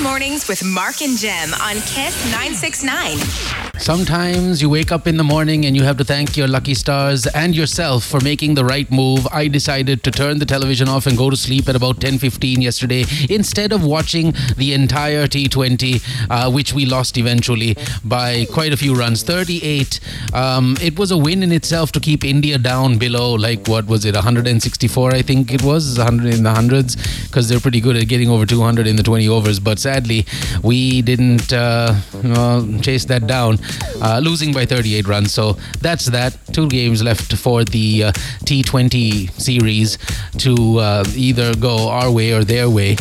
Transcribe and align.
Mornings 0.00 0.46
with 0.46 0.64
Mark 0.64 1.02
and 1.02 1.18
Jem 1.18 1.52
on 1.54 1.76
Kiss 1.80 2.24
969. 2.30 3.57
Sometimes 3.78 4.60
you 4.60 4.68
wake 4.68 4.90
up 4.90 5.06
in 5.06 5.16
the 5.16 5.24
morning 5.24 5.64
and 5.64 5.76
you 5.76 5.84
have 5.84 5.96
to 5.98 6.04
thank 6.04 6.36
your 6.36 6.48
lucky 6.48 6.74
stars 6.74 7.26
and 7.28 7.54
yourself 7.54 8.04
for 8.04 8.20
making 8.20 8.54
the 8.54 8.64
right 8.64 8.90
move. 8.90 9.26
I 9.32 9.46
decided 9.46 10.02
to 10.02 10.10
turn 10.10 10.40
the 10.40 10.44
television 10.44 10.88
off 10.88 11.06
and 11.06 11.16
go 11.16 11.30
to 11.30 11.36
sleep 11.36 11.68
at 11.68 11.76
about 11.76 12.00
10:15 12.00 12.60
yesterday 12.60 13.04
instead 13.30 13.72
of 13.72 13.84
watching 13.84 14.34
the 14.56 14.74
entire 14.74 15.26
T20, 15.28 16.02
uh, 16.28 16.50
which 16.50 16.74
we 16.74 16.86
lost 16.86 17.16
eventually 17.16 17.76
by 18.04 18.46
quite 18.52 18.72
a 18.72 18.76
few 18.76 18.94
runs, 18.94 19.22
38. 19.22 20.00
Um, 20.34 20.76
it 20.82 20.98
was 20.98 21.10
a 21.12 21.16
win 21.16 21.42
in 21.42 21.52
itself 21.52 21.92
to 21.92 22.00
keep 22.00 22.24
India 22.24 22.58
down 22.58 22.98
below, 22.98 23.34
like 23.34 23.68
what 23.68 23.86
was 23.86 24.04
it, 24.04 24.14
164? 24.14 25.14
I 25.14 25.22
think 25.22 25.52
it 25.52 25.62
was 25.62 25.96
100 25.96 26.34
in 26.34 26.42
the 26.42 26.52
hundreds, 26.52 26.96
because 27.26 27.48
they're 27.48 27.60
pretty 27.60 27.80
good 27.80 27.96
at 27.96 28.08
getting 28.08 28.28
over 28.28 28.44
200 28.44 28.86
in 28.86 28.96
the 28.96 29.04
20 29.04 29.28
overs. 29.28 29.60
But 29.60 29.78
sadly, 29.78 30.26
we 30.62 31.00
didn't 31.00 31.52
uh, 31.52 31.94
well, 32.24 32.66
chase 32.82 33.04
that 33.06 33.26
down 33.26 33.58
uh, 34.02 34.20
losing 34.22 34.52
by 34.52 34.66
38 34.66 35.06
runs. 35.06 35.32
So 35.32 35.56
that's 35.80 36.06
that. 36.06 36.36
Two 36.52 36.68
games 36.68 37.02
left 37.02 37.34
for 37.36 37.64
the 37.64 38.04
uh, 38.04 38.12
T20 38.44 39.30
series 39.32 39.98
to 40.38 40.78
uh, 40.78 41.04
either 41.14 41.54
go 41.54 41.88
our 41.88 42.10
way 42.10 42.32
or 42.32 42.44
their 42.44 42.70
way. 42.70 42.96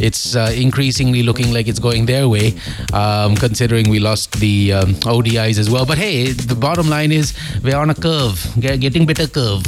It's 0.00 0.34
uh, 0.34 0.52
increasingly 0.56 1.22
looking 1.22 1.52
like 1.52 1.68
it's 1.68 1.78
going 1.78 2.06
their 2.06 2.28
way, 2.28 2.54
um, 2.92 3.36
considering 3.36 3.90
we 3.90 3.98
lost 3.98 4.32
the 4.40 4.72
um, 4.72 4.94
ODIs 5.04 5.58
as 5.58 5.68
well. 5.70 5.84
But 5.84 5.98
hey, 5.98 6.32
the 6.32 6.54
bottom 6.54 6.88
line 6.88 7.12
is 7.12 7.34
we're 7.62 7.76
on 7.76 7.90
a 7.90 7.94
curve, 7.94 8.46
getting 8.58 9.06
better 9.06 9.26
curve, 9.26 9.64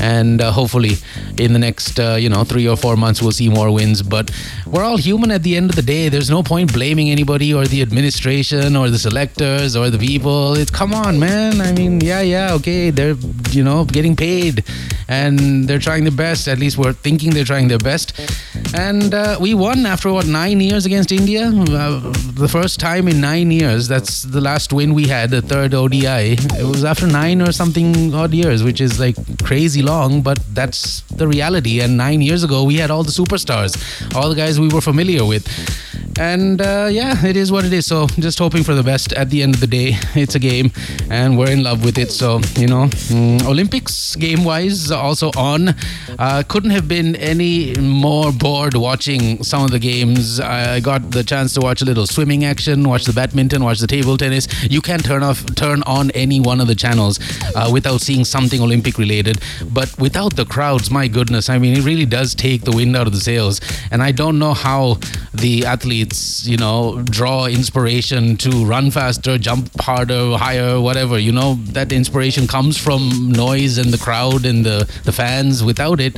and 0.00 0.40
uh, 0.40 0.52
hopefully 0.52 0.96
in 1.38 1.52
the 1.52 1.58
next 1.58 1.98
uh, 1.98 2.16
you 2.18 2.28
know 2.28 2.44
three 2.44 2.68
or 2.68 2.76
four 2.76 2.96
months 2.96 3.22
we'll 3.22 3.32
see 3.32 3.48
more 3.48 3.70
wins. 3.70 4.02
But 4.02 4.30
we're 4.66 4.84
all 4.84 4.98
human 4.98 5.30
at 5.30 5.42
the 5.42 5.56
end 5.56 5.70
of 5.70 5.76
the 5.76 5.82
day. 5.82 6.08
There's 6.08 6.30
no 6.30 6.42
point 6.42 6.72
blaming 6.72 7.10
anybody 7.10 7.52
or 7.54 7.66
the 7.66 7.82
administration 7.82 8.76
or 8.76 8.90
the 8.90 8.98
selectors 8.98 9.76
or 9.76 9.89
the 9.90 9.98
people. 9.98 10.54
It's 10.54 10.70
come 10.70 10.94
on, 10.94 11.18
man. 11.18 11.60
I 11.60 11.72
mean, 11.72 12.00
yeah, 12.00 12.20
yeah, 12.20 12.54
okay. 12.54 12.90
They're 12.90 13.16
you 13.50 13.64
know 13.64 13.84
getting 13.84 14.16
paid 14.16 14.64
and 15.08 15.66
they're 15.66 15.80
trying 15.80 16.04
their 16.04 16.12
best. 16.12 16.46
At 16.46 16.58
least 16.58 16.78
we're 16.78 16.92
thinking 16.92 17.30
they're 17.30 17.44
trying 17.44 17.68
their 17.68 17.78
best. 17.78 18.18
And 18.74 19.12
uh, 19.12 19.38
we 19.40 19.54
won 19.54 19.84
after 19.84 20.12
what 20.12 20.26
nine 20.26 20.60
years 20.60 20.86
against 20.86 21.10
India. 21.10 21.48
Uh, 21.48 22.12
the 22.34 22.48
first 22.48 22.78
time 22.78 23.08
in 23.08 23.20
nine 23.20 23.50
years. 23.50 23.88
That's 23.88 24.22
the 24.22 24.40
last 24.40 24.72
win 24.72 24.94
we 24.94 25.08
had, 25.08 25.30
the 25.30 25.42
third 25.42 25.74
ODI. 25.74 26.36
It 26.62 26.66
was 26.66 26.84
after 26.84 27.06
nine 27.06 27.42
or 27.42 27.52
something 27.52 28.14
odd 28.14 28.32
years, 28.32 28.62
which 28.62 28.80
is 28.80 29.00
like 29.00 29.16
crazy 29.44 29.82
long, 29.82 30.22
but 30.22 30.38
that's 30.54 31.00
the 31.02 31.26
reality. 31.26 31.80
And 31.80 31.96
nine 31.96 32.22
years 32.22 32.44
ago, 32.44 32.62
we 32.64 32.76
had 32.76 32.90
all 32.90 33.02
the 33.02 33.10
superstars, 33.10 33.72
all 34.14 34.28
the 34.28 34.36
guys 34.36 34.60
we 34.60 34.68
were 34.68 34.80
familiar 34.80 35.24
with. 35.24 35.44
And 36.20 36.60
uh, 36.60 36.88
yeah, 36.92 37.24
it 37.24 37.34
is 37.34 37.50
what 37.50 37.64
it 37.64 37.72
is. 37.72 37.86
So 37.86 38.06
just 38.18 38.38
hoping 38.38 38.62
for 38.62 38.74
the 38.74 38.82
best. 38.82 39.14
At 39.14 39.30
the 39.30 39.42
end 39.42 39.54
of 39.54 39.60
the 39.60 39.66
day, 39.66 39.94
it's 40.14 40.34
a 40.34 40.38
game, 40.38 40.70
and 41.10 41.38
we're 41.38 41.50
in 41.50 41.62
love 41.62 41.82
with 41.82 41.96
it. 41.96 42.10
So 42.10 42.40
you 42.58 42.66
know, 42.66 42.88
mm, 43.08 43.42
Olympics 43.46 44.16
game 44.16 44.44
wise 44.44 44.90
also 44.90 45.30
on. 45.38 45.74
Uh, 46.18 46.42
couldn't 46.46 46.72
have 46.72 46.86
been 46.86 47.16
any 47.16 47.74
more 47.80 48.32
bored 48.32 48.74
watching 48.74 49.42
some 49.42 49.64
of 49.64 49.70
the 49.70 49.78
games. 49.78 50.40
I 50.40 50.80
got 50.80 51.10
the 51.10 51.24
chance 51.24 51.54
to 51.54 51.60
watch 51.62 51.80
a 51.80 51.86
little 51.86 52.06
swimming 52.06 52.44
action, 52.44 52.86
watch 52.86 53.06
the 53.06 53.14
badminton, 53.14 53.64
watch 53.64 53.78
the 53.78 53.86
table 53.86 54.18
tennis. 54.18 54.46
You 54.70 54.82
can't 54.82 55.02
turn 55.02 55.22
off, 55.22 55.46
turn 55.54 55.82
on 55.84 56.10
any 56.10 56.38
one 56.38 56.60
of 56.60 56.66
the 56.66 56.74
channels 56.74 57.18
uh, 57.56 57.70
without 57.72 58.02
seeing 58.02 58.26
something 58.26 58.60
Olympic 58.60 58.98
related. 58.98 59.40
But 59.72 59.98
without 59.98 60.36
the 60.36 60.44
crowds, 60.44 60.90
my 60.90 61.08
goodness, 61.08 61.48
I 61.48 61.58
mean, 61.58 61.78
it 61.78 61.84
really 61.84 62.06
does 62.06 62.34
take 62.34 62.64
the 62.64 62.72
wind 62.72 62.94
out 62.94 63.06
of 63.06 63.14
the 63.14 63.20
sails. 63.20 63.62
And 63.90 64.02
I 64.02 64.12
don't 64.12 64.38
know 64.38 64.52
how 64.52 64.98
the 65.32 65.64
athletes, 65.64 66.09
you 66.44 66.56
know, 66.56 67.02
draw 67.02 67.46
inspiration 67.46 68.36
to 68.38 68.64
run 68.64 68.90
faster, 68.90 69.38
jump 69.38 69.70
harder, 69.80 70.36
higher, 70.36 70.80
whatever. 70.80 71.18
You 71.18 71.32
know, 71.32 71.54
that 71.72 71.92
inspiration 71.92 72.46
comes 72.46 72.76
from 72.76 73.32
noise 73.32 73.78
and 73.78 73.92
the 73.92 73.98
crowd 73.98 74.44
and 74.44 74.64
the, 74.64 74.90
the 75.04 75.12
fans. 75.12 75.62
Without 75.62 76.00
it, 76.00 76.16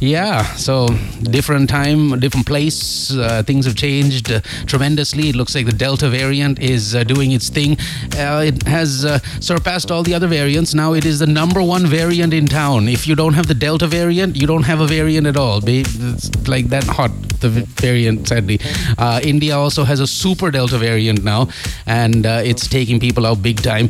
yeah, 0.00 0.44
so 0.54 0.88
different 1.22 1.68
time, 1.68 2.20
different 2.20 2.46
place. 2.46 3.12
Uh, 3.12 3.42
things 3.42 3.66
have 3.66 3.74
changed 3.74 4.30
uh, 4.30 4.40
tremendously. 4.66 5.30
It 5.30 5.36
looks 5.36 5.54
like 5.54 5.66
the 5.66 5.72
Delta 5.72 6.08
variant 6.08 6.60
is 6.60 6.94
uh, 6.94 7.02
doing 7.04 7.32
its 7.32 7.48
thing. 7.48 7.72
Uh, 8.16 8.44
it 8.46 8.62
has 8.64 9.04
uh, 9.04 9.18
surpassed 9.40 9.90
all 9.90 10.02
the 10.02 10.14
other 10.14 10.28
variants. 10.28 10.72
Now 10.74 10.92
it 10.92 11.04
is 11.04 11.18
the 11.18 11.26
number 11.26 11.62
one 11.62 11.86
variant 11.86 12.32
in 12.32 12.46
town. 12.46 12.88
If 12.88 13.08
you 13.08 13.16
don't 13.16 13.34
have 13.34 13.48
the 13.48 13.54
Delta 13.54 13.86
variant, 13.86 14.36
you 14.36 14.46
don't 14.46 14.62
have 14.64 14.80
a 14.80 14.86
variant 14.86 15.26
at 15.26 15.36
all. 15.36 15.60
It's 15.66 16.48
like 16.48 16.66
that 16.68 16.84
hot, 16.84 17.10
the 17.40 17.48
variant, 17.48 18.28
sadly. 18.28 18.60
Uh, 19.08 19.20
India 19.32 19.54
also 19.56 19.82
has 19.84 20.00
a 20.00 20.06
super 20.06 20.50
Delta 20.50 20.78
variant 20.78 21.20
now, 21.24 21.48
and 21.86 22.26
it's 22.50 22.66
taking 22.68 23.00
people 23.06 23.24
out 23.26 23.42
big 23.42 23.58
time. 23.62 23.86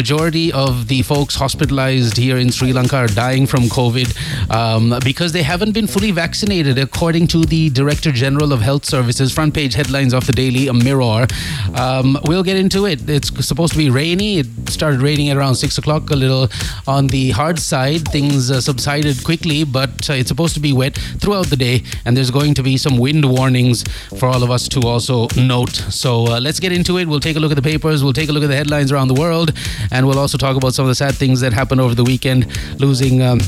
Majority 0.00 0.46
of 0.52 0.88
the 0.88 1.02
folks 1.02 1.34
hospitalized 1.34 2.16
here 2.16 2.38
in 2.38 2.50
Sri 2.50 2.72
Lanka 2.72 2.96
are 2.96 3.12
dying 3.24 3.46
from 3.46 3.64
COVID 3.64 4.08
um, 4.50 4.94
because 5.04 5.32
they 5.32 5.42
haven't 5.42 5.72
been 5.72 5.86
fully 5.86 6.10
vaccinated, 6.10 6.78
according 6.78 7.26
to 7.34 7.44
the 7.44 7.68
Director 7.70 8.12
General 8.12 8.52
of 8.52 8.60
Health 8.60 8.84
Services. 8.84 9.32
Front 9.32 9.54
page 9.54 9.74
headlines 9.74 10.14
of 10.14 10.26
the 10.26 10.32
Daily 10.32 10.68
a 10.68 10.72
Mirror. 10.72 11.26
Um, 11.74 12.18
we'll 12.24 12.42
get 12.42 12.56
into 12.56 12.86
it. 12.86 13.08
It's 13.08 13.30
supposed 13.46 13.72
to 13.72 13.78
be 13.78 13.90
rainy. 13.90 14.38
It 14.38 14.46
started 14.68 15.00
raining 15.02 15.28
at 15.30 15.36
around 15.36 15.56
six 15.56 15.78
o'clock, 15.78 16.10
a 16.10 16.16
little 16.16 16.48
on 16.86 17.08
the 17.08 17.30
hard 17.30 17.58
side. 17.58 18.08
Things 18.08 18.50
uh, 18.50 18.60
subsided 18.60 19.22
quickly, 19.24 19.64
but 19.64 20.08
uh, 20.08 20.14
it's 20.14 20.28
supposed 20.28 20.54
to 20.54 20.60
be 20.60 20.72
wet 20.72 20.96
throughout 21.18 21.46
the 21.46 21.56
day, 21.56 21.82
and 22.04 22.16
there's 22.16 22.30
going 22.30 22.54
to 22.54 22.62
be 22.62 22.76
some 22.76 22.98
wind 22.98 23.24
warnings 23.24 23.84
for 24.18 24.26
all 24.26 24.42
of 24.42 24.50
us 24.50 24.61
to 24.68 24.80
also 24.80 25.28
note. 25.36 25.74
So 25.90 26.26
uh, 26.26 26.40
let's 26.40 26.60
get 26.60 26.72
into 26.72 26.98
it. 26.98 27.06
We'll 27.06 27.20
take 27.20 27.36
a 27.36 27.40
look 27.40 27.52
at 27.52 27.56
the 27.56 27.62
papers. 27.62 28.02
We'll 28.02 28.12
take 28.12 28.28
a 28.28 28.32
look 28.32 28.42
at 28.42 28.48
the 28.48 28.56
headlines 28.56 28.92
around 28.92 29.08
the 29.08 29.20
world, 29.20 29.52
and 29.90 30.06
we'll 30.06 30.18
also 30.18 30.38
talk 30.38 30.56
about 30.56 30.74
some 30.74 30.84
of 30.84 30.88
the 30.88 30.94
sad 30.94 31.14
things 31.14 31.40
that 31.40 31.52
happened 31.52 31.80
over 31.80 31.94
the 31.94 32.04
weekend, 32.04 32.46
losing. 32.80 33.22
Um, 33.22 33.40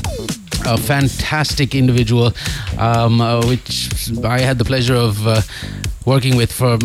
a 0.67 0.77
fantastic 0.77 1.75
individual, 1.75 2.33
um, 2.79 3.21
uh, 3.21 3.45
which 3.45 4.09
I 4.23 4.39
had 4.39 4.57
the 4.57 4.65
pleasure 4.65 4.95
of 4.95 5.27
uh, 5.27 5.41
working 6.05 6.35
with 6.35 6.51
for 6.51 6.77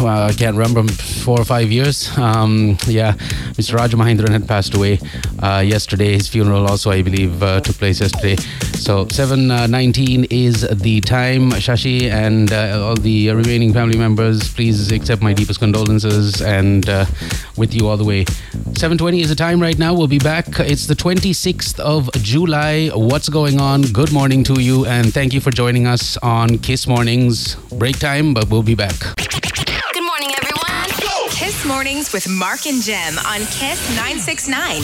well, 0.00 0.28
I 0.28 0.32
can't 0.32 0.56
remember 0.56 0.92
four 0.92 1.40
or 1.40 1.44
five 1.44 1.70
years. 1.72 2.16
Um, 2.18 2.76
yeah, 2.86 3.12
Mr. 3.56 3.74
Raja 3.76 3.96
Mahendran 3.96 4.30
had 4.30 4.46
passed 4.46 4.74
away 4.74 5.00
uh, 5.42 5.62
yesterday. 5.66 6.12
His 6.12 6.28
funeral 6.28 6.66
also, 6.66 6.90
I 6.90 7.02
believe, 7.02 7.42
uh, 7.42 7.60
took 7.60 7.76
place 7.76 8.00
yesterday. 8.00 8.36
So 8.74 9.06
7:19 9.06 10.24
uh, 10.24 10.26
is 10.30 10.60
the 10.70 11.00
time. 11.00 11.50
Shashi 11.52 12.10
and 12.10 12.52
uh, 12.52 12.86
all 12.86 12.94
the 12.94 13.30
remaining 13.30 13.72
family 13.72 13.98
members, 13.98 14.52
please 14.52 14.92
accept 14.92 15.22
my 15.22 15.32
deepest 15.32 15.60
condolences 15.60 16.40
and 16.42 16.88
uh, 16.88 17.06
with 17.56 17.74
you 17.74 17.88
all 17.88 17.96
the 17.96 18.04
way. 18.04 18.24
7:20 18.24 19.22
is 19.22 19.28
the 19.28 19.34
time 19.34 19.60
right 19.60 19.78
now. 19.78 19.94
We'll 19.94 20.06
be 20.06 20.18
back. 20.18 20.46
It's 20.60 20.86
the 20.86 20.94
26th 20.94 21.80
of 21.80 22.10
July. 22.22 22.88
What's 22.94 23.28
going 23.28 23.60
on? 23.60 23.82
Good 23.82 24.12
morning 24.12 24.44
to 24.44 24.60
you, 24.60 24.86
and 24.86 25.12
thank 25.12 25.32
you 25.32 25.40
for 25.40 25.50
joining 25.50 25.86
us 25.86 26.16
on 26.18 26.58
Kiss 26.58 26.86
Mornings. 26.86 27.56
Break 27.72 27.98
time, 27.98 28.34
but 28.34 28.48
we'll 28.48 28.57
We'll 28.58 28.64
be 28.64 28.74
back. 28.74 28.98
Good 29.14 30.02
morning, 30.02 30.34
everyone. 30.34 30.47
Kiss 31.48 31.64
Mornings 31.64 32.12
with 32.12 32.28
Mark 32.28 32.66
and 32.66 32.82
Jem 32.82 33.16
on 33.20 33.40
Kiss 33.46 33.80
969. 33.96 34.82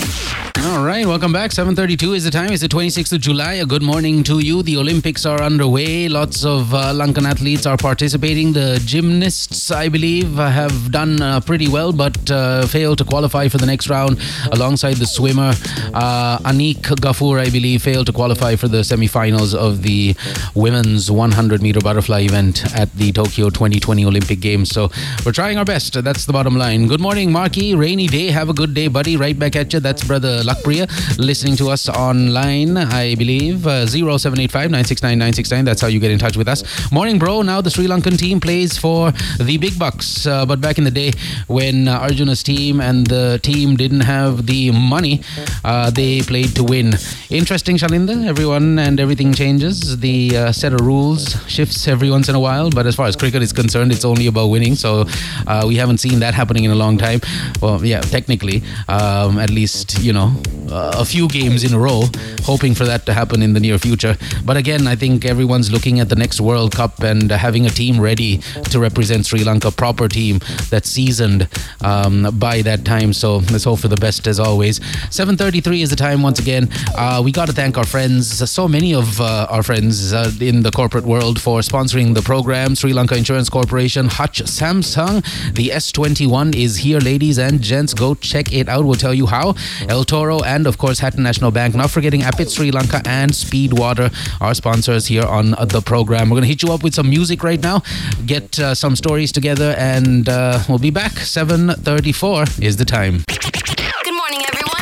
All 0.66 0.82
right, 0.82 1.04
welcome 1.04 1.30
back. 1.30 1.50
7:32 1.50 2.14
is 2.16 2.24
the 2.24 2.30
time. 2.30 2.50
It's 2.50 2.62
the 2.62 2.68
26th 2.68 3.12
of 3.12 3.20
July. 3.20 3.52
A 3.64 3.66
good 3.66 3.82
morning 3.82 4.22
to 4.24 4.38
you. 4.38 4.62
The 4.62 4.78
Olympics 4.78 5.26
are 5.26 5.42
underway. 5.42 6.08
Lots 6.08 6.42
of 6.42 6.72
uh, 6.72 6.94
Lankan 6.94 7.26
athletes 7.30 7.66
are 7.66 7.76
participating. 7.76 8.54
The 8.54 8.80
gymnasts, 8.86 9.70
I 9.70 9.90
believe, 9.90 10.36
have 10.36 10.90
done 10.90 11.20
uh, 11.20 11.40
pretty 11.40 11.68
well, 11.68 11.92
but 11.92 12.30
uh, 12.30 12.66
failed 12.66 12.96
to 12.98 13.04
qualify 13.04 13.48
for 13.48 13.58
the 13.58 13.66
next 13.66 13.90
round. 13.90 14.18
Alongside 14.52 14.94
the 14.94 15.06
swimmer 15.06 15.52
uh, 15.92 16.38
Aniqa 16.38 16.96
Kapoor, 16.96 17.40
I 17.46 17.50
believe, 17.50 17.82
failed 17.82 18.06
to 18.06 18.12
qualify 18.14 18.56
for 18.56 18.68
the 18.68 18.78
semifinals 18.78 19.54
of 19.54 19.82
the 19.82 20.16
women's 20.54 21.10
100 21.10 21.60
meter 21.60 21.80
butterfly 21.80 22.20
event 22.20 22.64
at 22.74 22.90
the 22.94 23.12
Tokyo 23.12 23.50
2020 23.50 24.06
Olympic 24.06 24.40
Games. 24.40 24.70
So 24.70 24.90
we're 25.26 25.32
trying 25.32 25.58
our 25.58 25.66
best. 25.66 26.02
That's 26.02 26.24
the 26.24 26.32
bottom 26.32 26.53
line. 26.56 26.86
Good 26.86 27.00
morning, 27.00 27.32
Marky. 27.32 27.74
Rainy 27.74 28.06
day. 28.06 28.30
Have 28.30 28.48
a 28.48 28.52
good 28.52 28.74
day, 28.74 28.88
buddy. 28.88 29.16
Right 29.16 29.38
back 29.38 29.56
at 29.56 29.72
you. 29.72 29.80
That's 29.80 30.04
brother. 30.04 30.42
Lakpriya, 30.42 30.88
listening 31.18 31.56
to 31.56 31.70
us 31.70 31.88
online, 31.88 32.76
I 32.76 33.14
believe. 33.14 33.66
Uh, 33.66 33.86
0785 33.86 34.70
969 34.70 35.18
969. 35.18 35.64
That's 35.64 35.80
how 35.80 35.88
you 35.88 36.00
get 36.00 36.10
in 36.10 36.18
touch 36.18 36.36
with 36.36 36.48
us. 36.48 36.62
Morning, 36.92 37.18
bro. 37.18 37.42
Now 37.42 37.60
the 37.60 37.70
Sri 37.70 37.86
Lankan 37.86 38.18
team 38.18 38.40
plays 38.40 38.78
for 38.78 39.12
the 39.38 39.58
big 39.58 39.78
bucks. 39.78 40.26
Uh, 40.26 40.46
but 40.46 40.60
back 40.60 40.78
in 40.78 40.84
the 40.84 40.90
day, 40.90 41.12
when 41.46 41.88
uh, 41.88 41.98
Arjuna's 42.00 42.42
team 42.42 42.80
and 42.80 43.06
the 43.06 43.40
team 43.42 43.76
didn't 43.76 44.00
have 44.00 44.46
the 44.46 44.70
money, 44.70 45.22
uh, 45.64 45.90
they 45.90 46.20
played 46.22 46.54
to 46.56 46.64
win. 46.64 46.94
Interesting, 47.30 47.76
Shalinda. 47.76 48.26
Everyone 48.26 48.78
and 48.78 49.00
everything 49.00 49.32
changes. 49.32 49.98
The 49.98 50.36
uh, 50.36 50.52
set 50.52 50.72
of 50.72 50.80
rules 50.80 51.36
shifts 51.48 51.88
every 51.88 52.10
once 52.10 52.28
in 52.28 52.34
a 52.34 52.40
while. 52.40 52.70
But 52.70 52.86
as 52.86 52.94
far 52.94 53.06
as 53.06 53.16
cricket 53.16 53.42
is 53.42 53.52
concerned, 53.52 53.92
it's 53.92 54.04
only 54.04 54.26
about 54.26 54.48
winning. 54.48 54.74
So 54.74 55.04
uh, 55.46 55.64
we 55.66 55.76
haven't 55.76 55.98
seen 55.98 56.20
that 56.20 56.34
happening 56.44 56.64
in 56.64 56.70
a 56.70 56.80
long 56.84 56.98
time. 56.98 57.20
Well, 57.62 57.82
yeah, 57.82 58.02
technically, 58.16 58.62
um, 58.86 59.38
at 59.38 59.48
least, 59.48 59.98
you 60.06 60.12
know, 60.12 60.28
uh, 60.70 61.04
a 61.04 61.04
few 61.04 61.26
games 61.28 61.64
in 61.64 61.72
a 61.72 61.78
row, 61.78 62.02
hoping 62.42 62.74
for 62.74 62.84
that 62.84 63.06
to 63.06 63.12
happen 63.14 63.42
in 63.46 63.54
the 63.54 63.60
near 63.60 63.78
future. 63.78 64.14
But 64.44 64.56
again, 64.58 64.86
I 64.86 64.96
think 64.96 65.24
everyone's 65.24 65.70
looking 65.72 66.00
at 66.00 66.08
the 66.10 66.16
next 66.16 66.38
World 66.40 66.72
Cup 66.72 66.94
and 67.02 67.30
having 67.30 67.64
a 67.64 67.70
team 67.70 67.94
ready 68.10 68.32
to 68.72 68.76
represent 68.78 69.24
Sri 69.24 69.42
Lanka, 69.42 69.70
proper 69.70 70.06
team 70.08 70.40
that's 70.70 70.90
seasoned 70.90 71.48
um, 71.80 72.16
by 72.38 72.56
that 72.62 72.84
time. 72.84 73.12
So 73.12 73.28
let's 73.52 73.64
hope 73.64 73.80
for 73.80 73.88
the 73.88 74.02
best 74.06 74.26
as 74.26 74.38
always. 74.38 74.80
7:33 75.20 75.82
is 75.82 75.90
the 75.94 76.00
time 76.08 76.22
once 76.28 76.38
again. 76.38 76.68
Uh, 76.94 77.22
we 77.24 77.30
got 77.32 77.46
to 77.46 77.54
thank 77.54 77.78
our 77.78 77.88
friends, 77.94 78.24
so 78.58 78.68
many 78.76 78.94
of 78.94 79.20
uh, 79.20 79.54
our 79.54 79.62
friends 79.62 80.12
uh, 80.12 80.30
in 80.40 80.62
the 80.62 80.70
corporate 80.70 81.06
world 81.14 81.40
for 81.40 81.56
sponsoring 81.60 82.14
the 82.18 82.22
program. 82.32 82.74
Sri 82.74 82.92
Lanka 82.92 83.16
Insurance 83.16 83.48
Corporation, 83.48 84.04
Hutch 84.08 84.38
Samsung, 84.58 85.14
the 85.54 85.66
S21 85.84 86.33
is 86.42 86.78
here, 86.78 86.98
ladies 86.98 87.38
and 87.38 87.60
gents. 87.60 87.94
Go 87.94 88.14
check 88.16 88.52
it 88.52 88.68
out. 88.68 88.84
We'll 88.84 88.96
tell 88.96 89.14
you 89.14 89.26
how. 89.26 89.54
El 89.88 90.02
Toro 90.04 90.40
and 90.42 90.66
of 90.66 90.78
course 90.78 90.98
Hatton 90.98 91.22
National 91.22 91.52
Bank. 91.52 91.76
Not 91.76 91.90
forgetting 91.90 92.22
Apit 92.22 92.50
Sri 92.50 92.72
Lanka 92.72 93.00
and 93.06 93.30
Speedwater, 93.30 94.12
our 94.40 94.52
sponsors 94.54 95.06
here 95.06 95.22
on 95.22 95.52
the 95.68 95.80
program. 95.80 96.30
We're 96.30 96.38
gonna 96.38 96.48
hit 96.48 96.62
you 96.62 96.72
up 96.72 96.82
with 96.82 96.92
some 96.94 97.08
music 97.08 97.44
right 97.44 97.60
now, 97.60 97.82
get 98.26 98.58
uh, 98.58 98.74
some 98.74 98.96
stories 98.96 99.30
together, 99.30 99.76
and 99.78 100.28
uh, 100.28 100.58
we'll 100.68 100.78
be 100.78 100.90
back. 100.90 101.12
7:34 101.12 102.60
is 102.60 102.76
the 102.76 102.84
time. 102.84 103.22
Good 103.28 104.16
morning, 104.16 104.40
everyone. 104.52 104.74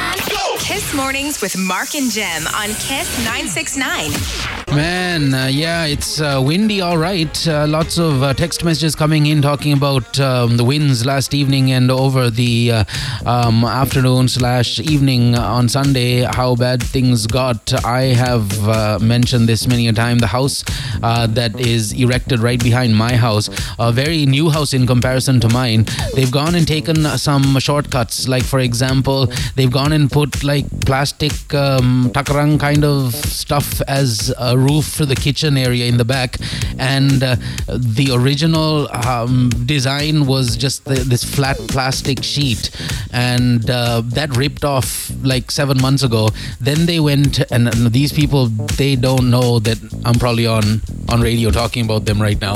Kiss 0.59 0.95
Mornings 0.95 1.43
with 1.43 1.59
Mark 1.59 1.95
and 1.95 2.11
Jem 2.11 2.47
on 2.47 2.69
Kiss 2.81 3.19
969. 3.25 4.42
Man, 4.75 5.35
uh, 5.35 5.49
yeah, 5.49 5.85
it's 5.85 6.19
uh, 6.19 6.41
windy, 6.43 6.81
all 6.81 6.97
right. 6.97 7.47
Uh, 7.47 7.67
lots 7.67 7.99
of 7.99 8.23
uh, 8.23 8.33
text 8.33 8.65
messages 8.65 8.95
coming 8.95 9.27
in 9.27 9.43
talking 9.43 9.75
about 9.75 10.19
um, 10.19 10.57
the 10.57 10.65
winds 10.65 11.05
last 11.05 11.35
evening 11.35 11.73
and 11.73 11.91
over 11.91 12.31
the 12.31 12.73
uh, 12.73 12.85
um, 13.27 13.65
afternoon 13.65 14.29
slash 14.29 14.81
evening 14.81 15.35
on 15.35 15.69
Sunday. 15.69 16.23
How 16.23 16.57
bad 16.57 16.83
things 16.83 17.27
got. 17.27 17.85
I 17.85 18.15
have 18.15 18.67
uh, 18.67 18.99
mentioned 19.03 19.47
this 19.47 19.67
many 19.67 19.89
a 19.89 19.93
time. 19.93 20.21
The 20.21 20.29
house 20.29 20.65
that 21.03 21.61
is 21.61 21.93
erected 21.93 22.41
right 22.41 22.63
behind 22.63 22.97
my 22.97 23.15
house, 23.15 23.51
a 23.79 23.93
very 23.93 24.25
new 24.25 24.49
house 24.49 24.73
in 24.73 24.87
comparison 24.87 25.39
to 25.41 25.51
mine. 25.51 25.85
They've 26.15 26.33
gone 26.33 26.55
and 26.55 26.67
taken 26.67 27.05
some 27.19 27.59
shortcuts. 27.59 28.27
Like 28.27 28.45
for 28.45 28.61
example, 28.61 29.27
they've 29.55 29.71
gone 29.71 29.93
and 29.93 30.11
put 30.11 30.43
like 30.43 30.65
plastic 30.87 31.53
um, 31.53 32.11
kind 32.15 32.85
of 32.85 33.15
stuff 33.15 33.83
as 33.83 34.33
a 34.39 34.62
roof 34.63 34.87
for 34.87 35.07
the 35.07 35.15
kitchen 35.17 35.57
area 35.57 35.87
in 35.87 35.97
the 35.97 36.05
back, 36.05 36.39
and 36.79 37.23
uh, 37.23 37.37
the 37.67 38.11
original 38.13 38.89
um, 39.07 39.51
design 39.67 40.27
was 40.27 40.57
just 40.57 40.85
the, 40.85 40.95
this 40.95 41.25
flat 41.25 41.59
plastic 41.69 42.23
sheet, 42.23 42.71
and 43.13 43.69
uh, 43.69 44.03
that 44.05 44.37
ripped 44.37 44.65
off 44.65 45.11
like 45.23 45.51
seven 45.51 45.81
months 45.81 46.03
ago. 46.03 46.29
Then 46.61 46.87
they 46.87 47.01
went, 47.01 47.41
and 47.51 47.69
these 47.93 48.13
people 48.13 48.47
they 48.83 48.97
don't 48.97 49.31
know 49.31 49.59
that 49.61 49.79
I'm 50.05 50.19
probably 50.19 50.47
on 50.47 50.81
on 51.09 51.21
radio 51.21 51.51
talking 51.51 51.85
about 51.85 52.05
them 52.05 52.21
right 52.21 52.41
now 52.41 52.55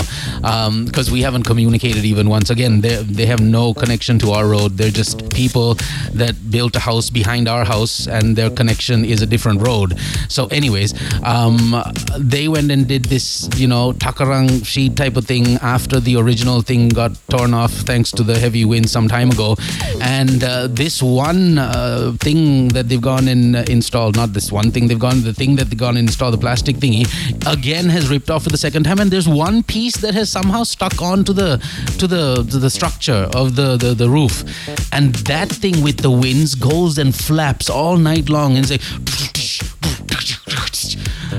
because 0.87 1.09
um, 1.09 1.13
we 1.13 1.21
haven't 1.23 1.45
communicated 1.45 2.05
even 2.05 2.29
once. 2.29 2.51
Again, 2.51 2.81
they 2.81 2.97
they 3.03 3.27
have 3.27 3.41
no 3.41 3.75
connection 3.75 4.19
to 4.21 4.31
our 4.33 4.47
road. 4.49 4.77
They're 4.79 4.91
just 4.91 5.29
people 5.31 5.75
that 6.13 6.35
built 6.51 6.77
a 6.77 6.81
house 6.81 7.11
behind 7.11 7.49
our 7.49 7.65
house, 7.65 8.07
and 8.07 8.37
their 8.37 8.51
connection 8.51 9.05
is 9.05 9.23
a 9.23 9.27
different 9.27 9.61
road. 9.67 9.99
So, 10.29 10.47
anyways, 10.47 10.95
um, 11.23 11.75
they 12.19 12.49
went 12.49 12.71
and 12.71 12.87
did 12.87 13.05
this, 13.07 13.49
you 13.57 13.67
know, 13.67 13.93
takarang 13.93 14.65
sheet 14.65 14.97
type 14.97 15.17
of 15.17 15.25
thing 15.25 15.57
after 15.63 16.01
the 16.01 16.17
original 16.17 16.63
thing 16.63 16.89
got 16.89 17.13
torn 17.29 17.55
off 17.55 17.73
thanks 17.73 18.11
to 18.13 18.23
the 18.23 18.39
heavy 18.39 18.65
wind 18.65 18.89
some 18.89 19.09
time 19.09 19.31
ago. 19.31 19.57
And 20.01 20.43
uh, 20.43 20.69
this 20.69 21.03
one 21.03 21.59
uh, 21.59 22.13
thing 22.21 22.69
that 22.69 22.89
they've 22.89 23.01
gone 23.01 23.29
and 23.29 23.57
uh, 23.57 23.65
installed, 23.69 24.17
not 24.17 24.33
this 24.33 24.51
one 24.51 24.71
thing 24.71 24.89
they've 24.89 24.99
gone, 24.99 25.23
the 25.23 25.35
thing 25.35 25.57
that 25.57 25.65
they've 25.65 25.79
gone 25.79 25.97
and 25.97 26.09
installed, 26.09 26.35
the 26.35 26.39
plastic 26.39 26.77
thingy, 26.77 27.07
again 27.51 27.89
has 27.89 28.09
ripped 28.09 28.31
off 28.31 28.45
for 28.45 28.51
the 28.51 28.59
second 28.59 28.85
time. 28.85 28.99
And 28.99 29.11
there's 29.11 29.29
one 29.29 29.63
piece 29.63 29.97
that 29.99 30.15
has 30.15 30.31
somehow 30.31 30.63
stuck 30.63 31.01
onto 31.03 31.33
the 31.33 31.59
to 31.99 32.07
the 32.07 32.47
to 32.51 32.59
the 32.59 32.71
structure 32.71 33.29
of 33.35 33.57
the, 33.57 33.77
the, 33.77 33.95
the 33.95 34.09
roof. 34.09 34.45
And 34.93 35.15
that 35.27 35.49
thing 35.49 35.83
with 35.83 35.99
the 35.99 36.11
winds 36.11 36.55
goes 36.55 36.99
and 36.99 37.15
flaps 37.15 37.69
all 37.69 37.97
night 37.97 38.29
long 38.29 38.57
and 38.57 38.67
say 38.67 38.79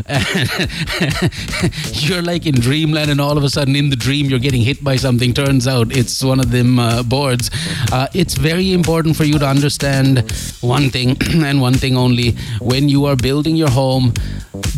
you're 1.94 2.21
like 2.21 2.45
in 2.45 2.56
dreamland, 2.56 3.12
and 3.12 3.19
all 3.19 3.38
of 3.38 3.44
a 3.44 3.50
sudden 3.50 3.75
in 3.75 3.89
the 3.89 3.95
dream 3.95 4.27
you're 4.27 4.39
getting 4.39 4.62
hit 4.62 4.83
by 4.83 4.95
something. 4.95 5.33
Turns 5.33 5.68
out 5.68 5.95
it's 5.95 6.24
one 6.24 6.39
of 6.39 6.51
them 6.51 6.80
uh, 6.80 7.04
boards. 7.04 7.50
Uh, 7.92 8.07
it's 8.13 8.36
very 8.36 8.71
important 8.71 9.18
for 9.18 9.25
you 9.25 9.38
to 9.38 9.45
understand 9.45 10.19
one 10.62 10.89
thing 10.89 11.18
and 11.44 11.59
one 11.59 11.74
thing 11.74 11.98
only. 11.98 12.36
When 12.59 12.88
you 12.88 13.06
are 13.06 13.15
building 13.15 13.56
your 13.56 13.69
home, 13.69 14.13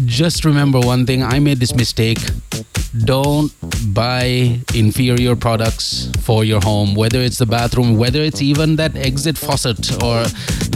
just 0.05 0.45
remember 0.45 0.79
one 0.79 1.05
thing. 1.05 1.23
I 1.23 1.39
made 1.39 1.59
this 1.59 1.75
mistake 1.75 2.19
don't 2.97 3.53
buy 3.93 4.59
inferior 4.73 5.35
products 5.35 6.11
for 6.21 6.43
your 6.43 6.61
home, 6.61 6.95
whether 6.95 7.19
it's 7.19 7.37
the 7.37 7.45
bathroom, 7.45 7.97
whether 7.97 8.21
it's 8.21 8.41
even 8.41 8.75
that 8.77 8.95
exit 8.95 9.37
faucet 9.37 9.91
or 10.03 10.23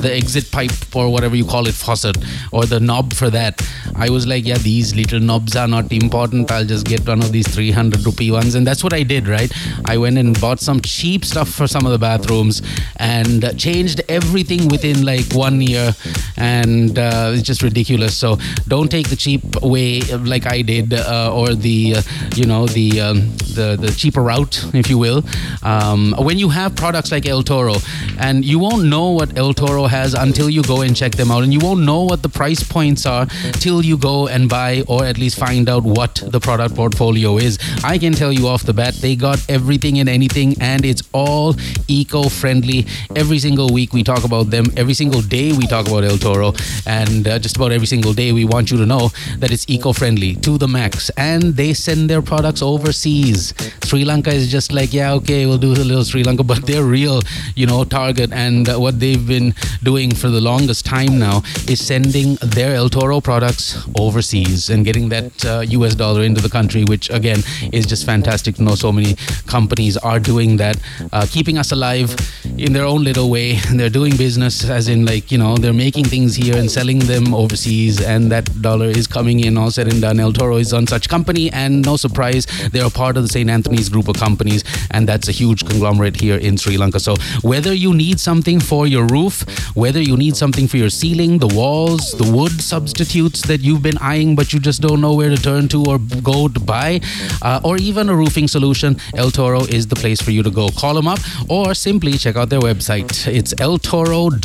the 0.02 0.12
exit 0.14 0.52
pipe 0.52 0.72
or 0.96 1.12
whatever 1.12 1.36
you 1.36 1.46
call 1.46 1.68
it, 1.68 1.74
faucet 1.74 2.18
or 2.52 2.66
the 2.66 2.80
knob 2.80 3.14
for 3.14 3.30
that. 3.30 3.62
I 3.96 4.10
was 4.10 4.28
like, 4.28 4.46
yeah, 4.46 4.58
these 4.58 4.96
little 4.96 5.20
knobs 5.20 5.56
are 5.56 5.68
not 5.68 5.92
important. 5.92 6.52
I'll 6.52 6.66
just 6.66 6.86
get 6.86 7.08
one 7.08 7.22
of 7.22 7.32
these 7.32 7.48
300 7.48 8.06
rupee 8.06 8.32
ones. 8.32 8.56
And 8.56 8.66
that's 8.66 8.84
what 8.84 8.94
I 8.94 9.04
did, 9.04 9.28
right? 9.28 9.52
I 9.86 9.98
went 9.98 10.18
and 10.18 10.40
bought 10.40 10.60
some 10.60 10.82
cheap 10.82 11.26
stuff 11.26 11.50
for 11.50 11.68
some 11.68 11.86
of 11.86 11.92
the 11.92 12.00
bathrooms 12.00 12.62
and 12.98 13.58
changed 13.58 14.02
everything 14.10 14.68
within 14.68 15.06
like 15.06 15.32
one 15.34 15.62
year. 15.62 15.96
And 16.38 16.98
uh, 16.98 17.32
it's 17.34 17.44
just 17.44 17.62
ridiculous. 17.62 18.16
So 18.18 18.38
don't 18.68 18.90
take 18.90 19.10
the 19.10 19.16
cheap 19.16 19.62
way 19.62 20.02
like 20.02 20.46
I 20.46 20.62
did 20.62 20.94
uh, 20.94 21.34
or 21.34 21.54
the, 21.56 21.98
uh, 21.98 22.02
you 22.36 22.46
know, 22.46 22.66
the, 22.68 23.02
um, 23.02 23.36
the, 23.56 23.78
the 23.80 23.94
cheaper 23.96 24.22
route, 24.22 24.64
if 24.74 24.90
you 24.90 24.98
will. 24.98 25.24
Um, 25.64 26.14
when 26.18 26.38
you 26.38 26.50
have 26.50 26.76
products 26.76 27.12
like 27.12 27.26
El 27.26 27.44
Toro, 27.44 27.76
and 28.20 28.46
you 28.46 28.60
won't 28.60 28.86
know 28.86 29.12
what 29.12 29.38
El 29.38 29.54
Toro 29.54 29.86
has 29.86 30.14
until 30.14 30.50
you 30.50 30.64
go 30.64 30.82
and 30.82 30.96
check 30.96 31.14
them 31.14 31.32
out. 31.32 31.44
And 31.44 31.54
you 31.54 31.60
won't 31.60 31.82
know 31.82 32.04
what 32.04 32.22
the 32.22 32.30
price 32.30 32.64
points 32.64 33.06
are 33.06 33.26
till 33.54 33.84
you 33.84 33.98
go 33.98 34.28
and 34.28 34.50
buy 34.50 34.84
or 34.88 35.06
at 35.06 35.18
least 35.18 35.38
find 35.38 35.70
out 35.70 35.84
what 35.84 36.22
the 36.26 36.40
product 36.40 36.76
portfolio 36.76 37.38
is. 37.38 37.58
I 37.84 37.98
can 37.98 38.14
tell 38.14 38.32
you 38.32 38.48
off 38.48 38.64
the 38.64 38.74
bat, 38.74 38.96
they 38.96 39.16
got 39.16 39.44
everything 39.50 40.00
and 40.00 40.10
anything, 40.10 40.56
and 40.62 40.86
it's 40.86 41.04
all 41.14 41.56
eco 41.88 42.30
friendly. 42.30 42.86
Every 43.16 43.40
single 43.40 43.72
week 43.72 43.94
we 43.94 44.04
talk 44.04 44.24
about 44.24 44.50
them. 44.50 44.66
Every 44.78 44.94
single 44.94 45.22
day 45.22 45.52
we 45.54 45.68
talk 45.68 45.88
about 45.88 46.04
El 46.04 46.18
Toro. 46.18 46.54
And 46.86 47.28
uh, 47.28 47.40
just 47.40 47.56
about 47.56 47.72
every 47.72 47.88
single 47.88 48.14
day 48.14 48.32
we 48.32 48.46
want 48.46 48.72
you 48.72 48.78
to 48.78 48.86
know 48.86 49.10
that 49.38 49.52
it's 49.52 49.70
eco 49.70 49.94
friendly 49.94 50.36
to 50.38 50.58
the 50.58 50.68
max. 50.68 51.10
And 51.18 51.56
they 51.56 51.74
send 51.94 52.10
their 52.10 52.24
products 52.24 52.62
overseas. 52.64 53.54
Sri 53.84 54.04
Lanka 54.04 54.32
is 54.32 54.50
just 54.52 54.72
like, 54.74 54.92
yeah, 54.94 55.14
okay, 55.14 55.46
we'll 55.46 55.60
do 55.60 55.74
a 55.74 55.86
little 55.90 56.04
Sri 56.04 56.24
Lanka, 56.24 56.44
but 56.54 56.66
they're 56.66 56.84
real, 56.84 57.22
you 57.56 57.68
know, 57.68 57.84
target. 57.84 58.32
And 58.34 58.68
uh, 58.68 58.78
what 58.80 59.00
they've 59.00 59.26
been 59.28 59.54
doing 59.84 60.10
for 60.16 60.30
the 60.30 60.42
longest 60.42 60.86
time 60.86 61.20
now 61.20 61.44
is 61.68 61.80
sending 61.86 62.36
their 62.42 62.74
El 62.74 62.90
Toro 62.90 63.22
products 63.22 63.66
overseas 64.00 64.70
and 64.72 64.84
getting 64.84 65.10
that 65.10 65.46
uh, 65.46 65.60
US 65.78 65.94
dollar 65.94 66.24
into 66.24 66.42
the 66.42 66.50
country, 66.50 66.84
which 66.84 67.10
again 67.12 67.40
is 67.72 67.86
just 67.86 68.06
fantastic 68.06 68.56
to 68.56 68.64
know 68.64 68.76
so 68.76 68.92
many 68.92 69.16
companies 69.46 69.96
are 69.98 70.20
doing 70.20 70.58
that, 70.58 70.78
uh, 71.12 71.28
keeping 71.30 71.60
us 71.60 71.72
alive 71.72 72.10
in 72.58 72.74
their 72.74 72.86
own 72.86 73.04
little 73.04 73.30
way. 73.30 73.54
They're 73.74 73.90
doing 74.02 74.16
business, 74.18 74.68
as 74.68 74.88
in, 74.88 75.06
like, 75.06 75.32
you 75.32 75.38
know, 75.38 75.58
they're 75.58 75.74
making 75.74 76.06
things 76.06 76.36
here 76.36 76.56
and 76.58 76.70
selling 76.70 77.00
them 77.00 77.34
overseas, 77.34 78.02
and 78.02 78.32
that 78.32 78.46
dollar 78.62 78.88
is 78.88 79.08
coming 79.08 79.40
in 79.42 79.58
all 79.58 79.72
said 79.72 79.88
and 79.88 80.02
done. 80.02 80.20
El 80.20 80.32
Toro 80.34 80.58
is 80.58 80.74
on 80.74 80.88
such 80.88 81.10
company, 81.10 81.52
and 81.52 81.83
no 81.84 81.98
surprise, 81.98 82.46
they're 82.72 82.90
part 82.90 83.18
of 83.18 83.24
the 83.24 83.30
St. 83.30 83.50
Anthony's 83.50 83.90
group 83.90 84.08
of 84.08 84.16
companies, 84.16 84.64
and 84.92 85.08
that's 85.08 85.28
a 85.28 85.32
huge 85.32 85.66
conglomerate 85.66 86.20
here 86.20 86.38
in 86.38 86.58
Sri 86.58 86.78
Lanka. 86.78 87.00
So, 87.00 87.16
whether 87.42 87.74
you 87.74 87.94
need 87.94 88.20
something 88.20 88.60
for 88.60 88.88
your 88.88 89.06
roof, 89.06 89.46
whether 89.76 90.02
you 90.02 90.18
need 90.18 90.36
something 90.36 90.68
for 90.68 90.78
your 90.78 90.90
ceiling, 90.90 91.38
the 91.40 91.48
walls, 91.48 92.12
the 92.14 92.30
wood 92.32 92.62
substitutes 92.62 93.42
that 93.44 93.62
you've 93.62 93.84
been 93.84 93.98
eyeing 94.00 94.36
but 94.36 94.54
you 94.54 94.60
just 94.60 94.82
don't 94.82 95.02
know 95.02 95.14
where 95.14 95.30
to 95.30 95.38
turn 95.38 95.68
to 95.70 95.84
or 95.86 96.00
go 96.22 96.48
to 96.48 96.60
buy, 96.60 97.02
uh, 97.42 97.60
or 97.64 97.78
even 97.78 98.10
a 98.10 98.16
roofing 98.16 98.48
solution, 98.48 98.98
El 99.16 99.32
Toro 99.32 99.62
is 99.66 99.88
the 99.88 99.96
place 99.96 100.22
for 100.22 100.32
you 100.32 100.44
to 100.44 100.52
go. 100.52 100.70
Call 100.70 100.94
them 100.94 101.08
up 101.08 101.20
or 101.50 101.74
simply 101.74 102.14
check 102.14 102.36
out 102.36 102.50
their 102.50 102.60
website. 102.60 103.28
It's 103.28 103.54
eltoro.lk. 103.56 104.40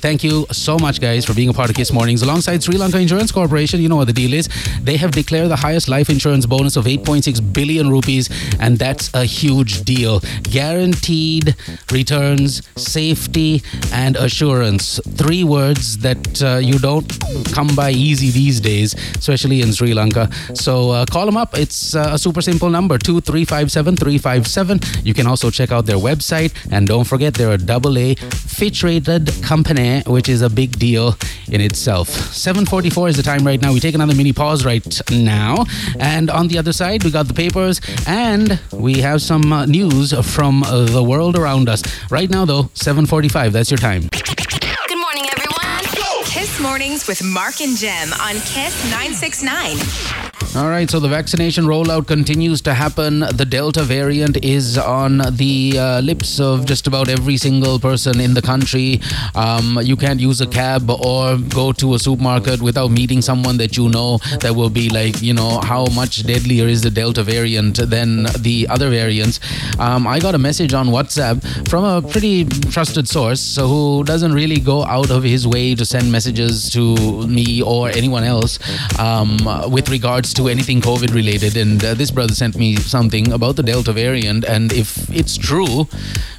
Thank 0.00 0.24
you 0.24 0.46
so 0.52 0.78
much, 0.78 1.00
guys, 1.00 1.24
for 1.24 1.34
being 1.34 1.48
a 1.48 1.52
part 1.52 1.70
of 1.70 1.76
Kiss 1.76 1.92
Mornings. 1.92 2.22
Alongside 2.22 2.62
Sri 2.62 2.76
Lanka 2.76 2.98
Insurance 2.98 3.32
Corporation, 3.32 3.80
you 3.80 3.88
know 3.88 3.96
what 3.96 4.06
the 4.06 4.12
deal 4.12 4.32
is. 4.32 4.48
They 4.82 4.96
have 4.96 5.10
declared 5.12 5.50
the 5.50 5.56
highest 5.56 5.88
life 5.88 6.03
insurance 6.10 6.46
bonus 6.46 6.76
of 6.76 6.84
8.6 6.84 7.52
billion 7.52 7.90
rupees, 7.90 8.28
and 8.60 8.78
that's 8.78 9.12
a 9.14 9.24
huge 9.24 9.82
deal. 9.82 10.20
Guaranteed 10.42 11.56
returns, 11.90 12.62
safety, 12.76 13.62
and 13.92 14.16
assurance. 14.16 15.00
Three 15.16 15.44
words 15.44 15.98
that 15.98 16.42
uh, 16.42 16.56
you 16.56 16.78
don't 16.78 17.06
come 17.52 17.74
by 17.74 17.90
easy 17.90 18.30
these 18.30 18.60
days, 18.60 18.94
especially 19.16 19.60
in 19.62 19.72
Sri 19.72 19.94
Lanka. 19.94 20.28
So 20.54 20.90
uh, 20.90 21.06
call 21.06 21.26
them 21.26 21.36
up. 21.36 21.56
It's 21.56 21.94
uh, 21.94 22.10
a 22.12 22.18
super 22.18 22.42
simple 22.42 22.70
number 22.70 22.98
2357 22.98 23.96
357. 23.96 24.80
You 25.04 25.14
can 25.14 25.26
also 25.26 25.50
check 25.50 25.72
out 25.72 25.86
their 25.86 25.96
website. 25.96 26.52
And 26.70 26.86
don't 26.86 27.04
forget, 27.04 27.34
they're 27.34 27.52
a 27.52 27.58
double 27.58 27.98
A 27.98 28.14
Fitch 28.14 28.82
rated 28.82 29.30
company, 29.42 30.02
which 30.06 30.28
is 30.28 30.42
a 30.42 30.50
big 30.50 30.78
deal 30.78 31.16
in 31.48 31.60
itself. 31.60 32.08
744 32.08 33.08
is 33.08 33.16
the 33.16 33.22
time 33.22 33.44
right 33.46 33.60
now. 33.60 33.72
We 33.72 33.80
take 33.80 33.94
another 33.94 34.14
mini 34.14 34.32
pause 34.32 34.64
right 34.64 34.84
now. 35.10 35.64
And 35.98 36.30
on 36.30 36.48
the 36.48 36.58
other 36.58 36.72
side, 36.72 37.04
we 37.04 37.10
got 37.10 37.28
the 37.28 37.34
papers 37.34 37.80
and 38.06 38.58
we 38.72 39.00
have 39.00 39.22
some 39.22 39.52
uh, 39.52 39.66
news 39.66 40.12
from 40.34 40.62
uh, 40.62 40.84
the 40.86 41.02
world 41.02 41.36
around 41.36 41.68
us. 41.68 41.82
Right 42.10 42.30
now, 42.30 42.44
though, 42.44 42.70
745. 42.74 43.52
That's 43.52 43.70
your 43.70 43.78
time. 43.78 44.08
Good 44.12 44.98
morning, 44.98 45.24
everyone. 45.32 45.84
Kiss 46.24 46.60
Mornings 46.60 47.06
with 47.06 47.22
Mark 47.22 47.60
and 47.60 47.76
Jem 47.76 48.12
on 48.14 48.34
Kiss 48.34 48.74
969. 48.90 50.13
All 50.56 50.68
right, 50.68 50.88
so 50.88 51.00
the 51.00 51.08
vaccination 51.08 51.64
rollout 51.64 52.06
continues 52.06 52.60
to 52.60 52.74
happen. 52.74 53.18
The 53.18 53.44
Delta 53.44 53.82
variant 53.82 54.36
is 54.44 54.78
on 54.78 55.18
the 55.32 55.76
uh, 55.76 56.00
lips 56.00 56.38
of 56.38 56.64
just 56.64 56.86
about 56.86 57.08
every 57.08 57.36
single 57.36 57.80
person 57.80 58.20
in 58.20 58.34
the 58.34 58.40
country. 58.40 59.00
Um, 59.34 59.80
you 59.82 59.96
can't 59.96 60.20
use 60.20 60.40
a 60.40 60.46
cab 60.46 60.88
or 60.88 61.38
go 61.38 61.72
to 61.72 61.94
a 61.94 61.98
supermarket 61.98 62.62
without 62.62 62.92
meeting 62.92 63.20
someone 63.20 63.56
that 63.56 63.76
you 63.76 63.88
know 63.88 64.18
that 64.42 64.54
will 64.54 64.70
be 64.70 64.88
like, 64.90 65.20
you 65.20 65.34
know, 65.34 65.58
how 65.60 65.86
much 65.86 66.24
deadlier 66.24 66.68
is 66.68 66.82
the 66.82 66.90
Delta 66.90 67.24
variant 67.24 67.78
than 67.90 68.26
the 68.38 68.68
other 68.70 68.90
variants. 68.90 69.40
Um, 69.80 70.06
I 70.06 70.20
got 70.20 70.36
a 70.36 70.38
message 70.38 70.72
on 70.72 70.86
WhatsApp 70.86 71.68
from 71.68 71.82
a 71.82 72.00
pretty 72.00 72.44
trusted 72.44 73.08
source 73.08 73.56
who 73.56 74.04
doesn't 74.04 74.32
really 74.32 74.60
go 74.60 74.84
out 74.84 75.10
of 75.10 75.24
his 75.24 75.48
way 75.48 75.74
to 75.74 75.84
send 75.84 76.12
messages 76.12 76.70
to 76.70 77.26
me 77.26 77.60
or 77.60 77.88
anyone 77.88 78.22
else 78.22 78.60
um, 79.00 79.36
with 79.68 79.88
regards 79.88 80.32
to 80.34 80.43
anything 80.48 80.80
COVID 80.80 81.14
related. 81.14 81.56
And 81.56 81.84
uh, 81.84 81.94
this 81.94 82.10
brother 82.10 82.34
sent 82.34 82.56
me 82.56 82.76
something 82.76 83.32
about 83.32 83.56
the 83.56 83.62
Delta 83.62 83.92
variant. 83.92 84.44
And 84.44 84.72
if 84.72 85.08
it's 85.10 85.36
true, 85.36 85.88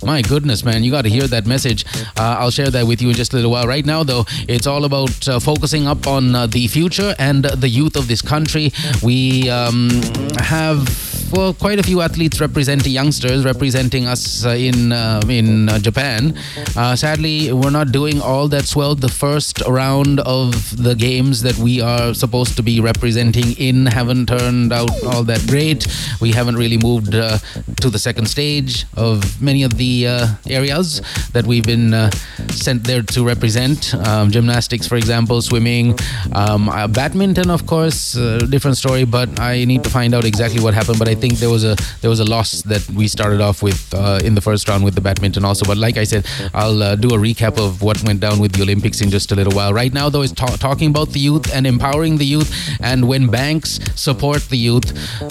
my 0.04 0.22
goodness, 0.22 0.64
man, 0.64 0.84
you 0.84 0.92
got 0.92 1.04
to 1.04 1.10
hear 1.10 1.28
that 1.28 1.46
message. 1.46 1.86
Uh, 2.18 2.38
I'll 2.40 2.52
share 2.52 2.70
that 2.70 2.88
with 2.88 3.02
you 3.02 3.10
in 3.10 3.16
just 3.16 3.34
a 3.34 3.36
little 3.36 3.52
while. 3.52 3.68
Right 3.68 3.86
now, 3.86 4.04
though, 4.04 4.26
it's 4.48 4.68
all 4.68 4.86
about 4.86 5.28
uh, 5.28 5.40
focusing 5.40 5.88
up 5.88 6.08
on 6.08 6.36
uh, 6.36 6.48
the 6.48 6.68
future 6.68 7.16
and 7.20 7.46
the 7.46 7.70
youth 7.70 7.96
of 7.96 8.08
this 8.08 8.22
country. 8.22 8.72
We 9.04 9.50
um, 9.50 9.90
have 10.40 10.88
well, 11.32 11.54
quite 11.54 11.80
a 11.80 11.84
few 11.84 12.02
athletes 12.02 12.40
representing 12.40 12.92
youngsters 12.92 13.46
representing 13.46 14.08
us 14.08 14.46
uh, 14.46 14.50
in 14.50 14.92
uh, 14.92 15.22
in 15.30 15.70
uh, 15.70 15.80
Japan. 15.80 16.36
Sadly, 16.96 17.52
we're 17.52 17.72
not 17.72 17.92
doing 17.92 18.22
all 18.22 18.48
that 18.50 18.74
well. 18.76 18.96
The 18.96 19.10
first 19.10 19.62
round 19.68 20.20
of 20.22 20.52
the 20.82 20.96
games 20.96 21.42
that 21.42 21.58
we 21.58 21.82
are 21.82 22.14
supposed 22.14 22.56
to 22.58 22.64
be 22.64 22.80
representing 22.80 23.54
in 23.58 23.86
haven't 23.86 24.28
turned 24.28 24.72
out 24.74 24.92
all 25.06 25.24
that 25.24 25.46
great. 25.48 25.88
We 26.22 26.32
haven't 26.32 26.56
really 26.56 26.78
moved 26.78 27.12
to 27.12 27.90
the 27.90 28.00
second 28.00 28.28
stage 28.28 28.86
of 28.96 29.42
many 29.42 29.64
of 29.64 29.78
the 29.78 30.08
areas 30.48 31.02
that 31.34 31.46
we've 31.46 31.66
been 31.66 32.12
sent 32.52 32.84
there 32.84 33.02
to 33.02 33.26
represent. 33.26 33.94
Um, 33.96 34.32
gymnastics, 34.32 34.88
for 34.88 34.96
example, 34.96 35.42
swimming, 35.42 35.98
um, 36.34 36.70
badminton, 36.92 37.50
of 37.50 37.66
course, 37.66 38.14
different 38.50 38.78
story. 38.78 39.06
But 39.06 39.40
I 39.40 39.66
need 39.66 39.84
to 39.84 39.90
find 39.90 40.14
out 40.14 40.26
exactly 40.26 40.62
what 40.62 40.74
happened. 40.74 41.00
But 41.00 41.10
I 41.10 41.15
think 41.16 41.36
think 41.36 41.40
there 41.40 41.50
was 41.50 41.64
a 41.64 41.76
there 42.02 42.10
was 42.10 42.20
a 42.20 42.26
loss 42.26 42.62
that 42.64 42.84
we 42.92 43.08
started 43.08 43.42
off 43.42 43.62
with 43.62 43.94
uh, 43.94 44.20
in 44.24 44.36
the 44.36 44.42
first 44.42 44.68
round 44.70 44.84
with 44.84 44.96
the 44.96 45.02
badminton 45.02 45.46
also. 45.46 45.66
But 45.66 45.78
like 45.78 45.98
I 45.98 46.06
said, 46.06 46.26
I'll 46.54 46.82
uh, 46.84 46.96
do 46.96 47.10
a 47.10 47.18
recap 47.18 47.58
of 47.58 47.82
what 47.82 48.02
went 48.04 48.20
down 48.20 48.40
with 48.40 48.52
the 48.54 48.62
Olympics 48.62 49.02
in 49.02 49.10
just 49.10 49.32
a 49.32 49.36
little 49.36 49.54
while. 49.54 49.74
Right 49.74 49.94
now, 49.94 50.10
though, 50.10 50.22
is 50.22 50.32
ta- 50.32 50.58
talking 50.58 50.90
about 50.90 51.10
the 51.10 51.20
youth 51.20 51.54
and 51.54 51.66
empowering 51.68 52.18
the 52.18 52.26
youth. 52.26 52.50
And 52.80 53.08
when 53.08 53.28
banks 53.28 53.80
support 53.96 54.42
the 54.50 54.58
youth, 54.58 54.88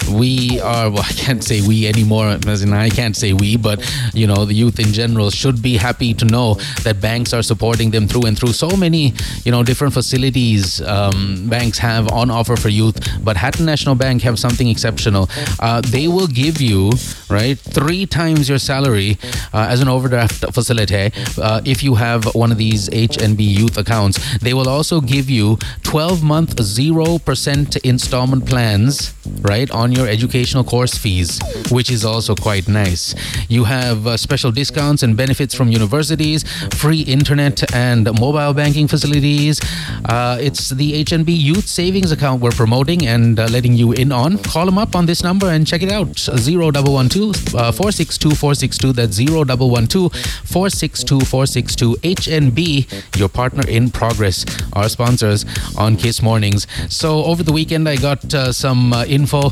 we 0.09 0.59
are 0.59 0.89
well, 0.89 1.03
I 1.03 1.13
can't 1.13 1.43
say 1.43 1.61
we 1.61 1.87
anymore. 1.87 2.37
As 2.47 2.63
in, 2.63 2.73
I 2.73 2.89
can't 2.89 3.15
say 3.15 3.33
we, 3.33 3.57
but 3.57 3.77
you 4.13 4.27
know, 4.27 4.45
the 4.45 4.53
youth 4.53 4.79
in 4.79 4.91
general 4.93 5.29
should 5.31 5.61
be 5.61 5.77
happy 5.77 6.13
to 6.13 6.25
know 6.25 6.55
that 6.83 6.99
banks 7.01 7.33
are 7.33 7.43
supporting 7.43 7.91
them 7.91 8.07
through 8.07 8.25
and 8.27 8.37
through. 8.37 8.53
So 8.53 8.69
many, 8.75 9.13
you 9.45 9.51
know, 9.51 9.63
different 9.63 9.93
facilities 9.93 10.81
um, 10.81 11.47
banks 11.49 11.77
have 11.79 12.11
on 12.11 12.29
offer 12.29 12.55
for 12.55 12.69
youth, 12.69 12.97
but 13.23 13.37
Hatton 13.37 13.65
National 13.65 13.95
Bank 13.95 14.21
have 14.23 14.37
something 14.37 14.67
exceptional. 14.67 15.29
Uh, 15.59 15.74
they 15.81 16.07
will 16.07 16.27
give 16.27 16.61
you 16.61 16.91
right 17.29 17.57
three 17.57 18.05
times 18.05 18.47
your 18.49 18.59
salary 18.59 19.17
uh, 19.53 19.67
as 19.69 19.81
an 19.81 19.87
overdraft 19.87 20.45
facility 20.53 21.11
uh, 21.41 21.61
if 21.65 21.83
you 21.83 21.95
have 21.95 22.25
one 22.35 22.51
of 22.51 22.57
these 22.57 22.89
HNB 22.89 23.39
youth 23.39 23.77
accounts. 23.77 24.37
They 24.39 24.53
will 24.53 24.69
also 24.69 25.01
give 25.01 25.29
you 25.29 25.57
12 25.83 26.23
month 26.23 26.55
0% 26.55 27.77
installment 27.83 28.45
plans 28.45 29.13
right 29.41 29.69
on 29.71 29.91
your 29.91 30.07
educational 30.07 30.63
course 30.63 30.97
fees, 30.97 31.39
which 31.71 31.89
is 31.91 32.05
also 32.05 32.35
quite 32.35 32.67
nice. 32.67 33.15
You 33.49 33.63
have 33.63 34.07
uh, 34.07 34.17
special 34.17 34.51
discounts 34.51 35.03
and 35.03 35.17
benefits 35.17 35.53
from 35.55 35.69
universities, 35.69 36.43
free 36.75 37.01
internet 37.01 37.73
and 37.73 38.05
mobile 38.19 38.53
banking 38.53 38.87
facilities. 38.87 39.59
Uh, 40.05 40.37
it's 40.39 40.69
the 40.69 41.03
HNB 41.03 41.29
Youth 41.29 41.67
Savings 41.67 42.11
account 42.11 42.41
we're 42.41 42.51
promoting 42.51 43.05
and 43.07 43.39
uh, 43.39 43.47
letting 43.47 43.73
you 43.73 43.91
in 43.93 44.11
on. 44.11 44.37
Call 44.39 44.65
them 44.65 44.77
up 44.77 44.95
on 44.95 45.05
this 45.05 45.23
number 45.23 45.47
and 45.49 45.64
check 45.65 45.81
it 45.81 45.91
out. 45.91 46.17
0112 46.17 47.55
uh, 47.55 47.71
462 47.71 48.29
462. 48.31 48.93
That's 48.93 49.19
0112 49.19 50.11
462 50.13 51.19
462. 51.21 51.95
HNB, 51.95 53.17
your 53.17 53.29
partner 53.29 53.63
in 53.67 53.89
progress, 53.89 54.45
our 54.73 54.89
sponsors 54.89 55.45
on 55.77 55.97
Kiss 55.97 56.21
Mornings. 56.21 56.67
So 56.89 57.23
over 57.25 57.43
the 57.43 57.51
weekend, 57.51 57.87
I 57.87 57.95
got 57.95 58.33
uh, 58.33 58.51
some 58.51 58.93
uh, 58.93 59.05
info 59.05 59.51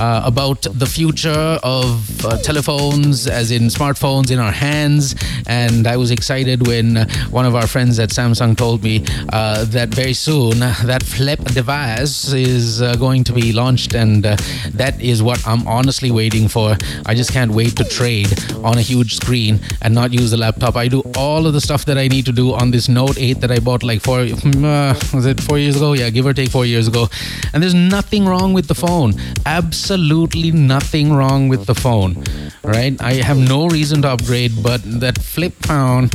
uh, 0.00 0.22
about 0.24 0.62
the 0.62 0.86
future 0.86 1.58
of 1.62 2.24
uh, 2.24 2.38
telephones, 2.38 3.26
as 3.26 3.50
in 3.50 3.64
smartphones 3.64 4.30
in 4.30 4.38
our 4.38 4.52
hands. 4.52 5.14
And 5.46 5.86
I 5.86 5.96
was 5.96 6.10
excited 6.10 6.66
when 6.66 6.96
uh, 6.96 7.08
one 7.30 7.46
of 7.46 7.54
our 7.54 7.66
friends 7.66 7.98
at 7.98 8.10
Samsung 8.10 8.56
told 8.56 8.82
me 8.82 8.98
that 8.98 9.88
very 9.90 10.14
soon 10.14 10.60
that 10.60 11.02
flip 11.02 11.40
device 11.44 12.32
is 12.32 12.80
going 12.98 13.24
to 13.24 13.32
be 13.32 13.52
launched. 13.52 13.94
And 13.94 14.24
that 14.24 15.00
is 15.00 15.22
what 15.22 15.46
I'm 15.46 15.53
honestly 15.66 16.10
waiting 16.10 16.48
for. 16.48 16.76
I 17.06 17.14
just 17.14 17.32
can't 17.32 17.52
wait 17.52 17.76
to 17.76 17.84
trade 17.84 18.32
on 18.56 18.78
a 18.78 18.82
huge 18.82 19.16
screen 19.16 19.60
and 19.82 19.94
not 19.94 20.12
use 20.12 20.30
the 20.30 20.36
laptop. 20.36 20.76
I 20.76 20.88
do 20.88 21.02
all 21.16 21.46
of 21.46 21.52
the 21.52 21.60
stuff 21.60 21.84
that 21.86 21.98
I 21.98 22.08
need 22.08 22.26
to 22.26 22.32
do 22.32 22.52
on 22.54 22.70
this 22.70 22.88
Note 22.88 23.18
8 23.18 23.40
that 23.40 23.50
I 23.50 23.58
bought 23.58 23.82
like 23.82 24.02
four, 24.02 24.20
uh, 24.20 24.94
was 25.12 25.26
it 25.26 25.40
four 25.40 25.58
years 25.58 25.76
ago? 25.76 25.92
Yeah, 25.92 26.10
give 26.10 26.26
or 26.26 26.34
take 26.34 26.50
four 26.50 26.66
years 26.66 26.88
ago. 26.88 27.08
And 27.52 27.62
there's 27.62 27.74
nothing 27.74 28.26
wrong 28.26 28.52
with 28.52 28.68
the 28.68 28.74
phone. 28.74 29.14
Absolutely 29.46 30.50
nothing 30.50 31.12
wrong 31.12 31.48
with 31.48 31.66
the 31.66 31.74
phone, 31.74 32.22
right? 32.62 33.00
I 33.00 33.14
have 33.14 33.38
no 33.38 33.68
reason 33.68 34.02
to 34.02 34.08
upgrade, 34.08 34.52
but 34.62 34.80
that 35.00 35.20
flip 35.22 35.54
phone 35.62 36.10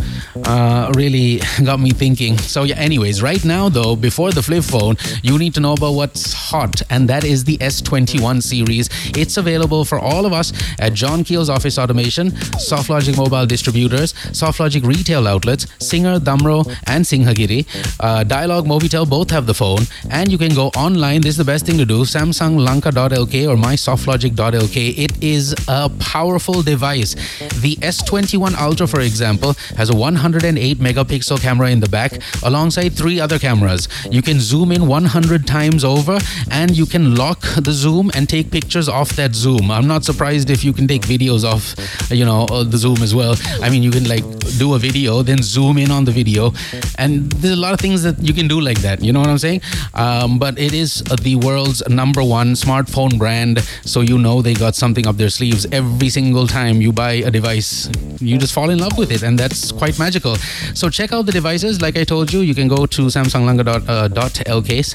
uh, 0.46 0.91
really 0.96 1.41
got 1.63 1.79
me 1.79 1.91
thinking. 1.91 2.38
So, 2.38 2.63
yeah, 2.63 2.75
anyways, 2.75 3.22
right 3.22 3.43
now 3.43 3.69
though, 3.69 3.96
before 3.96 4.31
the 4.31 4.41
flip 4.41 4.63
phone, 4.63 4.98
you 5.24 5.38
need 5.38 5.53
to 5.55 5.60
know 5.60 5.74
about 5.74 5.93
what's 5.93 6.34
hot, 6.34 6.81
and 6.89 7.08
that 7.10 7.24
is 7.24 7.43
the 7.43 7.58
S21 7.60 8.41
series. 8.41 8.89
It's 9.17 9.29
available 9.38 9.86
for 9.86 10.00
all 10.00 10.26
of 10.26 10.34
us 10.34 10.54
at 10.80 10.94
John 10.94 11.24
Keells 11.24 11.50
Office 11.50 11.78
Automation, 11.78 12.32
SoftLogic 12.32 13.18
Mobile 13.18 13.46
Distributors, 13.46 14.14
SoftLogic 14.14 14.84
Retail 14.84 15.28
Outlets, 15.28 15.68
Singer, 15.80 16.20
Damro, 16.20 16.66
and 16.88 17.06
Singhagiri. 17.06 17.66
Uh, 18.00 18.24
Dialog, 18.24 18.66
Mobitel 18.66 19.10
both 19.10 19.32
have 19.32 19.46
the 19.46 19.54
phone, 19.54 19.82
and 20.10 20.32
you 20.32 20.38
can 20.38 20.54
go 20.54 20.68
online. 20.70 21.22
This 21.22 21.32
is 21.32 21.38
the 21.38 21.46
best 21.46 21.66
thing 21.66 21.78
to 21.78 21.86
do 21.86 22.02
SamsungLanka.lk 22.04 23.48
or 23.48 23.56
mysoftlogic.lk. 23.56 24.98
It 24.98 25.24
is 25.24 25.56
a 25.68 25.90
powerful 26.00 26.62
device. 26.62 27.16
The 27.62 27.76
S21 27.78 28.56
Ultra, 28.56 28.88
for 28.88 29.02
example, 29.02 29.54
has 29.76 29.90
a 29.90 29.96
108 29.96 30.78
megapixel 30.78 31.42
camera 31.42 31.70
in 31.70 31.80
the 31.80 31.90
back 31.90 32.22
alongside 32.44 32.94
three 32.94 33.20
other 33.20 33.40
cameras. 33.40 33.88
You 34.12 34.22
can 34.22 34.40
zoom 34.40 34.72
in 34.72 34.88
100 34.88 35.48
times 35.48 35.84
over 35.84 36.20
and 36.52 36.76
you 36.76 36.86
can 36.86 37.16
lock 37.16 37.42
the 37.42 37.72
zoom 37.72 38.12
and 38.14 38.28
take 38.28 38.52
pictures 38.52 38.90
off 38.90 39.10
that 39.20 39.36
zoom. 39.36 39.70
I'm 39.70 39.88
not 39.88 40.04
surprised 40.06 40.50
if 40.50 40.64
you 40.64 40.72
can 40.72 40.88
take 40.88 41.02
videos 41.02 41.44
off, 41.44 41.76
you 42.10 42.26
know, 42.26 42.46
uh, 42.50 42.64
the 42.64 42.78
zoom 42.78 43.04
as 43.04 43.14
well. 43.14 43.36
I 43.62 43.70
mean, 43.70 43.84
you 43.84 43.92
can 43.92 44.06
like 44.08 44.24
do 44.58 44.74
a 44.76 44.80
video, 44.80 45.22
then 45.22 45.42
zoom 45.44 45.78
in 45.78 45.92
on 45.92 46.06
the 46.06 46.12
video, 46.12 46.54
and 46.98 47.30
there's 47.42 47.58
a 47.58 47.62
lot 47.62 47.74
of 47.74 47.80
things 47.80 48.02
that 48.04 48.18
you 48.22 48.34
can 48.34 48.48
do 48.48 48.60
like 48.62 48.80
that. 48.80 49.04
You 49.04 49.12
know 49.14 49.20
what 49.20 49.30
I'm 49.30 49.38
saying? 49.38 49.62
Um, 49.94 50.40
but 50.40 50.58
it 50.58 50.74
is 50.74 51.04
the 51.28 51.36
world's 51.36 51.84
number 51.90 52.24
one 52.24 52.54
smartphone 52.54 53.18
brand, 53.20 53.60
so 53.84 54.00
you 54.02 54.18
know 54.18 54.42
they 54.42 54.54
got 54.54 54.76
something 54.76 55.06
up 55.06 55.18
their 55.18 55.30
sleeves 55.30 55.66
every 55.72 56.10
single 56.10 56.48
time 56.48 56.82
you 56.82 56.94
buy 56.94 57.14
a 57.30 57.32
device. 57.32 57.90
You 58.20 58.38
just 58.38 58.54
fall 58.54 58.70
in 58.70 58.80
love 58.80 58.98
with 58.98 59.12
it, 59.12 59.24
and 59.24 59.38
that's 59.38 59.72
quite 59.74 60.00
magical. 60.00 60.36
So 60.74 60.90
check 60.90 61.12
out 61.12 61.26
the 61.26 61.34
devices. 61.34 61.82
Like 61.82 61.98
I 61.98 62.06
told 62.06 62.32
you, 62.32 62.40
you 62.40 62.56
can 62.56 62.70
go 62.70 62.86
to 62.86 63.02
samsunglanka.lk, 63.18 63.90
uh, 63.90 64.10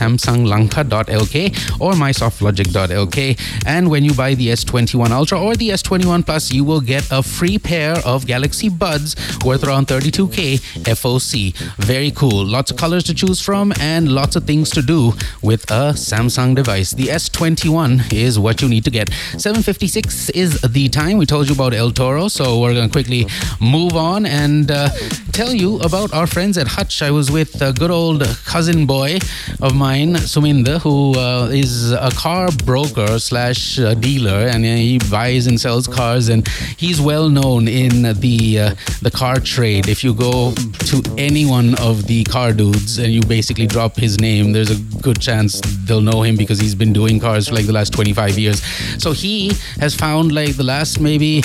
samsunglanka.lk, 0.01 1.37
or 1.81 1.93
mysoftlogic.lk, 1.93 3.19
and 3.67 3.91
when 3.91 4.03
you 4.05 4.14
you 4.15 4.19
buy 4.19 4.35
the 4.35 4.49
S21 4.49 5.11
Ultra 5.11 5.41
or 5.41 5.57
the 5.57 5.71
S21 5.71 6.25
Plus, 6.25 6.53
you 6.53 6.65
will 6.65 6.81
get 6.81 7.07
a 7.11 7.23
free 7.23 7.59
pair 7.59 7.97
of 8.05 8.27
Galaxy 8.27 8.69
Buds 8.69 9.17
worth 9.45 9.65
around 9.65 9.87
32k 9.89 10.61
FOC. 10.85 11.55
Very 11.77 12.11
cool. 12.11 12.45
Lots 12.45 12.71
of 12.71 12.77
colors 12.77 13.05
to 13.05 13.15
choose 13.15 13.41
from 13.41 13.73
and 13.81 14.09
lots 14.09 14.37
of 14.37 14.45
things 14.45 14.71
to 14.71 14.83
do 14.83 15.13
with 15.43 15.63
a 15.71 15.95
Samsung 15.95 16.55
device. 16.55 16.93
The 16.93 17.07
S21 17.07 18.13
is 18.13 18.39
what 18.39 18.63
you 18.63 18.69
need 18.69 18.85
to 18.85 18.91
get. 18.91 19.11
7:56 19.37 20.31
is 20.31 20.61
the 20.61 20.89
time. 20.89 21.19
We 21.19 21.27
told 21.27 21.49
you 21.49 21.55
about 21.55 21.75
El 21.75 21.91
Toro, 21.91 22.29
so 22.29 22.61
we're 22.61 22.75
going 22.75 22.89
to 22.89 22.93
quickly 22.93 23.27
move 23.61 23.97
on 23.97 24.27
and 24.27 24.71
uh, 24.71 24.91
tell 25.33 25.53
you 25.53 25.79
about 25.81 26.13
our 26.13 26.27
friends 26.27 26.59
at 26.59 26.69
Hutch. 26.69 27.03
I 27.03 27.11
was 27.11 27.31
with 27.31 27.61
a 27.63 27.73
good 27.73 27.91
old 27.91 28.23
cousin 28.45 28.87
boy 28.87 29.19
of 29.61 29.75
mine, 29.75 30.15
Suminda, 30.33 30.81
who 30.81 31.19
uh, 31.19 31.49
is 31.53 31.93
a 31.93 32.11
car 32.11 32.49
broker 32.65 33.19
slash 33.19 33.79
uh, 33.79 33.95
dealer, 34.05 34.41
and 34.53 34.65
he 34.65 34.99
buys 35.11 35.47
and 35.47 35.59
sells 35.59 35.87
cars, 35.89 36.29
and 36.29 36.47
he's 36.77 37.01
well 37.01 37.29
known 37.29 37.67
in 37.67 38.03
the 38.21 38.39
uh, 38.61 38.75
the 39.03 39.11
car 39.11 39.37
trade. 39.41 39.89
If 39.89 40.05
you 40.05 40.13
go 40.15 40.53
to 40.91 40.97
any 41.19 41.45
one 41.47 41.75
of 41.81 42.07
the 42.07 42.23
car 42.25 42.53
dudes 42.53 42.99
and 42.99 43.11
you 43.13 43.23
basically 43.23 43.67
drop 43.67 43.97
his 43.97 44.21
name, 44.21 44.53
there's 44.53 44.71
a 44.71 44.81
good 45.01 45.21
chance 45.21 45.61
they'll 45.87 46.09
know 46.13 46.23
him 46.23 46.37
because 46.37 46.59
he's 46.61 46.75
been 46.75 46.93
doing 46.93 47.19
cars 47.19 47.49
for 47.49 47.55
like 47.55 47.67
the 47.67 47.73
last 47.73 47.93
25 47.93 48.39
years. 48.39 48.63
So 49.03 49.13
he 49.13 49.53
has 49.81 49.95
found 49.95 50.33
like 50.33 50.57
the 50.57 50.65
last 50.65 51.01
maybe. 51.01 51.43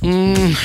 Mm, 0.00 0.56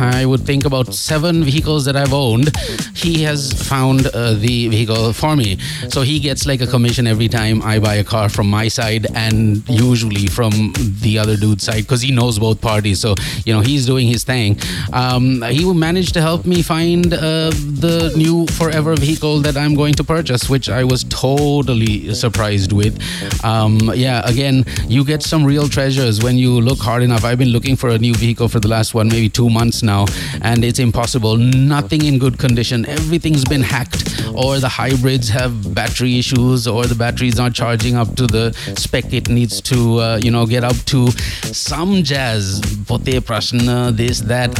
I 0.00 0.24
would 0.24 0.46
think 0.46 0.64
about 0.64 0.94
seven 0.94 1.44
vehicles 1.44 1.84
that 1.84 1.94
I've 1.94 2.14
owned. 2.14 2.56
He 2.94 3.22
has 3.24 3.52
found 3.52 4.06
uh, 4.06 4.32
the 4.32 4.68
vehicle 4.68 5.12
for 5.12 5.36
me. 5.36 5.58
So 5.90 6.00
he 6.00 6.18
gets 6.18 6.46
like 6.46 6.62
a 6.62 6.66
commission 6.66 7.06
every 7.06 7.28
time 7.28 7.60
I 7.62 7.78
buy 7.78 7.96
a 7.96 8.04
car 8.04 8.30
from 8.30 8.48
my 8.48 8.68
side 8.68 9.06
and 9.14 9.68
usually 9.68 10.26
from 10.26 10.52
the 11.00 11.18
other 11.18 11.36
dude's 11.36 11.64
side 11.64 11.82
because 11.82 12.02
he 12.02 12.12
knows 12.12 12.38
both 12.38 12.60
parties. 12.60 13.00
So, 13.00 13.14
you 13.44 13.52
know, 13.54 13.60
he's 13.60 13.86
doing 13.86 14.06
his 14.08 14.24
thing. 14.24 14.58
Um, 14.92 15.42
he 15.42 15.70
managed 15.72 16.14
to 16.14 16.20
help 16.20 16.44
me 16.46 16.62
find 16.62 17.12
uh, 17.12 17.50
the 17.50 18.12
new 18.16 18.46
forever 18.46 18.94
vehicle 18.96 19.40
that 19.40 19.56
I'm 19.56 19.74
going 19.74 19.94
to 19.94 20.04
purchase, 20.04 20.48
which 20.48 20.68
I 20.68 20.84
was 20.84 21.04
totally 21.04 22.14
surprised 22.14 22.72
with. 22.72 22.94
Um, 23.44 23.78
yeah, 23.94 24.22
again, 24.28 24.64
you 24.86 25.04
get 25.04 25.22
some 25.22 25.44
real 25.44 25.68
treasures 25.68 26.22
when 26.22 26.36
you 26.36 26.60
look 26.60 26.78
hard 26.78 27.02
enough. 27.02 27.24
I've 27.24 27.38
been 27.38 27.50
looking 27.50 27.76
for 27.76 27.90
a 27.90 27.98
new 27.98 28.14
vehicle 28.14 28.48
for 28.48 28.60
the 28.60 28.68
last 28.68 28.94
one, 28.94 29.08
maybe 29.08 29.28
two 29.28 29.50
months 29.50 29.82
now, 29.82 30.06
and 30.42 30.64
it's 30.64 30.78
impossible. 30.78 31.36
Nothing 31.36 32.04
in 32.04 32.18
good 32.18 32.38
condition. 32.38 32.86
Everything's 32.86 33.44
been 33.44 33.62
hacked, 33.62 34.22
or 34.34 34.58
the 34.58 34.68
hybrids 34.68 35.28
have 35.28 35.74
battery 35.74 36.18
issues, 36.18 36.66
or 36.66 36.84
the 36.86 36.94
battery's 36.94 37.36
not 37.36 37.54
charging 37.54 37.96
up 37.96 38.14
to 38.16 38.26
the 38.26 38.52
spec 38.76 39.12
it 39.12 39.28
needs 39.28 39.60
to, 39.62 39.98
uh, 39.98 40.20
you 40.22 40.30
know, 40.30 40.46
get 40.50 40.64
up 40.64 40.76
to. 40.92 41.10
Some 41.52 42.02
jazz, 42.02 42.60
pote 42.86 43.14
prashna, 43.24 43.96
this, 43.96 44.20
that. 44.22 44.50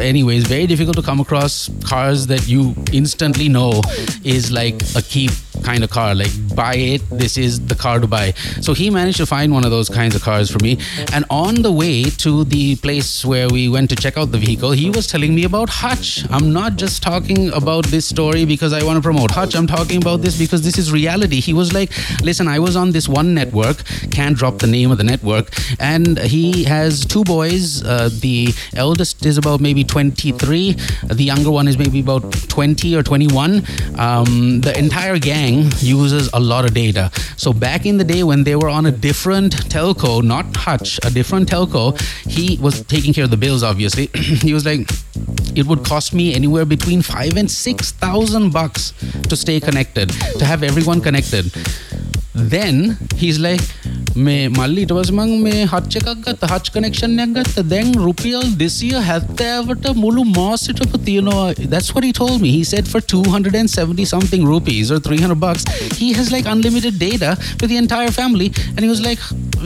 Anyways, 0.00 0.46
very 0.46 0.66
difficult 0.66 0.96
to 0.96 1.02
come 1.02 1.20
across 1.20 1.68
cars 1.84 2.26
that 2.28 2.48
you 2.48 2.74
instantly 2.92 3.48
know 3.48 3.82
is 4.24 4.50
like 4.50 4.80
a 4.96 5.02
keep 5.02 5.32
kind 5.62 5.84
of 5.84 5.90
car. 5.90 6.14
Like 6.14 6.32
buy 6.54 6.74
it. 6.74 7.02
This 7.10 7.36
is 7.36 7.60
the 7.66 7.74
car 7.74 7.98
to 7.98 8.06
buy. 8.06 8.32
So 8.60 8.72
he 8.74 8.90
managed 8.90 9.18
to 9.18 9.26
find 9.26 9.52
one 9.52 9.64
of 9.64 9.70
those 9.70 9.88
kinds 9.88 10.14
of 10.14 10.22
cars 10.22 10.50
for 10.50 10.58
me. 10.62 10.78
And 11.12 11.24
on 11.30 11.62
the 11.62 11.72
way 11.72 12.04
to 12.24 12.44
the 12.44 12.76
place 12.76 13.24
where 13.24 13.48
we 13.48 13.68
went 13.68 13.90
to 13.90 13.96
check 13.96 14.16
out 14.16 14.32
the 14.32 14.38
vehicle 14.38 14.72
he 14.72 14.90
was 14.90 15.06
telling 15.06 15.34
me 15.34 15.44
about 15.44 15.68
hutch. 15.68 16.24
I'm 16.30 16.52
not 16.52 16.76
just 16.76 17.02
talking 17.02 17.52
about 17.52 17.86
this 17.86 18.06
story 18.06 18.44
because 18.44 18.72
i 18.72 18.82
want 18.82 18.96
to 18.96 19.02
promote 19.02 19.30
hutch. 19.30 19.54
I'm 19.54 19.66
talking 19.66 20.00
about 20.00 20.22
this 20.22 20.38
because 20.38 20.62
this 20.62 20.78
is 20.78 20.92
reality. 20.92 21.40
He 21.40 21.52
was 21.52 21.72
like 21.72 21.90
listen 22.22 22.48
i 22.48 22.58
was 22.58 22.76
on 22.76 22.92
this 22.92 23.08
one 23.08 23.34
network. 23.34 23.84
Can't 24.10 24.36
drop 24.36 24.58
the 24.58 24.66
name 24.66 24.90
of 24.90 24.98
the 24.98 25.04
network. 25.04 25.52
And 25.80 26.18
he 26.18 26.64
has 26.64 27.04
two 27.04 27.24
boys. 27.24 27.82
Uh, 27.84 28.08
the 28.20 28.54
eldest 28.74 29.24
is 29.26 29.38
about 29.38 29.60
maybe 29.60 29.84
23 29.84 30.72
the 31.08 31.24
younger 31.24 31.50
one 31.50 31.68
is 31.68 31.76
maybe 31.78 32.00
about 32.00 32.22
20 32.48 32.94
or 32.96 33.02
21 33.02 33.62
um, 33.98 34.60
the 34.60 34.72
entire 34.78 35.18
gang 35.18 35.41
uses 35.50 36.30
a 36.32 36.40
lot 36.40 36.64
of 36.64 36.74
data. 36.74 37.10
So 37.36 37.52
back 37.52 37.86
in 37.86 37.98
the 37.98 38.04
day 38.04 38.22
when 38.22 38.44
they 38.44 38.56
were 38.56 38.68
on 38.68 38.86
a 38.86 38.92
different 38.92 39.52
telco, 39.68 40.22
not 40.22 40.56
Hutch, 40.56 40.98
a 41.04 41.10
different 41.10 41.48
telco, 41.48 41.98
he 42.28 42.58
was 42.58 42.82
taking 42.82 43.12
care 43.12 43.24
of 43.24 43.30
the 43.30 43.36
bills. 43.36 43.62
Obviously, 43.62 44.06
he 44.14 44.54
was 44.54 44.64
like, 44.64 44.88
it 45.56 45.66
would 45.66 45.84
cost 45.84 46.14
me 46.14 46.34
anywhere 46.34 46.64
between 46.64 47.02
five 47.02 47.36
and 47.36 47.50
six 47.50 47.92
thousand 47.92 48.52
bucks 48.52 48.92
to 49.28 49.36
stay 49.36 49.60
connected, 49.60 50.10
to 50.38 50.44
have 50.44 50.62
everyone 50.62 51.00
connected. 51.00 51.46
Then 52.34 52.96
he's 53.16 53.38
like, 53.38 53.60
මේ 54.25 54.47
මල්ලිට 54.49 54.91
වසමං 54.97 55.33
මේ 55.45 55.65
හච්චකක් 55.71 56.13
ගත්ත 56.25 56.49
Hutch 56.51 56.71
කනෙක්ෂන්යක් 56.75 57.33
ගත්ත 57.37 57.63
දැන් 57.73 57.91
රුපියල් 58.05 58.45
දෙසිය 58.61 59.01
හැත්තෑවට 59.09 59.89
මුළු 60.03 60.23
මාසිටප 60.37 60.95
තියෙනවා 61.09 61.53
that's 61.73 61.91
what 61.95 62.07
he 62.07 62.11
told 62.21 62.41
me 62.45 62.51
he 62.55 62.63
said 62.71 62.89
for 62.93 63.01
270 63.15 64.05
something 64.13 64.47
rupees 64.53 64.91
or 64.91 64.99
300 64.99 65.39
bucks 65.45 65.65
he 66.01 66.09
has 66.19 66.31
like 66.35 66.49
unlimited 66.55 66.97
data 67.07 67.31
for 67.59 67.67
the 67.67 67.77
entire 67.83 68.11
family 68.19 68.49
and 68.75 68.81
he 68.85 68.89
was 68.95 69.03
like 69.09 69.21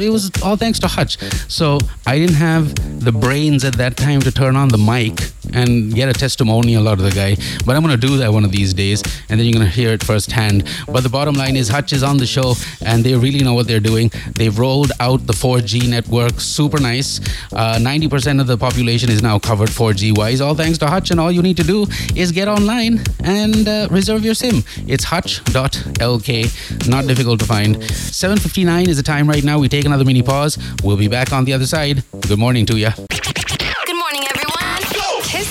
it 0.07 0.11
was 0.17 0.31
all 0.43 0.57
thanks 0.63 0.79
to 0.79 0.87
Hutch 0.87 1.17
so 1.47 1.77
I 2.05 2.19
didn't 2.19 2.41
have 2.43 2.73
the 3.07 3.15
brains 3.25 3.63
at 3.63 3.77
that 3.83 3.97
time 3.97 4.21
to 4.27 4.31
turn 4.41 4.55
on 4.55 4.69
the 4.75 4.81
mic 4.91 5.31
and 5.56 5.94
get 5.94 6.08
a 6.08 6.12
testimonial 6.12 6.86
out 6.88 6.98
of 7.00 7.04
the 7.04 7.16
guy 7.22 7.32
but 7.64 7.76
I'm 7.76 7.82
gonna 7.82 7.96
do 7.96 8.16
that 8.18 8.32
one 8.32 8.44
of 8.44 8.52
these 8.52 8.72
days 8.74 9.02
and 9.28 9.38
then 9.38 9.46
you're 9.46 9.58
gonna 9.58 9.76
hear 9.80 9.90
it 9.96 10.02
firsthand 10.02 10.64
but 10.86 11.02
the 11.02 11.08
bottom 11.18 11.34
line 11.34 11.56
is 11.56 11.68
Hutch 11.68 11.92
is 11.92 12.02
on 12.02 12.16
the 12.18 12.26
show 12.26 12.54
and 12.84 13.02
they 13.04 13.14
really 13.14 13.42
know 13.48 13.54
what 13.54 13.66
they're 13.66 13.86
doing 13.92 14.10
They've 14.36 14.56
rolled 14.56 14.92
out 15.00 15.26
the 15.26 15.32
4G 15.32 15.88
network, 15.88 16.40
super 16.40 16.78
nice. 16.80 17.20
Uh, 17.52 17.78
90% 17.78 18.40
of 18.40 18.46
the 18.46 18.56
population 18.56 19.10
is 19.10 19.22
now 19.22 19.38
covered 19.38 19.70
4G 19.70 20.16
wise, 20.16 20.40
all 20.40 20.54
thanks 20.54 20.78
to 20.78 20.86
Hutch. 20.86 21.10
And 21.10 21.20
all 21.20 21.32
you 21.32 21.42
need 21.42 21.56
to 21.56 21.64
do 21.64 21.86
is 22.14 22.32
get 22.32 22.48
online 22.48 23.00
and 23.24 23.66
uh, 23.66 23.88
reserve 23.90 24.24
your 24.24 24.34
SIM. 24.34 24.62
It's 24.86 25.04
hutch.lk, 25.04 26.88
not 26.88 27.06
difficult 27.06 27.40
to 27.40 27.46
find. 27.46 27.76
7:59 27.76 28.88
is 28.88 28.96
the 28.96 29.02
time 29.02 29.28
right 29.28 29.44
now. 29.44 29.58
We 29.58 29.68
take 29.68 29.84
another 29.84 30.04
mini 30.04 30.22
pause. 30.22 30.58
We'll 30.82 30.96
be 30.96 31.08
back 31.08 31.32
on 31.32 31.44
the 31.44 31.52
other 31.52 31.66
side. 31.66 32.02
Good 32.28 32.38
morning 32.38 32.66
to 32.66 32.76
you. 32.76 32.90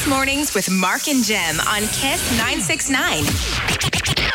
Good 0.06 0.12
morning, 0.12 0.42
everyone. 0.46 0.50
Kiss 0.50 0.54
Mornings 0.54 0.54
with 0.54 0.70
Mark 0.70 1.08
and 1.08 1.24
Jem 1.24 1.60
on 1.62 1.82
Kiss 1.88 2.32
969. 2.38 3.24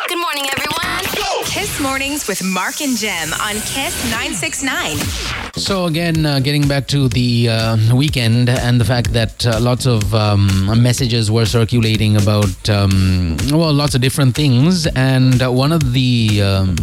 Good 0.09 0.19
morning, 0.19 0.47
everyone. 0.57 1.05
Kiss 1.45 1.81
Mornings 1.81 2.27
with 2.27 2.43
Mark 2.43 2.81
and 2.81 2.97
Jem 2.97 3.33
on 3.35 3.55
Kiss 3.61 3.95
969. 4.11 5.50
So 5.61 5.85
again, 5.85 6.25
uh, 6.25 6.41
getting 6.41 6.67
back 6.67 6.89
to 6.89 7.07
the 7.09 7.51
uh, 7.51 7.95
weekend 7.95 8.49
and 8.49 8.81
the 8.81 8.85
fact 8.85 9.13
that 9.13 9.47
uh, 9.47 9.61
lots 9.61 9.85
of 9.85 10.15
um, 10.15 10.49
messages 10.83 11.31
were 11.31 11.45
circulating 11.45 12.17
about 12.17 12.71
um, 12.71 13.37
well, 13.53 13.71
lots 13.71 13.95
of 13.95 14.01
different 14.01 14.35
things, 14.35 14.87
and 14.87 15.43
uh, 15.43 15.53
one 15.53 15.71
of 15.71 15.93
the 15.93 16.41
um, 16.41 16.77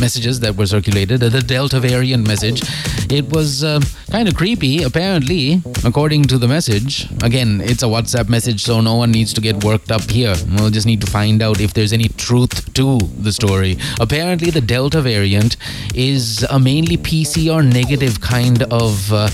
messages 0.00 0.38
that 0.40 0.54
were 0.54 0.66
circulated, 0.66 1.20
the 1.20 1.40
Delta 1.40 1.80
variant 1.80 2.26
message, 2.26 2.62
it 3.10 3.32
was 3.32 3.64
uh, 3.64 3.80
kind 4.10 4.28
of 4.28 4.36
creepy. 4.36 4.84
Apparently, 4.84 5.60
according 5.84 6.22
to 6.24 6.38
the 6.38 6.46
message, 6.46 7.10
again, 7.24 7.60
it's 7.60 7.82
a 7.82 7.86
WhatsApp 7.86 8.28
message, 8.28 8.62
so 8.62 8.80
no 8.80 8.94
one 8.94 9.10
needs 9.10 9.32
to 9.34 9.40
get 9.40 9.64
worked 9.64 9.90
up 9.90 10.08
here. 10.08 10.34
We'll 10.56 10.70
just 10.70 10.86
need 10.86 11.00
to 11.00 11.10
find 11.10 11.42
out 11.42 11.60
if 11.60 11.74
there's 11.74 11.92
any 11.92 12.08
truth 12.08 12.72
to 12.74 12.98
the 12.98 13.32
story. 13.32 13.76
Apparently, 13.98 14.50
the 14.50 14.60
Delta 14.60 15.02
variant 15.02 15.56
is 15.94 16.44
a 16.44 16.60
mainly 16.60 16.96
PCR 16.96 17.66
negative 17.66 18.19
kind 18.20 18.62
of, 18.64 19.12
uh, 19.12 19.28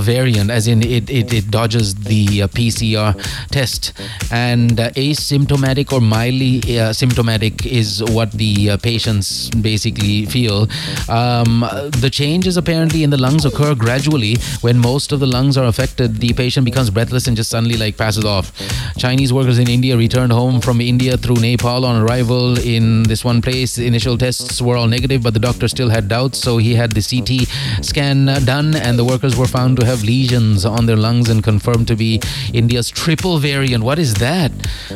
variant, 0.00 0.50
as 0.50 0.66
in 0.66 0.82
it, 0.82 1.10
it, 1.10 1.32
it 1.32 1.50
dodges 1.50 1.94
the 1.94 2.42
uh, 2.42 2.48
PCR 2.48 3.14
test. 3.50 3.92
And 4.30 4.78
uh, 4.78 4.90
asymptomatic 4.90 5.92
or 5.92 6.00
mildly 6.00 6.78
uh, 6.78 6.92
symptomatic 6.92 7.66
is 7.66 8.02
what 8.04 8.32
the 8.32 8.70
uh, 8.70 8.76
patients 8.78 9.50
basically 9.50 10.26
feel. 10.26 10.68
Um, 11.08 11.64
the 12.00 12.10
changes 12.10 12.56
apparently 12.56 13.02
in 13.02 13.10
the 13.10 13.18
lungs 13.18 13.44
occur 13.44 13.74
gradually. 13.74 14.36
When 14.60 14.78
most 14.78 15.12
of 15.12 15.20
the 15.20 15.26
lungs 15.26 15.56
are 15.56 15.66
affected, 15.66 16.16
the 16.16 16.32
patient 16.32 16.64
becomes 16.64 16.90
breathless 16.90 17.26
and 17.26 17.36
just 17.36 17.50
suddenly 17.50 17.76
like 17.76 17.96
passes 17.96 18.24
off. 18.24 18.52
Chinese 18.96 19.32
workers 19.32 19.58
in 19.58 19.68
India 19.68 19.96
returned 19.96 20.32
home 20.32 20.60
from 20.60 20.80
India 20.80 21.16
through 21.16 21.36
Nepal 21.36 21.84
on 21.84 22.02
arrival 22.02 22.58
in 22.58 23.02
this 23.04 23.24
one 23.24 23.40
place. 23.42 23.78
Initial 23.78 24.16
tests 24.16 24.60
were 24.60 24.76
all 24.76 24.86
negative, 24.86 25.22
but 25.22 25.34
the 25.34 25.40
doctor 25.40 25.68
still 25.68 25.88
had 25.88 26.08
doubts, 26.08 26.38
so 26.38 26.58
he 26.58 26.74
had 26.74 26.92
the 26.92 27.02
CT 27.02 27.84
scan 27.84 28.19
uh, 28.28 28.38
done, 28.40 28.74
and 28.74 28.98
the 28.98 29.04
workers 29.04 29.36
were 29.36 29.46
found 29.46 29.78
to 29.78 29.86
have 29.86 30.02
lesions 30.02 30.64
on 30.64 30.86
their 30.86 30.96
lungs 30.96 31.28
and 31.28 31.42
confirmed 31.42 31.88
to 31.88 31.96
be 31.96 32.20
India's 32.52 32.88
triple 32.90 33.38
variant. 33.38 33.84
What 33.84 33.98
is 33.98 34.14
that? 34.14 34.52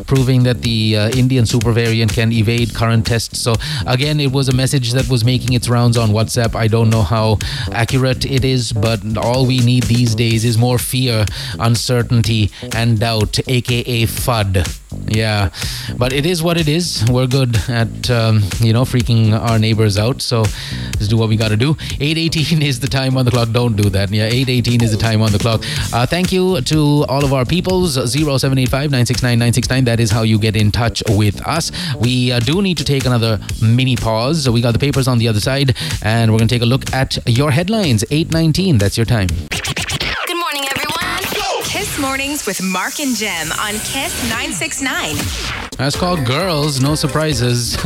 Proving 0.07 0.43
that 0.45 0.63
the 0.63 0.97
uh, 0.97 1.09
Indian 1.11 1.47
super 1.47 1.73
variant 1.73 2.13
can 2.13 2.33
evade 2.33 2.75
current 2.75 3.07
tests. 3.07 3.39
So, 3.39 3.55
again, 3.87 4.21
it 4.21 4.33
was 4.33 4.49
a 4.49 4.55
message 4.55 4.93
that 4.93 5.09
was 5.09 5.25
making 5.25 5.55
its 5.55 5.69
rounds 5.69 5.97
on 5.97 6.11
WhatsApp. 6.11 6.55
I 6.55 6.69
don't 6.69 6.91
know 6.91 7.03
how 7.03 7.39
accurate 7.73 8.25
it 8.25 8.45
is, 8.45 8.73
but 8.73 9.01
all 9.17 9.47
we 9.47 9.59
need 9.59 9.85
these 9.85 10.15
days 10.15 10.45
is 10.45 10.59
more 10.59 10.79
fear, 10.79 11.25
uncertainty, 11.59 12.51
and 12.75 13.01
doubt, 13.01 13.39
aka 13.49 14.07
FUD. 14.07 14.84
Yeah, 15.07 15.51
but 15.97 16.13
it 16.13 16.27
is 16.27 16.43
what 16.43 16.57
it 16.57 16.69
is. 16.69 17.05
We're 17.11 17.27
good 17.27 17.57
at 17.69 18.11
um, 18.11 18.43
you 18.61 18.73
know 18.73 18.83
freaking 18.83 19.33
our 19.39 19.59
neighbors 19.59 19.99
out. 19.99 20.23
So 20.23 20.41
let's 20.41 21.09
do 21.09 21.17
what 21.17 21.29
we 21.29 21.37
got 21.37 21.49
to 21.49 21.57
do. 21.57 21.75
8:18 21.75 22.63
is 22.63 22.81
the 22.81 22.89
time 22.89 23.17
on 23.17 23.25
the 23.25 23.31
clock. 23.31 23.51
Don't 23.51 23.77
do 23.77 23.91
that. 23.91 24.11
Yeah, 24.11 24.29
8:18 24.29 24.83
is 24.83 24.91
the 24.91 24.97
time 24.97 25.23
on 25.23 25.33
the 25.33 25.39
clock. 25.39 25.63
Uh, 25.93 26.07
thank 26.07 26.33
you 26.33 26.61
to 26.63 27.05
all 27.09 27.25
of 27.25 27.33
our 27.33 27.45
peoples. 27.45 27.95
0785 27.95 28.91
969 28.91 29.39
969. 29.39 29.85
That 29.85 30.01
is 30.01 30.11
how 30.11 30.23
you 30.23 30.39
get 30.39 30.57
in 30.57 30.71
touch 30.73 31.03
with 31.11 31.41
us. 31.47 31.71
We 31.99 32.33
uh, 32.33 32.41
do 32.41 32.63
need 32.63 32.79
to 32.79 32.85
take 32.85 33.05
another 33.05 33.41
mini 33.63 33.97
pause. 33.97 34.45
So 34.45 34.53
We 34.53 34.61
got 34.61 34.73
the 34.73 34.79
papers 34.79 35.09
on 35.09 35.19
the 35.19 35.29
other 35.29 35.41
side, 35.41 35.77
and 36.03 36.33
we're 36.33 36.39
gonna 36.39 36.49
take 36.49 36.63
a 36.63 36.67
look 36.67 36.93
at 36.93 37.19
your 37.27 37.51
headlines. 37.51 38.05
8:19. 38.11 38.79
That's 38.79 38.97
your 38.97 39.07
time. 39.07 39.29
Mornings 42.05 42.45
with 42.45 42.63
Mark 42.63 43.01
and 43.01 43.17
Jem 43.17 43.51
on 43.53 43.73
Kiss 43.81 44.13
969. 44.29 45.64
That's 45.77 45.97
called 45.97 46.25
Girls, 46.25 46.81
no 46.81 46.95
surprises. 46.95 47.77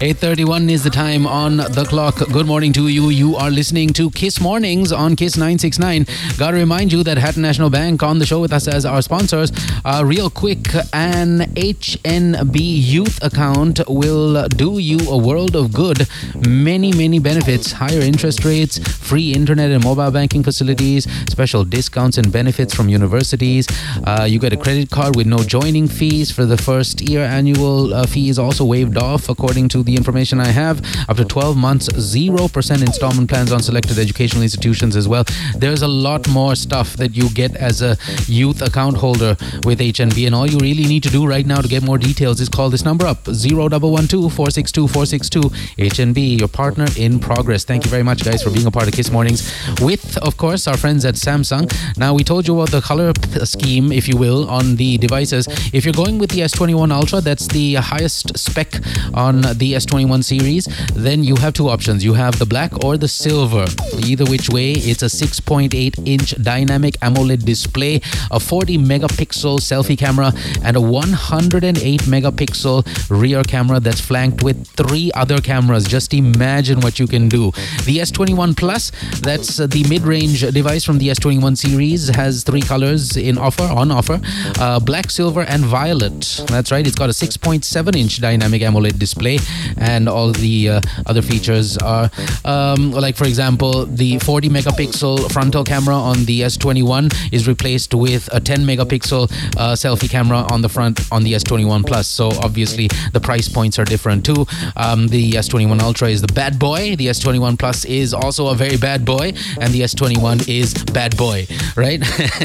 8:31 0.00 0.70
is 0.70 0.82
the 0.82 0.90
time 0.90 1.26
on 1.26 1.58
the 1.58 1.84
clock. 1.86 2.16
Good 2.32 2.46
morning 2.46 2.72
to 2.72 2.88
you. 2.88 3.10
You 3.10 3.36
are 3.36 3.50
listening 3.50 3.90
to 3.90 4.10
Kiss 4.10 4.40
Mornings 4.40 4.90
on 4.90 5.14
Kiss 5.14 5.36
969. 5.36 6.06
Got 6.38 6.52
to 6.52 6.56
remind 6.56 6.92
you 6.92 7.02
that 7.02 7.18
Hatton 7.18 7.42
National 7.42 7.68
Bank 7.68 8.02
on 8.02 8.20
the 8.20 8.26
show 8.26 8.40
with 8.40 8.54
us 8.54 8.66
as 8.66 8.86
our 8.86 9.02
sponsors. 9.02 9.52
Uh, 9.84 10.02
real 10.06 10.30
quick, 10.30 10.74
an 10.94 11.40
HNB 11.56 12.56
Youth 12.56 13.22
account 13.22 13.80
will 13.86 14.48
do 14.48 14.78
you 14.78 14.98
a 15.10 15.18
world 15.18 15.56
of 15.56 15.74
good. 15.74 16.08
Many, 16.48 16.90
many 16.92 17.18
benefits: 17.18 17.72
higher 17.72 18.00
interest 18.00 18.46
rates, 18.46 18.78
free 18.78 19.32
internet 19.34 19.70
and 19.70 19.84
mobile 19.84 20.10
banking 20.10 20.42
facilities, 20.42 21.06
special 21.28 21.64
discounts 21.64 22.16
and 22.16 22.32
benefits 22.32 22.74
from 22.74 22.88
universities. 22.88 23.66
Uh, 24.04 24.24
you 24.24 24.38
get 24.38 24.54
a 24.54 24.56
credit 24.56 24.90
card 24.90 25.16
with 25.16 25.26
no 25.26 25.38
joining 25.38 25.86
fees 25.86 26.30
for 26.30 26.46
the 26.46 26.56
first 26.56 26.93
first 26.94 27.10
year 27.10 27.24
annual 27.24 27.92
uh, 27.92 28.06
fee 28.06 28.28
is 28.28 28.38
also 28.38 28.64
waived 28.64 28.96
off, 28.96 29.28
according 29.28 29.68
to 29.68 29.82
the 29.82 29.96
information 29.96 30.40
I 30.40 30.48
have. 30.48 30.80
Up 31.08 31.16
to 31.16 31.24
12 31.24 31.56
months, 31.56 31.88
0% 31.88 32.80
installment 32.80 33.28
plans 33.28 33.52
on 33.52 33.60
selected 33.60 33.98
educational 33.98 34.42
institutions 34.42 34.96
as 34.96 35.08
well. 35.08 35.24
There's 35.56 35.82
a 35.82 35.88
lot 35.88 36.28
more 36.28 36.54
stuff 36.54 36.96
that 36.96 37.16
you 37.16 37.28
get 37.30 37.56
as 37.56 37.82
a 37.82 37.96
youth 38.26 38.62
account 38.62 38.96
holder 38.96 39.36
with 39.64 39.80
HNB, 39.80 40.26
and 40.26 40.34
all 40.34 40.46
you 40.48 40.58
really 40.58 40.86
need 40.86 41.02
to 41.02 41.10
do 41.10 41.26
right 41.26 41.46
now 41.46 41.60
to 41.60 41.68
get 41.68 41.82
more 41.82 41.98
details 41.98 42.40
is 42.40 42.48
call 42.48 42.70
this 42.70 42.84
number 42.84 43.06
up 43.06 43.26
0112 43.26 44.32
462 44.32 44.88
462 44.88 45.40
HNB, 45.78 46.38
your 46.38 46.48
partner 46.48 46.86
in 46.96 47.18
progress. 47.18 47.64
Thank 47.64 47.84
you 47.84 47.90
very 47.90 48.02
much, 48.02 48.24
guys, 48.24 48.42
for 48.42 48.50
being 48.50 48.66
a 48.66 48.70
part 48.70 48.86
of 48.88 48.94
Kiss 48.94 49.10
Mornings 49.10 49.42
with, 49.80 50.16
of 50.18 50.36
course, 50.36 50.68
our 50.68 50.76
friends 50.76 51.04
at 51.04 51.14
Samsung. 51.14 51.64
Now, 51.96 52.14
we 52.14 52.22
told 52.24 52.46
you 52.46 52.54
about 52.54 52.70
the 52.70 52.80
color 52.80 53.12
scheme, 53.44 53.90
if 53.90 54.06
you 54.08 54.16
will, 54.16 54.48
on 54.48 54.76
the 54.76 54.98
devices. 54.98 55.48
If 55.72 55.84
you're 55.84 56.00
going 56.04 56.18
with 56.18 56.30
the 56.30 56.40
S21 56.40 56.83
S21 56.84 56.92
Ultra, 56.92 57.20
that's 57.20 57.46
the 57.48 57.74
highest 57.74 58.36
spec 58.38 58.74
on 59.14 59.40
the 59.42 59.72
S21 59.74 60.22
series, 60.24 60.68
then 60.94 61.24
you 61.24 61.36
have 61.36 61.54
two 61.54 61.68
options. 61.68 62.04
You 62.04 62.14
have 62.14 62.38
the 62.38 62.46
black 62.46 62.84
or 62.84 62.96
the 62.96 63.08
silver. 63.08 63.66
Either 63.98 64.24
which 64.24 64.50
way, 64.50 64.72
it's 64.72 65.02
a 65.02 65.06
6.8 65.06 66.06
inch 66.06 66.34
dynamic 66.42 66.96
AMOLED 67.00 67.44
display, 67.44 68.00
a 68.30 68.40
40 68.40 68.78
megapixel 68.78 69.60
selfie 69.60 69.98
camera, 69.98 70.32
and 70.62 70.76
a 70.76 70.80
108 70.80 72.00
megapixel 72.02 73.10
rear 73.10 73.42
camera 73.42 73.80
that's 73.80 74.00
flanked 74.00 74.42
with 74.42 74.66
three 74.68 75.10
other 75.14 75.38
cameras. 75.38 75.86
Just 75.86 76.12
imagine 76.12 76.80
what 76.80 76.98
you 76.98 77.06
can 77.06 77.28
do. 77.28 77.46
The 77.84 77.98
S21 77.98 78.56
Plus, 78.56 78.92
that's 79.20 79.56
the 79.56 79.84
mid 79.88 80.02
range 80.02 80.40
device 80.52 80.84
from 80.84 80.98
the 80.98 81.08
S21 81.08 81.56
series, 81.56 82.08
has 82.08 82.42
three 82.42 82.62
colors 82.62 83.16
in 83.16 83.38
offer, 83.38 83.64
on 83.64 83.90
offer 83.90 84.20
uh, 84.58 84.80
black, 84.80 85.10
silver, 85.10 85.42
and 85.42 85.64
violet. 85.64 86.44
That's 86.48 86.70
right. 86.74 86.86
It's 86.86 86.96
got 86.96 87.08
a 87.08 87.12
6.7 87.12 87.96
inch 87.96 88.20
dynamic 88.20 88.62
AMOLED 88.62 88.98
display, 88.98 89.38
and 89.78 90.08
all 90.08 90.32
the 90.32 90.70
uh, 90.70 90.80
other 91.06 91.22
features 91.22 91.78
are 91.78 92.10
um, 92.44 92.90
like, 92.90 93.16
for 93.16 93.26
example, 93.26 93.86
the 93.86 94.18
40 94.18 94.48
megapixel 94.48 95.30
frontal 95.32 95.62
camera 95.64 95.94
on 95.94 96.24
the 96.24 96.40
S21 96.40 97.32
is 97.32 97.46
replaced 97.46 97.94
with 97.94 98.28
a 98.32 98.40
10 98.40 98.60
megapixel 98.60 99.30
uh, 99.56 99.74
selfie 99.74 100.10
camera 100.10 100.44
on 100.50 100.62
the 100.62 100.68
front 100.68 101.00
on 101.12 101.22
the 101.22 101.32
S21 101.34 101.86
Plus. 101.86 102.08
So 102.08 102.28
obviously 102.42 102.88
the 103.12 103.20
price 103.20 103.48
points 103.48 103.78
are 103.78 103.84
different 103.84 104.24
too. 104.24 104.46
Um, 104.76 105.08
the 105.08 105.32
S21 105.32 105.80
Ultra 105.80 106.08
is 106.08 106.22
the 106.22 106.32
bad 106.32 106.58
boy. 106.58 106.96
The 106.96 107.06
S21 107.06 107.58
Plus 107.58 107.84
is 107.84 108.12
also 108.12 108.48
a 108.48 108.54
very 108.54 108.76
bad 108.76 109.04
boy, 109.04 109.32
and 109.60 109.72
the 109.72 109.82
S21 109.82 110.48
is 110.48 110.74
bad 110.92 111.16
boy. 111.16 111.46
Right? 111.76 112.02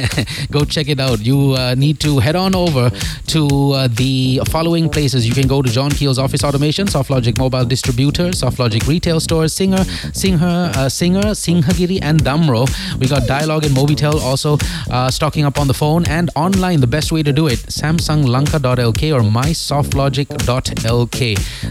Go 0.51 0.65
check 0.65 0.87
it 0.87 0.99
out. 0.99 1.25
You 1.25 1.53
uh, 1.53 1.75
need 1.75 1.99
to 2.01 2.19
head 2.19 2.35
on 2.35 2.53
over 2.53 2.91
to 3.27 3.47
uh, 3.73 3.87
the 4.19 4.39
following 4.55 4.89
places. 4.89 5.27
You 5.27 5.33
can 5.39 5.47
go 5.47 5.61
to 5.61 5.69
John 5.77 5.91
Keells 5.91 6.19
Office 6.23 6.43
Automation, 6.43 6.85
SoftLogic 6.87 7.37
Mobile 7.37 7.67
Distributor, 7.73 8.27
SoftLogic 8.41 8.87
Retail 8.93 9.19
Stores, 9.19 9.53
Singer, 9.53 9.83
Singer, 10.23 10.71
uh, 10.75 10.89
Singer, 10.89 11.27
Singhagiri, 11.43 11.99
and 12.01 12.17
Damro. 12.27 12.61
We 12.99 13.07
got 13.07 13.27
Dialog 13.27 13.61
and 13.67 13.73
Mobitel 13.75 14.15
also 14.29 14.57
uh, 14.91 15.09
stocking 15.09 15.45
up 15.49 15.57
on 15.61 15.67
the 15.67 15.73
phone 15.73 16.03
and 16.17 16.29
online. 16.35 16.79
The 16.81 16.93
best 16.97 17.11
way 17.15 17.21
to 17.29 17.33
do 17.41 17.47
it: 17.47 17.59
SamsungLanka.lk 17.79 19.03
or 19.15 19.21
MySoftLogic.lk. 19.37 21.19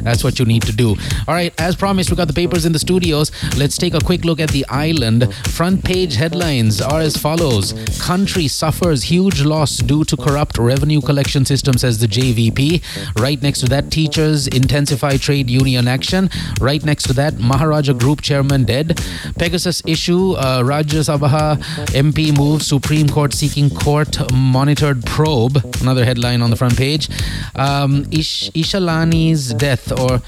That's 0.03 0.25
what 0.25 0.39
you 0.39 0.47
need 0.53 0.63
to 0.63 0.73
do. 0.85 0.89
All 1.27 1.35
right, 1.41 1.53
as 1.59 1.77
promised, 1.77 2.11
we 2.11 2.17
got 2.17 2.29
the 2.29 2.39
papers 2.43 2.65
in 2.65 2.73
the 2.73 2.83
studios. 2.89 3.31
Let's 3.63 3.77
take 3.85 3.95
a 3.95 4.01
quick 4.11 4.25
look 4.25 4.41
at 4.41 4.51
the 4.51 4.65
island. 4.69 5.21
Front 5.59 5.85
page 5.85 6.15
headlines 6.17 6.81
are 6.81 7.01
as 7.09 7.17
follows: 7.17 7.75
Country 8.01 8.49
suffers 8.49 9.01
huge 9.15 9.43
loss 9.43 9.73
due 9.93 10.05
to 10.05 10.17
corrupt 10.17 10.57
revenue 10.73 11.03
collection 11.11 11.45
system, 11.45 11.75
says 11.85 11.99
the 11.99 12.11
JV. 12.17 12.38
VP. 12.39 12.83
Right 13.19 13.41
next 13.43 13.61
to 13.63 13.67
that, 13.75 13.91
teachers 13.91 14.47
intensify 14.61 15.17
trade 15.17 15.49
union 15.51 15.89
action. 15.89 16.31
Right 16.61 16.83
next 16.91 17.05
to 17.09 17.13
that, 17.21 17.39
Maharaja 17.51 17.95
Group 18.03 18.23
chairman 18.23 18.65
dead. 18.65 18.87
Pegasus 19.39 19.83
issue, 19.87 20.33
uh, 20.33 20.63
Rajya 20.71 21.03
Sabha 21.09 21.57
MP 22.05 22.31
moves 22.37 22.67
Supreme 22.67 23.09
Court 23.09 23.33
seeking 23.35 23.69
court 23.71 24.13
monitored 24.33 25.05
probe. 25.05 25.57
Another 25.83 26.05
headline 26.05 26.41
on 26.43 26.51
the 26.51 26.57
front 26.63 26.77
page. 26.77 27.09
Um, 27.57 28.07
Ish- 28.13 28.51
Ishalani's 28.63 29.53
death 29.55 29.91
or 30.01 30.21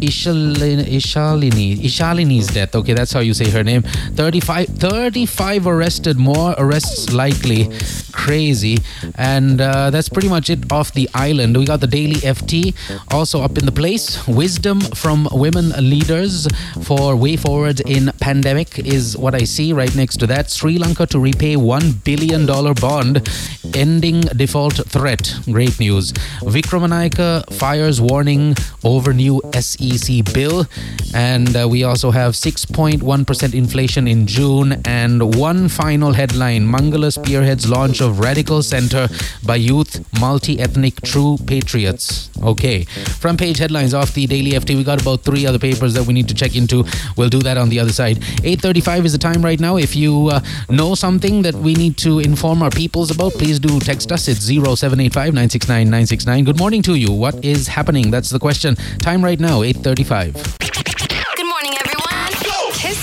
Ishalini, 0.00 0.84
Ishalini, 0.84 1.76
Ishalini's 1.76 2.46
death. 2.48 2.74
Okay, 2.74 2.94
that's 2.94 3.12
how 3.12 3.20
you 3.20 3.34
say 3.34 3.50
her 3.50 3.62
name. 3.62 3.82
35, 3.82 4.68
35 4.68 5.66
arrested, 5.66 6.18
more 6.18 6.54
arrests 6.56 7.12
likely. 7.12 7.68
Crazy. 8.12 8.78
And 9.16 9.60
uh, 9.60 9.90
that's 9.90 10.08
pretty 10.08 10.28
much 10.28 10.50
it 10.50 10.70
off 10.72 10.92
the 10.92 11.08
island. 11.14 11.56
We 11.56 11.64
got 11.64 11.80
the 11.80 11.86
Daily 11.86 12.20
FT 12.20 12.74
also 13.12 13.42
up 13.42 13.58
in 13.58 13.66
the 13.66 13.72
place. 13.72 14.26
Wisdom 14.26 14.80
from 14.80 15.28
women 15.32 15.70
leaders 15.78 16.46
for 16.82 17.16
way 17.16 17.36
forward 17.36 17.80
in 17.80 18.10
pandemic 18.20 18.78
is 18.78 19.16
what 19.16 19.34
I 19.34 19.44
see 19.44 19.72
right 19.72 19.94
next 19.94 20.18
to 20.18 20.26
that. 20.28 20.50
Sri 20.50 20.78
Lanka 20.78 21.06
to 21.06 21.18
repay 21.18 21.56
$1 21.56 22.04
billion 22.04 22.46
bond, 22.46 23.28
ending 23.74 24.20
default 24.20 24.74
threat. 24.88 25.34
Great 25.46 25.78
news. 25.78 26.12
Vikramanayake 26.42 27.52
fires 27.54 28.00
warning 28.00 28.54
over 28.84 29.12
new 29.12 29.40
SEC 29.80 30.32
bill. 30.32 30.66
And 31.14 31.56
uh, 31.56 31.68
we 31.68 31.84
also 31.84 32.10
have 32.10 32.34
6.1% 32.34 33.54
inflation 33.54 34.06
in 34.06 34.26
June. 34.26 34.80
And 34.84 35.34
one 35.34 35.68
final 35.68 36.12
headline 36.12 36.66
Mangala 36.66 37.12
spearheads 37.12 37.68
launch 37.68 38.00
of 38.00 38.20
Radical 38.20 38.62
Center 38.62 39.08
by 39.44 39.56
youth 39.56 40.04
multi 40.20 40.60
ethnic 40.60 41.00
true 41.02 41.36
patriots. 41.46 42.30
Okay. 42.42 42.84
Front 42.84 43.38
page 43.38 43.58
headlines 43.58 43.94
off 43.94 44.14
the 44.14 44.26
Daily 44.26 44.52
FT. 44.52 44.76
We 44.76 44.84
got 44.84 45.00
about 45.00 45.22
three 45.22 45.46
other 45.46 45.58
papers 45.58 45.94
that 45.94 46.04
we 46.06 46.12
need 46.12 46.28
to 46.28 46.34
check 46.34 46.56
into. 46.56 46.84
We'll 47.16 47.28
do 47.28 47.40
that 47.40 47.56
on 47.56 47.68
the 47.68 47.80
other 47.80 47.92
side. 47.92 48.18
8.35 48.18 49.04
is 49.04 49.12
the 49.12 49.18
time 49.18 49.42
right 49.42 49.60
now. 49.60 49.76
If 49.76 49.96
you 49.96 50.28
uh, 50.28 50.40
know 50.68 50.94
something 50.94 51.42
that 51.42 51.54
we 51.54 51.74
need 51.74 51.96
to 51.98 52.18
inform 52.18 52.62
our 52.62 52.70
peoples 52.70 53.10
about, 53.10 53.32
please 53.32 53.58
do 53.58 53.80
text 53.80 54.12
us. 54.12 54.28
It's 54.28 54.46
0785 54.46 55.34
969 55.34 55.84
969. 55.86 56.44
Good 56.44 56.58
morning 56.58 56.82
to 56.82 56.94
you. 56.94 57.12
What 57.12 57.44
is 57.44 57.68
happening? 57.68 58.10
That's 58.10 58.30
the 58.30 58.38
question. 58.38 58.76
Time 58.98 59.24
right 59.24 59.40
now, 59.40 59.59
8.35. 59.62 60.32
Good 61.36 61.46
morning, 61.46 61.74
everyone. 61.78 61.99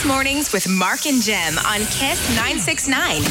Mornings 0.08 0.54
with 0.54 0.70
Mark 0.70 1.06
and 1.06 1.22
Jem 1.22 1.58
on 1.60 1.80
Kiss 1.92 2.18
969. 2.36 3.22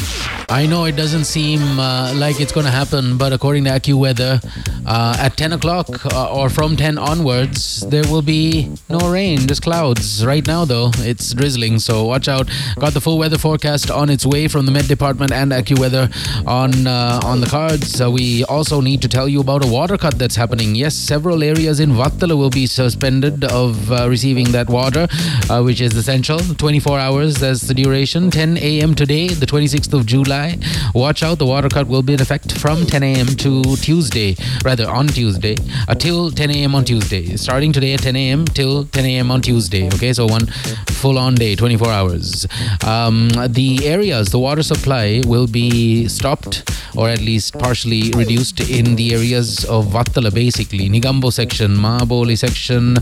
I 0.49 0.67
know 0.67 0.85
it 0.85 0.95
doesn't 0.95 1.25
seem 1.25 1.59
uh, 1.79 2.13
like 2.13 2.39
it's 2.39 2.51
going 2.51 2.67
to 2.67 2.71
happen, 2.71 3.17
but 3.17 3.33
according 3.33 3.63
to 3.63 3.71
AccuWeather, 3.71 4.39
uh, 4.87 5.17
at 5.19 5.35
10 5.35 5.53
o'clock 5.53 5.87
uh, 6.05 6.33
or 6.33 6.49
from 6.49 6.77
10 6.77 6.97
onwards, 6.97 7.81
there 7.87 8.03
will 8.09 8.21
be 8.21 8.71
no 8.89 8.99
rain, 9.11 9.39
just 9.39 9.61
clouds. 9.61 10.25
Right 10.25 10.45
now, 10.47 10.63
though, 10.63 10.91
it's 10.99 11.33
drizzling, 11.33 11.79
so 11.79 12.05
watch 12.05 12.27
out. 12.29 12.49
Got 12.79 12.93
the 12.93 13.01
full 13.01 13.17
weather 13.17 13.37
forecast 13.37 13.91
on 13.91 14.09
its 14.09 14.25
way 14.25 14.47
from 14.47 14.65
the 14.65 14.71
Met 14.71 14.87
Department 14.87 15.33
and 15.33 15.51
AccuWeather 15.51 16.07
on 16.47 16.87
uh, 16.87 17.19
on 17.23 17.41
the 17.41 17.47
cards. 17.47 18.01
we 18.01 18.45
also 18.45 18.79
need 18.79 19.01
to 19.01 19.09
tell 19.09 19.27
you 19.27 19.41
about 19.41 19.65
a 19.65 19.67
water 19.67 19.97
cut 19.97 20.17
that's 20.17 20.37
happening. 20.37 20.73
Yes, 20.75 20.95
several 20.95 21.43
areas 21.43 21.81
in 21.81 21.91
Vattala 21.91 22.37
will 22.37 22.49
be 22.49 22.65
suspended 22.65 23.43
of 23.43 23.91
uh, 23.91 24.07
receiving 24.09 24.51
that 24.53 24.69
water, 24.69 25.07
uh, 25.49 25.61
which 25.61 25.81
is 25.81 25.95
essential. 25.95 26.39
24 26.67 26.99
hours. 26.99 27.35
That's 27.35 27.61
the 27.61 27.73
duration. 27.73 28.29
10 28.29 28.57
a.m. 28.57 28.93
today, 28.93 29.29
the 29.29 29.45
26th 29.45 29.93
of 29.93 30.05
July. 30.05 30.57
Watch 30.93 31.23
out, 31.23 31.39
the 31.39 31.45
water 31.45 31.69
cut 31.69 31.87
will 31.87 32.01
be 32.03 32.13
in 32.13 32.21
effect 32.21 32.59
from 32.59 32.85
10 32.85 33.03
a.m. 33.03 33.27
to 33.43 33.77
Tuesday, 33.77 34.35
rather 34.65 34.89
on 34.89 35.07
Tuesday, 35.07 35.55
until 35.87 36.29
10 36.29 36.51
a.m. 36.51 36.75
on 36.75 36.83
Tuesday. 36.83 37.37
Starting 37.37 37.71
today 37.71 37.93
at 37.93 38.01
10 38.01 38.17
a.m. 38.17 38.43
till 38.43 38.83
10 38.83 39.05
a.m. 39.05 39.31
on 39.31 39.41
Tuesday. 39.41 39.87
Okay, 39.93 40.11
so 40.11 40.25
one 40.25 40.45
full 40.89 41.17
on 41.17 41.35
day, 41.35 41.55
24 41.55 41.87
hours. 41.87 42.45
Um, 42.85 43.29
the 43.47 43.87
areas, 43.87 44.27
the 44.31 44.39
water 44.39 44.63
supply 44.63 45.21
will 45.25 45.47
be 45.47 46.09
stopped 46.09 46.69
or 46.97 47.07
at 47.07 47.19
least 47.21 47.53
partially 47.59 48.11
reduced 48.15 48.59
in 48.59 48.95
the 48.95 49.13
areas 49.13 49.63
of 49.65 49.85
Vattala, 49.85 50.33
basically. 50.33 50.89
Negombo 50.89 51.31
section, 51.31 51.75
Mahaboli 51.75 52.37
section, 52.37 52.97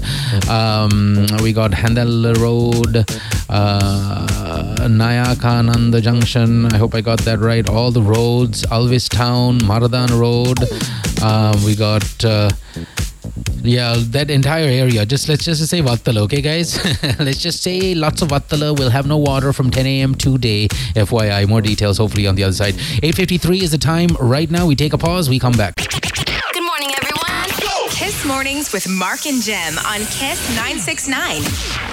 um, 0.49 1.25
we 1.41 1.53
got 1.53 1.73
Handel 1.73 2.33
Road, 2.33 3.05
uh, 3.49 3.54
Nayakananda 4.87 6.01
Junction. 6.01 6.65
I 6.73 6.77
hope 6.77 6.95
I 6.95 7.01
got 7.01 7.19
that 7.21 7.39
right. 7.39 7.67
All 7.69 7.91
the 7.91 8.01
roads, 8.01 8.63
Alvis 8.63 9.09
Town, 9.09 9.59
Maradan 9.59 10.09
Road. 10.19 10.59
Um, 11.23 11.63
we 11.63 11.75
got. 11.75 12.23
Uh, 12.23 12.49
yeah, 13.65 13.95
that 13.97 14.29
entire 14.29 14.65
area. 14.65 15.05
Just 15.05 15.27
let's 15.27 15.43
just 15.43 15.67
say 15.67 15.81
Vattala, 15.81 16.19
okay, 16.21 16.41
guys? 16.41 16.77
let's 17.19 17.41
just 17.41 17.63
say 17.63 17.95
lots 17.95 18.21
of 18.21 18.29
Vattala 18.29 18.77
will 18.77 18.89
have 18.91 19.07
no 19.07 19.17
water 19.17 19.51
from 19.53 19.71
10 19.71 19.85
a.m. 19.87 20.15
today. 20.15 20.67
FYI, 20.95 21.47
more 21.47 21.61
details 21.61 21.97
hopefully 21.97 22.27
on 22.27 22.35
the 22.35 22.43
other 22.43 22.53
side. 22.53 22.75
8:53 22.75 23.63
is 23.63 23.71
the 23.71 23.77
time. 23.77 24.09
Right 24.19 24.49
now, 24.51 24.67
we 24.67 24.75
take 24.75 24.93
a 24.93 24.97
pause. 24.97 25.29
We 25.29 25.39
come 25.39 25.53
back. 25.53 25.75
Good 25.75 26.63
morning, 26.63 26.91
everyone. 27.01 27.49
Kiss 27.89 28.25
mornings 28.25 28.71
with 28.71 28.87
Mark 28.87 29.25
and 29.25 29.41
Jem 29.41 29.77
on 29.79 29.99
Kiss 30.11 30.39
969. 30.55 31.84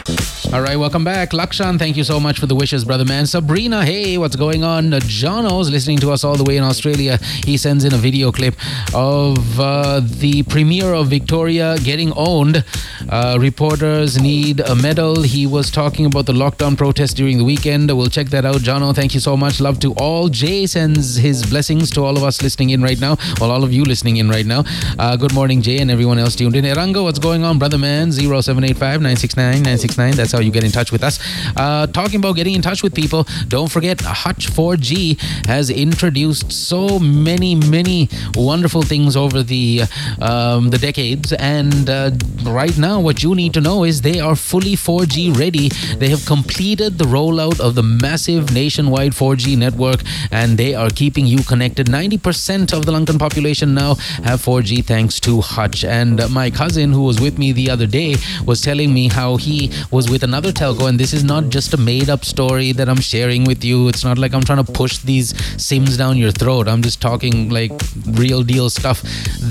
All 0.52 0.60
right, 0.60 0.76
welcome 0.76 1.02
back. 1.02 1.30
Lakshan, 1.30 1.78
thank 1.78 1.96
you 1.96 2.04
so 2.04 2.20
much 2.20 2.38
for 2.38 2.44
the 2.44 2.54
wishes, 2.54 2.84
brother 2.84 3.06
man. 3.06 3.24
Sabrina, 3.24 3.86
hey, 3.86 4.18
what's 4.18 4.36
going 4.36 4.62
on? 4.62 4.90
Jono's 4.90 5.70
listening 5.70 5.96
to 6.00 6.12
us 6.12 6.24
all 6.24 6.34
the 6.34 6.44
way 6.44 6.58
in 6.58 6.62
Australia. 6.62 7.16
He 7.46 7.56
sends 7.56 7.84
in 7.84 7.94
a 7.94 7.96
video 7.96 8.30
clip 8.30 8.54
of 8.94 9.58
uh, 9.58 10.00
the 10.04 10.42
premier 10.42 10.92
of 10.92 11.06
Victoria 11.06 11.78
getting 11.78 12.12
owned. 12.16 12.66
Uh, 13.08 13.38
reporters 13.40 14.20
need 14.20 14.60
a 14.60 14.74
medal. 14.74 15.22
He 15.22 15.46
was 15.46 15.70
talking 15.70 16.04
about 16.04 16.26
the 16.26 16.34
lockdown 16.34 16.76
protest 16.76 17.16
during 17.16 17.38
the 17.38 17.44
weekend. 17.44 17.90
We'll 17.90 18.08
check 18.08 18.26
that 18.28 18.44
out. 18.44 18.56
Jono, 18.56 18.94
thank 18.94 19.14
you 19.14 19.20
so 19.20 19.38
much. 19.38 19.58
Love 19.58 19.80
to 19.80 19.94
all. 19.94 20.28
Jay 20.28 20.66
sends 20.66 21.16
his 21.16 21.46
blessings 21.46 21.90
to 21.92 22.02
all 22.04 22.18
of 22.18 22.24
us 22.24 22.42
listening 22.42 22.70
in 22.70 22.82
right 22.82 23.00
now. 23.00 23.16
Well, 23.40 23.50
all 23.50 23.64
of 23.64 23.72
you 23.72 23.84
listening 23.84 24.18
in 24.18 24.28
right 24.28 24.44
now. 24.44 24.64
Uh, 24.98 25.16
good 25.16 25.32
morning, 25.32 25.62
Jay, 25.62 25.78
and 25.78 25.90
everyone 25.90 26.18
else 26.18 26.36
tuned 26.36 26.56
in. 26.56 26.66
Eranga, 26.66 27.02
what's 27.02 27.18
going 27.18 27.42
on, 27.42 27.58
brother 27.58 27.78
man? 27.78 28.12
0785 28.12 29.00
969 29.00 29.62
969. 29.62 30.12
That's 30.12 30.32
how 30.32 30.41
you 30.44 30.52
get 30.52 30.64
in 30.64 30.70
touch 30.70 30.92
with 30.92 31.02
us. 31.02 31.18
Uh, 31.56 31.86
talking 31.86 32.16
about 32.16 32.36
getting 32.36 32.54
in 32.54 32.62
touch 32.62 32.82
with 32.82 32.94
people, 32.94 33.26
don't 33.48 33.70
forget 33.70 34.00
Hutch 34.00 34.48
4G 34.50 35.46
has 35.46 35.70
introduced 35.70 36.52
so 36.52 36.98
many, 36.98 37.54
many 37.54 38.08
wonderful 38.34 38.82
things 38.82 39.16
over 39.16 39.42
the 39.42 39.82
um, 40.20 40.70
the 40.70 40.78
decades. 40.78 41.32
And 41.32 41.88
uh, 41.88 42.10
right 42.44 42.76
now, 42.76 43.00
what 43.00 43.22
you 43.22 43.34
need 43.34 43.54
to 43.54 43.60
know 43.60 43.84
is 43.84 44.02
they 44.02 44.20
are 44.20 44.36
fully 44.36 44.74
4G 44.74 45.36
ready. 45.36 45.68
They 45.96 46.08
have 46.08 46.24
completed 46.26 46.98
the 46.98 47.04
rollout 47.04 47.60
of 47.60 47.74
the 47.74 47.82
massive 47.82 48.52
nationwide 48.52 49.12
4G 49.12 49.56
network, 49.56 50.00
and 50.30 50.58
they 50.58 50.74
are 50.74 50.90
keeping 50.90 51.26
you 51.26 51.42
connected. 51.44 51.86
90% 51.86 52.72
of 52.72 52.86
the 52.86 52.92
Lankan 52.92 53.18
population 53.18 53.74
now 53.74 53.94
have 54.24 54.40
4G 54.42 54.84
thanks 54.84 55.20
to 55.20 55.40
Hutch. 55.40 55.84
And 55.84 56.20
my 56.30 56.50
cousin, 56.50 56.92
who 56.92 57.02
was 57.02 57.20
with 57.20 57.38
me 57.38 57.52
the 57.52 57.70
other 57.70 57.86
day, 57.86 58.16
was 58.44 58.60
telling 58.60 58.92
me 58.92 59.08
how 59.08 59.36
he 59.36 59.70
was 59.90 60.10
with 60.10 60.22
another 60.32 60.50
telco, 60.50 60.88
and 60.88 60.98
this 60.98 61.12
is 61.12 61.22
not 61.22 61.50
just 61.50 61.74
a 61.74 61.76
made 61.76 62.08
up 62.08 62.24
story 62.24 62.72
that 62.72 62.88
I'm 62.88 63.02
sharing 63.02 63.44
with 63.44 63.62
you. 63.62 63.88
It's 63.88 64.02
not 64.02 64.16
like 64.16 64.32
I'm 64.32 64.42
trying 64.42 64.64
to 64.64 64.72
push 64.72 64.96
these 64.96 65.28
sims 65.62 65.98
down 65.98 66.16
your 66.16 66.30
throat. 66.30 66.68
I'm 66.68 66.80
just 66.80 67.02
talking 67.02 67.50
like 67.50 67.72
real 68.06 68.42
deal 68.42 68.70
stuff 68.70 69.02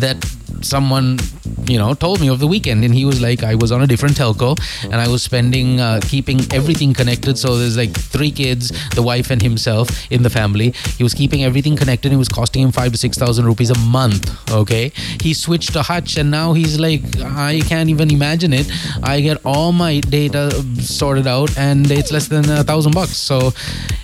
that 0.05 0.17
someone 0.63 1.17
you 1.65 1.77
know 1.77 1.93
told 1.93 2.21
me 2.21 2.29
over 2.29 2.39
the 2.39 2.47
weekend. 2.47 2.83
And 2.83 2.93
he 2.93 3.05
was 3.05 3.21
like 3.21 3.43
i 3.43 3.55
was 3.55 3.71
on 3.71 3.81
a 3.81 3.87
different 3.87 4.15
telco 4.15 4.57
and 4.83 4.95
i 4.95 5.07
was 5.07 5.23
spending 5.23 5.79
uh, 5.79 5.99
keeping 6.03 6.41
everything 6.51 6.93
connected. 6.93 7.37
So 7.37 7.57
there's 7.57 7.77
like 7.77 7.93
three 7.93 8.31
kids 8.31 8.71
the 8.91 9.01
wife 9.01 9.31
and 9.31 9.41
himself 9.41 9.89
in 10.11 10.23
the 10.23 10.29
family. 10.29 10.73
He 10.97 11.03
was 11.03 11.13
keeping 11.13 11.43
everything 11.43 11.75
connected 11.75 12.11
it 12.11 12.17
was 12.17 12.29
costing 12.29 12.63
him 12.63 12.71
five 12.71 12.91
to 12.91 12.97
six 12.97 13.17
thousand 13.17 13.45
rupees 13.45 13.69
a 13.69 13.77
month 13.79 14.29
okay? 14.51 14.91
He 15.21 15.33
switched 15.33 15.73
to 15.73 15.81
hutch 15.83 16.17
and 16.17 16.31
now 16.31 16.53
he's 16.53 16.79
like 16.79 17.01
i 17.21 17.61
can't 17.67 17.89
even 17.89 18.11
imagine 18.11 18.53
it. 18.53 18.69
I 19.03 19.21
get 19.21 19.37
all 19.45 19.71
my 19.71 19.99
data 19.99 20.49
sorted 20.79 21.27
out 21.27 21.57
and 21.57 21.89
it's 21.91 22.11
less 22.11 22.27
than 22.27 22.49
a 22.49 22.63
thousand 22.63 22.93
bucks. 22.93 23.17
So 23.17 23.51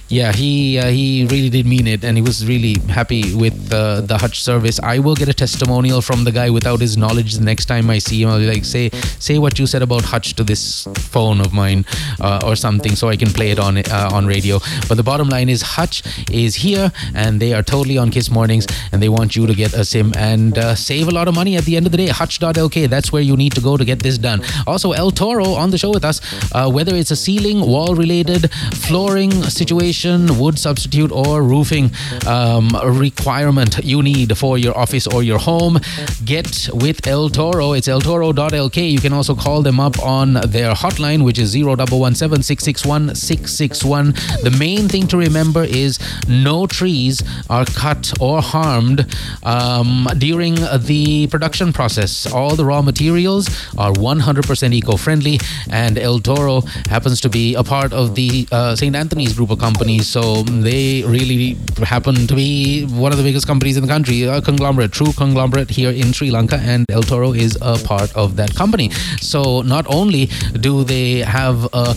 yeah, 0.09 0.31
he 0.31 0.79
uh, 0.79 0.87
he 0.87 1.27
really 1.29 1.49
did 1.49 1.65
mean 1.65 1.85
it, 1.85 2.03
and 2.03 2.15
he 2.17 2.21
was 2.21 2.47
really 2.47 2.79
happy 2.87 3.35
with 3.35 3.73
uh, 3.73 4.01
the 4.01 4.17
Hutch 4.17 4.41
service. 4.41 4.79
I 4.81 4.99
will 4.99 5.15
get 5.15 5.27
a 5.27 5.33
testimonial 5.33 6.01
from 6.01 6.23
the 6.23 6.31
guy 6.31 6.49
without 6.49 6.79
his 6.79 6.95
knowledge 6.95 7.33
the 7.33 7.43
next 7.43 7.65
time 7.65 7.89
I 7.89 7.99
see 7.99 8.21
him. 8.21 8.29
I'll 8.29 8.39
be 8.39 8.47
like, 8.47 8.63
say 8.63 8.89
say 9.19 9.37
what 9.37 9.59
you 9.59 9.67
said 9.67 9.81
about 9.81 10.03
Hutch 10.05 10.33
to 10.35 10.45
this 10.45 10.87
phone 10.95 11.41
of 11.41 11.53
mine 11.53 11.85
uh, 12.21 12.39
or 12.45 12.55
something, 12.55 12.95
so 12.95 13.09
I 13.09 13.17
can 13.17 13.31
play 13.31 13.51
it 13.51 13.59
on 13.59 13.77
uh, 13.77 14.09
on 14.13 14.25
radio. 14.27 14.59
But 14.87 14.95
the 14.95 15.03
bottom 15.03 15.27
line 15.27 15.49
is, 15.49 15.61
Hutch 15.61 16.03
is 16.31 16.55
here, 16.55 16.91
and 17.13 17.41
they 17.41 17.53
are 17.53 17.63
totally 17.63 17.97
on 17.97 18.09
Kiss 18.09 18.31
Mornings, 18.31 18.65
and 18.93 19.03
they 19.03 19.09
want 19.09 19.35
you 19.35 19.45
to 19.45 19.53
get 19.53 19.73
a 19.73 19.83
sim 19.83 20.13
and 20.15 20.57
uh, 20.57 20.75
save 20.75 21.09
a 21.09 21.11
lot 21.11 21.27
of 21.27 21.35
money 21.35 21.57
at 21.57 21.65
the 21.65 21.75
end 21.75 21.85
of 21.85 21.91
the 21.91 21.97
day. 21.97 22.07
Hutch.lk, 22.07 22.89
that's 22.89 23.11
where 23.11 23.21
you 23.21 23.35
need 23.35 23.51
to 23.55 23.61
go 23.61 23.75
to 23.75 23.83
get 23.83 23.99
this 23.99 24.17
done. 24.17 24.41
Also, 24.65 24.93
El 24.93 25.11
Toro 25.11 25.49
on 25.49 25.71
the 25.71 25.77
show 25.77 25.89
with 25.89 26.05
us, 26.05 26.21
uh, 26.53 26.71
whether 26.71 26.95
it's 26.95 27.11
a 27.11 27.15
ceiling, 27.17 27.59
wall 27.59 27.93
related, 27.93 28.49
flooring 28.73 29.31
situation 29.43 29.96
wood 30.05 30.60
substitute, 30.60 31.12
or 31.12 31.41
roofing 31.41 31.91
um, 32.27 32.69
requirement 32.83 33.79
you 33.83 34.03
need 34.03 34.38
for 34.38 34.57
your 34.57 34.77
office 34.77 35.07
or 35.07 35.23
your 35.23 35.39
home, 35.39 35.79
get 36.23 36.69
with 36.73 37.07
El 37.07 37.29
Toro. 37.29 37.73
It's 37.73 37.88
eltoro.lk. 37.88 38.91
You 38.91 38.99
can 38.99 39.13
also 39.13 39.36
call 39.36 39.62
them 39.62 39.79
up 39.79 39.99
on 40.03 40.33
their 40.33 40.73
hotline, 40.73 41.23
which 41.25 41.39
is 41.39 41.55
0117 41.55 42.43
661 42.43 43.15
661. 43.15 44.13
The 44.43 44.55
main 44.60 44.88
thing 44.88 45.07
to 45.07 45.17
remember 45.17 45.63
is 45.63 45.99
no 46.27 46.67
trees 46.67 47.23
are 47.49 47.65
cut 47.65 48.13
or 48.19 48.41
harmed 48.41 49.05
um, 49.43 50.07
during 50.17 50.55
the 50.55 51.27
production 51.31 51.73
process. 51.73 52.31
All 52.31 52.55
the 52.55 52.65
raw 52.65 52.81
materials 52.81 53.47
are 53.77 53.91
100% 53.91 54.73
eco 54.73 54.97
friendly, 54.97 55.39
and 55.71 55.97
El 55.97 56.19
Toro 56.19 56.62
happens 56.89 57.19
to 57.21 57.29
be 57.29 57.55
a 57.55 57.63
part 57.63 57.93
of 57.93 58.15
the 58.15 58.47
uh, 58.51 58.75
St. 58.75 58.95
Anthony's 58.95 59.33
group 59.33 59.49
of 59.49 59.60
companies 59.60 59.87
So 59.88 60.43
they 60.43 61.04
really 61.04 61.56
happen 61.78 62.28
to 62.28 62.36
be 62.36 62.86
one 62.86 63.13
of 63.13 63.17
the 63.17 63.23
biggest 63.23 63.47
companies 63.47 63.78
in 63.78 63.84
the 63.84 63.88
country, 63.88 64.23
a 64.23 64.41
conglomerate, 64.41 64.91
true 64.91 65.13
conglomerate 65.13 65.69
here 65.69 65.91
in 65.91 66.12
Sri 66.12 66.30
Lanka, 66.30 66.58
and 66.58 66.86
El 66.89 67.04
Toro 67.04 67.32
is 67.32 67.58
a 67.62 67.78
part 67.78 68.13
of 68.13 68.36
that 68.36 68.54
company. 68.54 68.89
So 69.21 69.62
not 69.62 69.86
only 69.88 70.26
do 70.60 70.84
they 70.84 71.19
have 71.19 71.69
a 71.73 71.95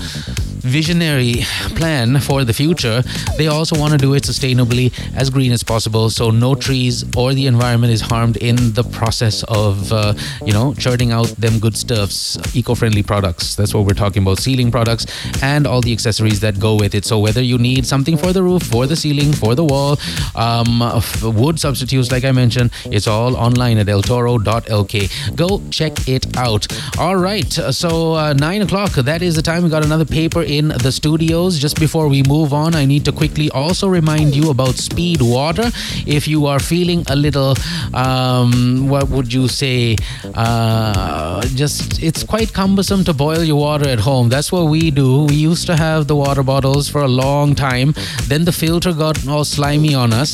visionary 0.61 1.37
plan 1.75 2.21
for 2.21 2.45
the 2.45 2.53
future, 2.53 3.03
they 3.39 3.49
also 3.49 3.77
want 3.79 3.93
to 3.93 3.99
do 3.99 4.15
it 4.15 4.23
sustainably, 4.23 4.93
as 5.17 5.31
green 5.31 5.53
as 5.53 5.65
possible, 5.65 6.11
so 6.11 6.31
no 6.31 6.55
trees 6.55 7.05
or 7.17 7.33
the 7.35 7.47
environment 7.47 7.93
is 7.93 8.03
harmed 8.03 8.37
in 8.37 8.57
the 8.75 8.85
process 8.85 9.43
of, 9.45 9.91
uh, 9.91 10.13
you 10.45 10.53
know, 10.53 10.75
churning 10.75 11.13
out 11.13 11.29
them 11.39 11.59
good 11.59 11.77
stuffs, 11.77 12.39
eco-friendly 12.55 13.03
products. 13.03 13.57
That's 13.57 13.75
what 13.75 13.85
we're 13.87 13.95
talking 13.95 14.23
about, 14.23 14.39
ceiling 14.39 14.71
products 14.71 15.07
and 15.43 15.67
all 15.67 15.81
the 15.81 15.93
accessories 15.93 16.41
that 16.41 16.61
go 16.61 16.77
with 16.77 16.95
it. 16.95 17.07
So 17.07 17.19
whether 17.19 17.43
you 17.43 17.57
need 17.57 17.80
something 17.87 18.17
for 18.17 18.33
the 18.33 18.43
roof, 18.43 18.63
for 18.63 18.87
the 18.87 18.97
ceiling, 18.97 19.33
for 19.33 19.55
the 19.55 19.65
wall, 19.65 19.99
um, 20.35 20.83
wood 21.23 21.59
substitutes, 21.59 22.11
like 22.11 22.25
I 22.25 22.33
mentioned, 22.33 22.71
it's 22.87 23.07
all 23.07 23.37
online 23.37 23.79
at 23.79 23.87
eltoro.lk. 23.87 25.37
Go 25.37 25.63
check 25.71 26.09
it 26.09 26.37
out. 26.37 26.67
All 26.99 27.17
right, 27.17 27.51
so 27.53 28.15
uh, 28.15 28.33
nine 28.35 28.63
o'clock. 28.63 28.93
That 28.93 29.23
is 29.23 29.37
the 29.37 29.43
time. 29.43 29.65
We 29.65 29.71
got 29.71 29.85
another 29.85 30.05
paper 30.05 30.43
in 30.43 30.69
the 30.69 30.93
studios. 30.93 31.59
Just 31.59 31.79
before 31.79 32.09
we 32.09 32.23
move 32.23 32.53
on, 32.53 32.75
I 32.75 32.85
need 32.85 33.05
to 33.07 33.13
quickly 33.13 33.51
also 33.51 33.89
remind 33.89 34.35
you 34.35 34.51
about 34.51 34.75
Speed 34.75 35.23
Water. 35.23 35.71
If 36.07 36.29
you 36.29 36.47
are 36.47 36.59
feeling 36.59 37.05
a 37.09 37.17
little, 37.17 37.55
um, 37.95 38.89
what 38.89 39.09
would 39.11 39.33
you 39.33 39.49
say, 39.49 39.97
uh, 40.35 41.43
just 41.55 42.03
it's 42.03 42.23
quite 42.23 42.53
cumbersome 42.53 43.05
to 43.05 43.13
boil 43.13 43.43
your 43.43 43.57
water 43.57 43.89
at 43.89 44.01
home. 44.01 44.29
That's 44.29 44.51
what 44.53 44.65
we 44.65 44.91
do. 44.91 45.25
We 45.25 45.35
used 45.35 45.67
to 45.67 45.77
have 45.77 46.07
the 46.07 46.17
water 46.17 46.43
bottles 46.43 46.89
for 46.89 47.03
a 47.03 47.09
long 47.09 47.55
time. 47.55 47.70
Then 48.31 48.45
the 48.45 48.53
filter 48.53 48.93
got 48.93 49.17
all 49.29 49.45
slimy 49.45 49.95
on 49.95 50.13
us, 50.13 50.31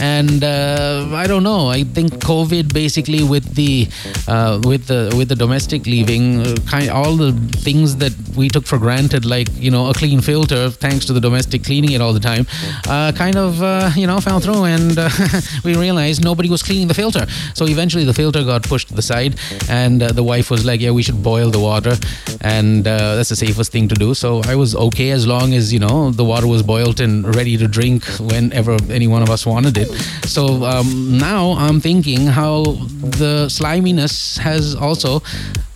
and 0.00 0.42
uh, 0.42 1.08
I 1.12 1.26
don't 1.26 1.42
know. 1.42 1.68
I 1.68 1.84
think 1.84 2.08
COVID 2.14 2.72
basically 2.72 3.22
with 3.22 3.54
the 3.54 3.88
uh, 4.26 4.60
with 4.64 4.86
the 4.86 5.14
with 5.16 5.28
the 5.28 5.36
domestic 5.36 5.86
leaving, 5.86 6.40
uh, 6.40 6.56
kind 6.66 6.90
all 6.90 7.16
the 7.16 7.32
things 7.66 7.96
that 7.96 8.14
we 8.36 8.48
took 8.48 8.66
for 8.66 8.78
granted, 8.78 9.24
like 9.24 9.48
you 9.56 9.70
know, 9.70 9.88
a 9.90 9.94
clean 9.94 10.20
filter, 10.20 10.70
thanks 10.70 11.04
to 11.06 11.12
the 11.12 11.20
domestic 11.20 11.64
cleaning 11.64 11.92
it 11.92 12.00
all 12.00 12.12
the 12.12 12.20
time, 12.20 12.46
uh, 12.88 13.12
kind 13.12 13.36
of, 13.36 13.62
uh, 13.62 13.90
you 13.94 14.06
know, 14.06 14.20
fell 14.20 14.40
through. 14.40 14.64
And 14.64 14.98
uh, 14.98 15.08
we 15.64 15.74
realized 15.76 16.24
nobody 16.24 16.48
was 16.48 16.62
cleaning 16.62 16.88
the 16.88 16.94
filter. 16.94 17.26
So 17.54 17.66
eventually 17.66 18.04
the 18.04 18.14
filter 18.14 18.42
got 18.44 18.62
pushed 18.62 18.88
to 18.88 18.94
the 18.94 19.02
side. 19.02 19.38
And 19.68 20.00
the 20.00 20.22
wife 20.22 20.50
was 20.50 20.64
like, 20.64 20.80
yeah, 20.80 20.90
we 20.90 21.02
should 21.02 21.22
boil 21.22 21.50
the 21.50 21.60
water. 21.60 21.94
And 22.40 22.84
that's 22.84 23.28
the 23.28 23.36
safest 23.36 23.72
thing 23.72 23.88
to 23.88 23.94
do. 23.94 24.14
So 24.14 24.42
I 24.44 24.54
was 24.54 24.74
okay 24.74 25.10
as 25.10 25.26
long 25.26 25.54
as, 25.54 25.72
you 25.72 25.78
know, 25.78 26.10
the 26.10 26.24
water 26.24 26.46
was 26.46 26.62
boiled 26.62 26.79
and 27.00 27.34
ready 27.36 27.56
to 27.56 27.68
drink 27.68 28.04
whenever 28.18 28.76
any 28.90 29.06
one 29.06 29.22
of 29.22 29.30
us 29.30 29.44
wanted 29.46 29.76
it. 29.76 29.88
So 30.24 30.64
um, 30.64 31.18
now 31.18 31.52
I'm 31.52 31.80
thinking 31.80 32.26
how 32.26 32.62
the 32.62 33.48
sliminess 33.48 34.38
has 34.38 34.74
also 34.74 35.22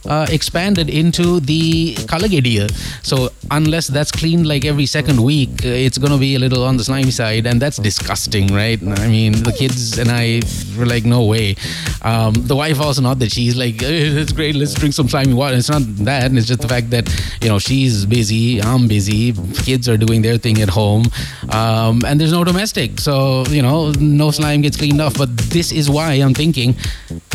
uh, 0.06 0.26
expanded 0.30 0.90
into 0.90 1.40
the 1.40 1.94
Kalagadia. 2.06 2.70
So 3.04 3.30
unless 3.50 3.88
that's 3.88 4.12
cleaned 4.12 4.46
like 4.46 4.64
every 4.64 4.86
second 4.86 5.22
week, 5.22 5.64
uh, 5.64 5.68
it's 5.68 5.98
going 5.98 6.12
to 6.12 6.18
be 6.18 6.34
a 6.34 6.38
little 6.38 6.64
on 6.64 6.76
the 6.76 6.84
slimy 6.84 7.10
side, 7.10 7.46
and 7.46 7.60
that's 7.60 7.76
disgusting, 7.76 8.48
right? 8.48 8.80
I 8.82 9.08
mean, 9.08 9.32
the 9.42 9.52
kids 9.52 9.98
and 9.98 10.10
I 10.10 10.42
were 10.78 10.86
like, 10.86 11.04
no 11.04 11.24
way. 11.24 11.56
Um, 12.02 12.34
the 12.34 12.56
wife 12.56 12.80
also 12.80 13.02
not 13.02 13.18
that 13.20 13.32
she's 13.32 13.56
like, 13.56 13.76
it's 13.80 14.32
great, 14.32 14.54
let's 14.54 14.74
drink 14.74 14.94
some 14.94 15.08
slimy 15.08 15.34
water. 15.34 15.56
It's 15.56 15.70
not 15.70 15.82
that, 16.04 16.32
it's 16.32 16.46
just 16.46 16.60
the 16.60 16.68
fact 16.68 16.90
that 16.90 17.08
you 17.42 17.48
know 17.48 17.58
she's 17.58 18.06
busy, 18.06 18.60
I'm 18.60 18.88
busy, 18.88 19.32
kids 19.64 19.88
are 19.88 19.96
doing 19.96 20.22
their 20.22 20.38
thing 20.38 20.60
at 20.60 20.68
home, 20.68 21.04
um, 21.50 22.02
and 22.06 22.20
there's 22.20 22.32
no 22.32 22.44
domestic, 22.44 23.00
so 23.00 23.44
you 23.46 23.62
know 23.62 23.92
no 23.92 24.30
slime 24.30 24.62
gets 24.62 24.76
cleaned 24.76 25.00
off. 25.00 25.16
But 25.16 25.36
this 25.36 25.72
is 25.72 25.90
why 25.90 26.12
I'm 26.14 26.34
thinking, 26.34 26.74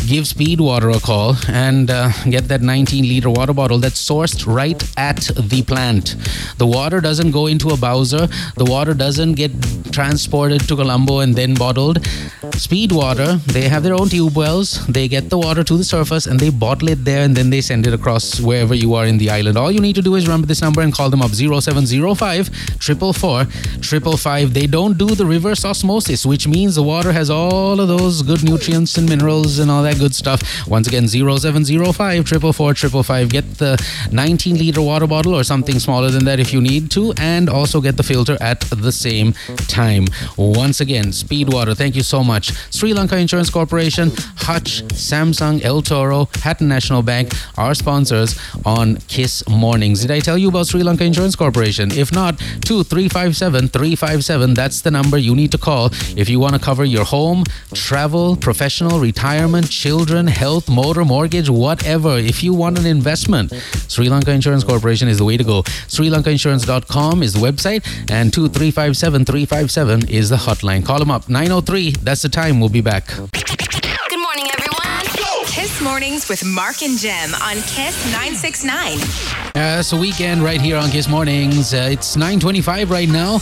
give 0.08 0.26
Speedwater 0.26 0.96
a 0.96 1.00
call 1.00 1.36
and 1.48 1.90
uh, 1.90 2.12
get 2.30 2.48
that 2.48 2.59
that 2.60 2.66
19 2.66 3.08
liter 3.08 3.30
water 3.30 3.54
bottle 3.54 3.80
that's 3.80 4.04
sourced 4.04 4.46
right 4.46 4.82
at 4.98 5.30
the 5.36 5.64
plant. 5.64 6.16
The 6.58 6.68
water 6.68 7.00
doesn't 7.02 7.32
go 7.32 7.48
into 7.48 7.70
a 7.70 7.78
bowser, 7.78 8.28
the 8.56 8.66
water 8.66 8.94
doesn't 8.94 9.34
get 9.34 9.52
transported 9.92 10.68
to 10.68 10.76
Colombo 10.76 11.20
and 11.20 11.36
then 11.36 11.54
bottled. 11.56 12.06
Speed 12.56 12.92
Water, 12.92 13.36
they 13.48 13.70
have 13.70 13.84
their 13.84 13.94
own 13.94 14.10
tube 14.10 14.36
wells, 14.36 14.86
they 14.88 15.08
get 15.08 15.30
the 15.30 15.38
water 15.38 15.64
to 15.64 15.78
the 15.78 15.84
surface 15.84 16.26
and 16.26 16.40
they 16.40 16.50
bottle 16.50 16.90
it 16.90 17.06
there 17.06 17.24
and 17.24 17.36
then 17.36 17.50
they 17.50 17.62
send 17.62 17.88
it 17.88 17.94
across 17.94 18.40
wherever 18.40 18.74
you 18.74 18.94
are 18.96 19.06
in 19.06 19.18
the 19.18 19.30
island. 19.30 19.58
All 19.58 19.72
you 19.72 19.80
need 19.80 19.96
to 19.96 20.02
do 20.02 20.16
is 20.16 20.28
remember 20.28 20.48
this 20.48 20.62
number 20.62 20.82
and 20.82 20.94
call 20.94 21.10
them 21.10 21.22
up 21.22 21.32
0705 21.32 22.48
444 22.48 23.46
555. 23.46 24.54
They 24.54 24.68
don't 24.68 24.98
do 24.98 25.08
the 25.08 25.26
reverse 25.26 25.64
osmosis, 25.64 26.26
which 26.26 26.48
means 26.48 26.76
the 26.76 26.84
water 26.84 27.12
has 27.14 27.30
all 27.30 27.80
of 27.80 27.88
those 27.88 28.22
good 28.22 28.44
nutrients 28.44 28.98
and 28.98 29.08
minerals 29.08 29.60
and 29.60 29.72
all 29.72 29.84
that 29.84 29.98
good 29.98 30.14
stuff. 30.14 30.68
Once 30.68 30.88
again, 30.88 31.08
0705 31.08 32.28
four 32.40 32.49
triple 32.52 33.04
five. 33.04 33.30
Get 33.30 33.58
the 33.58 33.78
19 34.12 34.58
liter 34.58 34.82
water 34.82 35.08
bottle 35.08 35.36
or 35.36 35.44
something 35.44 35.80
smaller 35.80 36.10
than 36.10 36.26
that 36.26 36.40
if 36.40 36.54
you 36.54 36.62
need 36.62 36.92
to, 36.92 37.14
and 37.18 37.50
also 37.50 37.82
get 37.82 37.98
the 37.98 38.04
filter 38.04 38.38
at 38.42 38.62
the 38.62 38.92
same 38.92 39.34
time. 39.68 40.06
Once 40.38 40.82
again, 40.82 41.12
Speed 41.12 41.54
Water. 41.54 41.74
Thank 41.76 41.96
you 41.96 42.04
so 42.04 42.24
much. 42.24 42.52
Sri 42.74 42.94
Lanka 42.94 43.18
Insurance 43.18 43.50
Corporation, 43.50 44.12
Hutch, 44.38 44.84
Samsung, 44.94 45.64
El 45.64 45.82
Toro, 45.82 46.28
Hatton 46.44 46.68
National 46.68 47.02
Bank, 47.02 47.34
our 47.58 47.74
sponsors 47.74 48.40
on 48.66 48.98
Kiss 49.08 49.48
Mornings. 49.48 50.02
Did 50.02 50.12
I 50.12 50.20
tell 50.20 50.38
you 50.38 50.50
about 50.50 50.68
Sri 50.68 50.84
Lanka 50.84 51.04
Insurance 51.04 51.36
Corporation? 51.36 51.92
If 51.92 52.12
not, 52.12 52.38
2357 52.40 53.70
357. 53.70 54.54
That's 54.54 54.82
the 54.82 54.92
number 54.92 55.18
you 55.18 55.36
need 55.36 55.52
to 55.52 55.58
call 55.58 55.92
if 56.16 56.30
you 56.30 56.40
want 56.40 56.54
to 56.54 56.60
cover 56.60 56.86
your 56.86 57.06
home, 57.06 57.44
travel, 57.74 58.36
professional, 58.36 59.00
retirement, 59.00 59.70
children, 59.70 60.28
health, 60.28 60.70
motor, 60.70 61.06
mortgage, 61.06 61.50
whatever. 61.50 62.18
If 62.18 62.39
if 62.40 62.44
you 62.46 62.54
want 62.54 62.80
an 62.80 62.86
investment, 62.86 63.52
Sri 63.90 64.08
Lanka 64.08 64.32
Insurance 64.32 64.64
Corporation 64.64 65.10
is 65.10 65.18
the 65.18 65.26
way 65.26 65.36
to 65.36 65.44
go. 65.44 65.62
SriLankaInsurance.com 65.64 67.22
is 67.22 67.34
the 67.34 67.40
website, 67.40 67.86
and 68.10 68.32
2357 68.32 69.26
357 69.26 70.08
is 70.08 70.30
the 70.30 70.38
hotline. 70.38 70.86
Call 70.86 71.00
them 71.00 71.12
up 71.12 71.28
903. 71.28 71.92
That's 72.02 72.22
the 72.22 72.30
time. 72.30 72.62
We'll 72.62 72.70
be 72.70 72.80
back. 72.80 73.10
Mornings 75.82 76.28
with 76.28 76.44
Mark 76.44 76.84
and 76.84 76.98
Jem 76.98 77.34
on 77.36 77.56
Kiss 77.62 77.96
969. 78.12 79.00
Uh, 79.56 79.82
a 79.92 79.96
weekend 79.96 80.44
right 80.44 80.60
here 80.60 80.76
on 80.76 80.90
Kiss 80.90 81.08
Mornings. 81.08 81.74
Uh, 81.74 81.88
it's 81.92 82.18
9:25 82.18 82.90
right 82.90 83.08
now. 83.08 83.40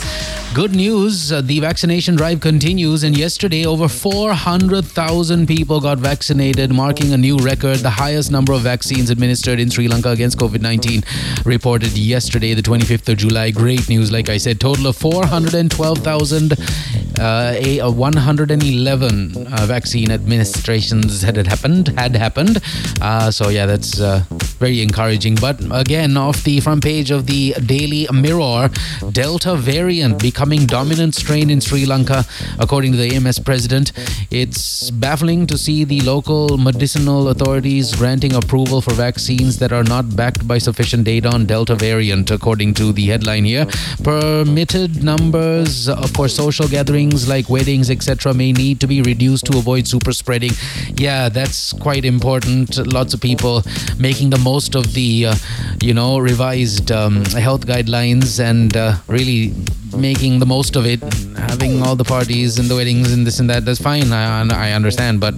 Good 0.54 0.76
news: 0.76 1.32
uh, 1.32 1.41
the 1.41 1.60
vaccination 1.60 2.15
drive 2.15 2.39
continues, 2.39 3.04
and 3.04 3.17
yesterday 3.17 3.65
over 3.65 3.88
400,000 3.88 5.47
people 5.47 5.82
got 5.82 5.97
vaccinated, 5.97 6.71
marking 6.71 7.12
a 7.13 7.17
new 7.17 7.38
record, 7.38 7.80
the 7.80 7.89
highest 7.89 8.32
number 8.32 8.54
of 8.54 8.62
vaccines 8.62 9.10
administered 9.10 9.60
in 9.60 9.69
Sri 9.71 9.88
Lanka 9.88 10.10
against 10.10 10.38
COVID-19 10.38 11.45
reported 11.45 11.97
yesterday, 11.97 12.54
the 12.54 12.62
25th 12.62 13.10
of 13.10 13.17
July. 13.17 13.50
Great 13.52 13.89
news, 13.89 14.12
like 14.12 14.30
I 14.30 14.38
said, 14.38 14.60
total 14.60 14.88
of 14.88 14.95
412,000. 14.95 16.54
Uh, 17.19 17.56
a, 17.58 17.80
a 17.80 17.89
111 17.89 19.47
uh, 19.47 19.65
vaccine 19.65 20.12
administrations 20.12 21.23
had 21.23 21.36
happened 21.47 21.88
had 21.97 22.15
happened 22.15 22.26
uh, 23.01 23.31
so 23.31 23.49
yeah 23.49 23.65
that's 23.65 23.99
uh, 23.99 24.23
very 24.59 24.81
encouraging 24.81 25.35
but 25.35 25.59
again 25.71 26.17
off 26.17 26.43
the 26.43 26.59
front 26.59 26.83
page 26.83 27.11
of 27.11 27.27
the 27.27 27.53
Daily 27.65 28.07
Mirror 28.11 28.69
Delta 29.11 29.55
variant 29.55 30.21
becoming 30.21 30.65
dominant 30.65 31.15
strain 31.15 31.49
in 31.49 31.61
Sri 31.61 31.85
Lanka 31.85 32.25
according 32.59 32.91
to 32.91 32.97
the 32.97 33.15
AMS 33.15 33.39
president 33.39 33.91
it's 34.31 34.89
baffling 34.91 35.47
to 35.47 35.57
see 35.57 35.83
the 35.83 36.01
local 36.01 36.57
medicinal 36.57 37.29
authorities 37.29 37.95
granting 37.95 38.33
approval 38.33 38.81
for 38.81 38.93
vaccines 38.93 39.59
that 39.59 39.71
are 39.71 39.83
not 39.83 40.15
backed 40.15 40.47
by 40.47 40.57
sufficient 40.57 41.03
data 41.03 41.29
on 41.29 41.45
Delta 41.45 41.75
variant 41.75 42.31
according 42.31 42.73
to 42.73 42.91
the 42.91 43.07
headline 43.07 43.45
here 43.45 43.67
permitted 44.03 45.03
numbers 45.03 45.89
for 46.15 46.27
social 46.27 46.67
gatherings 46.67 47.27
like 47.27 47.49
weddings, 47.49 47.89
etc., 47.89 48.33
may 48.33 48.51
need 48.51 48.79
to 48.79 48.87
be 48.87 49.01
reduced 49.01 49.45
to 49.45 49.57
avoid 49.57 49.87
super 49.87 50.11
spreading. 50.11 50.51
Yeah, 50.95 51.29
that's 51.29 51.73
quite 51.73 52.05
important. 52.17 52.69
Lots 52.99 53.13
of 53.13 53.19
people 53.21 53.56
making 53.99 54.30
the 54.32 54.41
most 54.51 54.75
of 54.75 54.86
the, 54.93 55.10
uh, 55.27 55.36
you 55.88 55.93
know, 55.93 56.12
revised 56.32 56.91
um, 56.91 57.25
health 57.47 57.63
guidelines 57.71 58.39
and 58.39 58.75
uh, 58.75 58.95
really 59.08 59.53
making 59.97 60.39
the 60.39 60.45
most 60.45 60.75
of 60.75 60.86
it, 60.86 61.01
having 61.36 61.81
all 61.81 61.95
the 61.95 62.03
parties 62.03 62.60
and 62.60 62.69
the 62.69 62.75
weddings 62.75 63.12
and 63.13 63.25
this 63.25 63.39
and 63.39 63.49
that. 63.49 63.65
That's 63.65 63.81
fine. 63.81 64.12
I, 64.12 64.69
I 64.69 64.71
understand. 64.73 65.19
But 65.19 65.36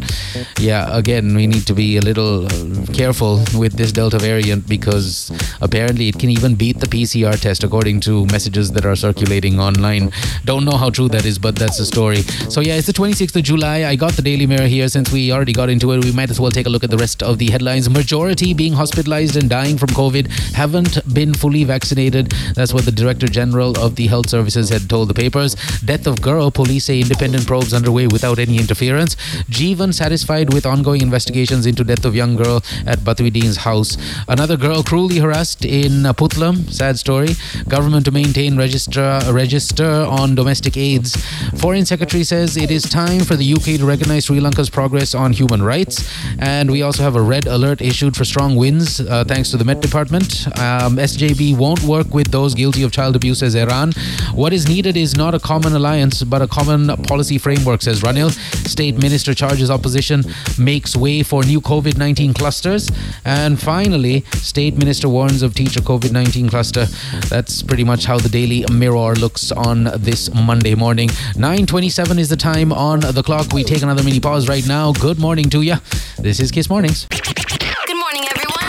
yeah, 0.59 0.95
again, 0.95 1.35
we 1.35 1.47
need 1.47 1.65
to 1.67 1.73
be 1.73 1.97
a 1.97 2.01
little 2.01 2.45
uh, 2.45 2.85
careful 2.93 3.41
with 3.57 3.73
this 3.73 3.91
Delta 3.91 4.19
variant 4.19 4.67
because 4.67 5.31
apparently 5.61 6.09
it 6.09 6.19
can 6.19 6.29
even 6.29 6.55
beat 6.55 6.79
the 6.79 6.87
PCR 6.87 7.39
test 7.39 7.63
according 7.63 8.01
to 8.01 8.25
messages 8.27 8.71
that 8.71 8.85
are 8.85 8.95
circulating 8.95 9.59
online. 9.59 10.11
Don't 10.45 10.65
know 10.65 10.77
how 10.77 10.89
true 10.89 11.09
that 11.09 11.25
is, 11.25 11.39
but 11.39 11.55
that's 11.55 11.77
the 11.77 11.85
story. 11.85 12.21
So 12.49 12.61
yeah, 12.61 12.75
it's 12.75 12.87
the 12.87 12.93
26th 12.93 13.35
of 13.35 13.43
July. 13.43 13.85
I 13.85 13.95
got 13.95 14.13
the 14.13 14.21
Daily 14.21 14.45
Mirror 14.45 14.67
here 14.67 14.87
since 14.89 15.11
we 15.11 15.31
already 15.31 15.53
got 15.53 15.69
into 15.69 15.91
it. 15.91 16.03
We 16.03 16.11
might 16.11 16.29
as 16.29 16.39
well 16.39 16.51
take 16.51 16.65
a 16.65 16.69
look 16.69 16.83
at 16.83 16.89
the 16.89 16.97
rest 16.97 17.23
of 17.23 17.37
the 17.37 17.49
headlines. 17.49 17.89
Majority 17.89 18.53
being 18.53 18.73
hospitalized 18.73 19.37
and 19.37 19.49
dying 19.49 19.77
from 19.77 19.89
COVID 19.89 20.29
haven't 20.53 20.97
been 21.13 21.33
fully 21.33 21.63
vaccinated. 21.63 22.31
That's 22.55 22.73
what 22.73 22.85
the 22.85 22.91
Director 22.91 23.27
General 23.27 23.77
of 23.77 23.95
the 23.95 24.07
Health 24.07 24.29
Services 24.49 24.69
had 24.69 24.89
told 24.89 25.09
the 25.09 25.13
papers. 25.13 25.55
Death 25.85 26.07
of 26.07 26.21
girl. 26.21 26.49
Police 26.49 26.85
say 26.85 26.99
independent 27.01 27.45
probes 27.45 27.71
underway 27.71 28.07
without 28.07 28.39
any 28.39 28.57
interference. 28.57 29.15
Jeevan 29.49 29.93
satisfied 29.93 30.51
with 30.53 30.65
ongoing 30.65 31.01
investigations 31.01 31.67
into 31.67 31.83
death 31.83 32.03
of 32.03 32.15
young 32.15 32.35
girl 32.35 32.63
at 32.87 32.99
Bathiudeen's 32.99 33.57
house. 33.57 33.97
Another 34.27 34.57
girl 34.57 34.81
cruelly 34.81 35.19
harassed 35.19 35.65
in 35.65 36.03
Putlam. 36.19 36.69
Sad 36.71 36.97
story. 36.97 37.29
Government 37.67 38.05
to 38.05 38.11
maintain 38.11 38.57
register 38.57 39.19
register 39.31 39.91
on 40.19 40.33
domestic 40.33 40.75
aids. 40.77 41.15
Foreign 41.61 41.85
Secretary 41.85 42.23
says 42.23 42.57
it 42.57 42.71
is 42.71 42.83
time 42.83 43.21
for 43.21 43.35
the 43.35 43.53
UK 43.53 43.77
to 43.79 43.85
recognize 43.85 44.25
Sri 44.25 44.39
Lanka's 44.39 44.69
progress 44.69 45.13
on 45.13 45.31
human 45.31 45.61
rights. 45.61 46.09
And 46.39 46.71
we 46.71 46.81
also 46.81 47.03
have 47.03 47.15
a 47.15 47.21
red 47.21 47.45
alert 47.45 47.81
issued 47.81 48.15
for 48.15 48.25
strong 48.25 48.55
winds, 48.55 48.99
uh, 48.99 49.23
thanks 49.25 49.51
to 49.51 49.57
the 49.57 49.65
Met 49.65 49.81
Department. 49.81 50.47
Um, 50.57 50.97
SJB 50.97 51.55
won't 51.55 51.83
work 51.83 52.13
with 52.13 52.31
those 52.31 52.55
guilty 52.55 52.81
of 52.83 52.91
child 52.91 53.15
abuse, 53.15 53.43
as 53.43 53.55
Iran. 53.55 53.93
What 54.39 54.53
is 54.53 54.69
needed 54.69 54.95
is 54.95 55.17
not 55.17 55.35
a 55.35 55.39
common 55.39 55.73
alliance, 55.75 56.23
but 56.23 56.41
a 56.41 56.47
common 56.47 56.87
policy 57.03 57.37
framework, 57.37 57.81
says 57.81 57.99
Ranil. 57.99 58.31
State 58.65 58.97
Minister 58.97 59.33
charges 59.33 59.69
opposition, 59.69 60.23
makes 60.57 60.95
way 60.95 61.23
for 61.23 61.43
new 61.43 61.59
COVID 61.59 61.97
19 61.97 62.33
clusters. 62.33 62.89
And 63.25 63.59
finally, 63.59 64.21
State 64.35 64.77
Minister 64.77 65.09
warns 65.09 65.41
of 65.41 65.55
teacher 65.55 65.81
COVID 65.81 66.13
19 66.13 66.47
cluster. 66.47 66.85
That's 67.27 67.61
pretty 67.61 67.83
much 67.83 68.05
how 68.05 68.17
the 68.17 68.29
Daily 68.29 68.63
Mirror 68.71 69.15
looks 69.15 69.51
on 69.51 69.89
this 69.97 70.33
Monday 70.33 70.73
morning. 70.73 71.09
9.27 71.09 72.17
is 72.17 72.29
the 72.29 72.37
time 72.37 72.71
on 72.71 73.01
the 73.01 73.21
clock. 73.21 73.51
We 73.51 73.65
take 73.65 73.81
another 73.81 74.03
mini 74.03 74.21
pause 74.21 74.47
right 74.47 74.65
now. 74.65 74.93
Good 74.93 75.19
morning 75.19 75.49
to 75.49 75.63
you. 75.63 75.75
This 76.17 76.39
is 76.39 76.49
Kiss 76.49 76.69
Mornings. 76.69 77.07
Good 77.09 77.97
morning, 77.97 78.23
everyone. 78.31 78.59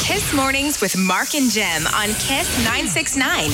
Kiss 0.00 0.34
Mornings 0.34 0.80
with 0.80 0.98
Mark 0.98 1.34
and 1.34 1.50
Jem 1.50 1.86
on 1.86 2.08
Kiss 2.18 2.58
969. 2.64 3.50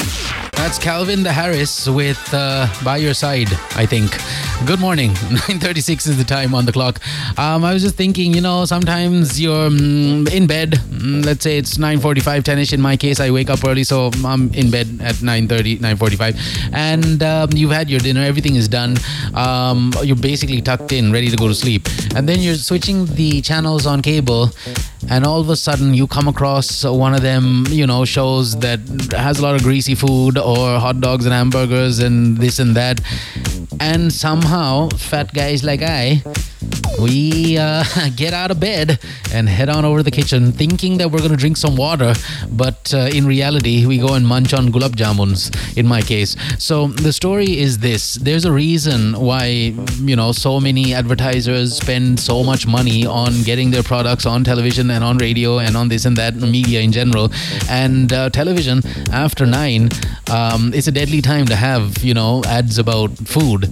That's 0.60 0.78
Calvin 0.78 1.22
the 1.22 1.32
Harris 1.32 1.88
with 1.88 2.20
uh, 2.34 2.68
By 2.84 2.98
Your 2.98 3.14
Side, 3.14 3.48
I 3.76 3.86
think. 3.86 4.12
Good 4.66 4.78
morning. 4.78 5.10
9.36 5.48 6.06
is 6.06 6.18
the 6.18 6.24
time 6.24 6.54
on 6.54 6.66
the 6.66 6.72
clock. 6.72 7.00
Um, 7.38 7.64
I 7.64 7.72
was 7.72 7.82
just 7.82 7.94
thinking, 7.94 8.34
you 8.34 8.42
know, 8.42 8.66
sometimes 8.66 9.40
you're 9.40 9.70
mm, 9.70 10.30
in 10.30 10.46
bed. 10.46 10.72
Mm, 10.72 11.24
let's 11.24 11.42
say 11.42 11.56
it's 11.56 11.78
9.45, 11.78 12.42
10ish. 12.42 12.74
In 12.74 12.80
my 12.80 12.96
case, 12.96 13.20
I 13.20 13.30
wake 13.30 13.48
up 13.48 13.64
early, 13.64 13.84
so 13.84 14.10
I'm 14.24 14.52
in 14.52 14.70
bed 14.70 14.86
at 15.00 15.16
9.30, 15.16 15.78
9.45. 15.78 16.70
And 16.74 17.22
um, 17.22 17.48
you've 17.54 17.70
had 17.70 17.88
your 17.88 18.00
dinner. 18.00 18.20
Everything 18.20 18.54
is 18.54 18.68
done. 18.68 18.96
Um, 19.34 19.92
you're 20.02 20.14
basically 20.14 20.60
tucked 20.60 20.92
in, 20.92 21.10
ready 21.10 21.30
to 21.30 21.36
go 21.36 21.48
to 21.48 21.54
sleep. 21.54 21.88
And 22.14 22.28
then 22.28 22.40
you're 22.40 22.54
switching 22.54 23.06
the 23.06 23.40
channels 23.40 23.86
on 23.86 24.02
cable 24.02 24.50
and 25.08 25.24
all 25.24 25.40
of 25.40 25.48
a 25.48 25.56
sudden 25.56 25.94
you 25.94 26.06
come 26.06 26.28
across 26.28 26.84
one 26.84 27.14
of 27.14 27.22
them, 27.22 27.64
you 27.70 27.86
know, 27.86 28.04
shows 28.04 28.58
that 28.58 28.80
has 29.12 29.38
a 29.38 29.42
lot 29.42 29.54
of 29.54 29.62
greasy 29.62 29.94
food 29.94 30.36
or 30.36 30.78
hot 30.78 31.00
dogs 31.00 31.24
and 31.24 31.32
hamburgers 31.32 31.98
and 31.98 32.36
this 32.36 32.58
and 32.58 32.76
that. 32.76 33.00
And 33.78 34.12
somehow, 34.12 34.88
fat 34.96 35.32
guys 35.32 35.62
like 35.62 35.82
I 35.82 36.22
we 37.00 37.56
uh, 37.58 37.84
get 38.16 38.32
out 38.34 38.50
of 38.50 38.60
bed 38.60 38.98
and 39.32 39.48
head 39.48 39.68
on 39.68 39.84
over 39.84 39.98
to 39.98 40.02
the 40.02 40.10
kitchen 40.10 40.52
thinking 40.52 40.98
that 40.98 41.10
we're 41.10 41.18
going 41.18 41.30
to 41.30 41.36
drink 41.36 41.56
some 41.56 41.76
water 41.76 42.14
but 42.50 42.92
uh, 42.94 43.08
in 43.12 43.26
reality 43.26 43.86
we 43.86 43.98
go 43.98 44.14
and 44.14 44.26
munch 44.26 44.52
on 44.52 44.68
gulab 44.70 44.94
jamuns 44.96 45.50
in 45.76 45.86
my 45.86 46.02
case. 46.02 46.36
So 46.58 46.88
the 46.88 47.12
story 47.12 47.58
is 47.58 47.78
this. 47.78 48.14
There's 48.14 48.44
a 48.44 48.52
reason 48.52 49.14
why 49.14 49.74
you 50.00 50.16
know 50.16 50.32
so 50.32 50.60
many 50.60 50.94
advertisers 50.94 51.76
spend 51.76 52.20
so 52.20 52.42
much 52.42 52.66
money 52.66 53.06
on 53.06 53.42
getting 53.42 53.70
their 53.70 53.82
products 53.82 54.26
on 54.26 54.44
television 54.44 54.90
and 54.90 55.02
on 55.04 55.18
radio 55.18 55.58
and 55.58 55.76
on 55.76 55.88
this 55.88 56.04
and 56.04 56.16
that 56.16 56.34
media 56.36 56.80
in 56.80 56.92
general. 56.92 57.30
And 57.68 58.12
uh, 58.12 58.30
television 58.30 58.82
after 59.12 59.46
9 59.46 59.90
um, 60.30 60.72
it's 60.74 60.86
a 60.86 60.92
deadly 60.92 61.20
time 61.20 61.46
to 61.46 61.56
have 61.56 61.98
you 62.04 62.14
know 62.14 62.42
ads 62.46 62.78
about 62.78 63.10
food 63.18 63.68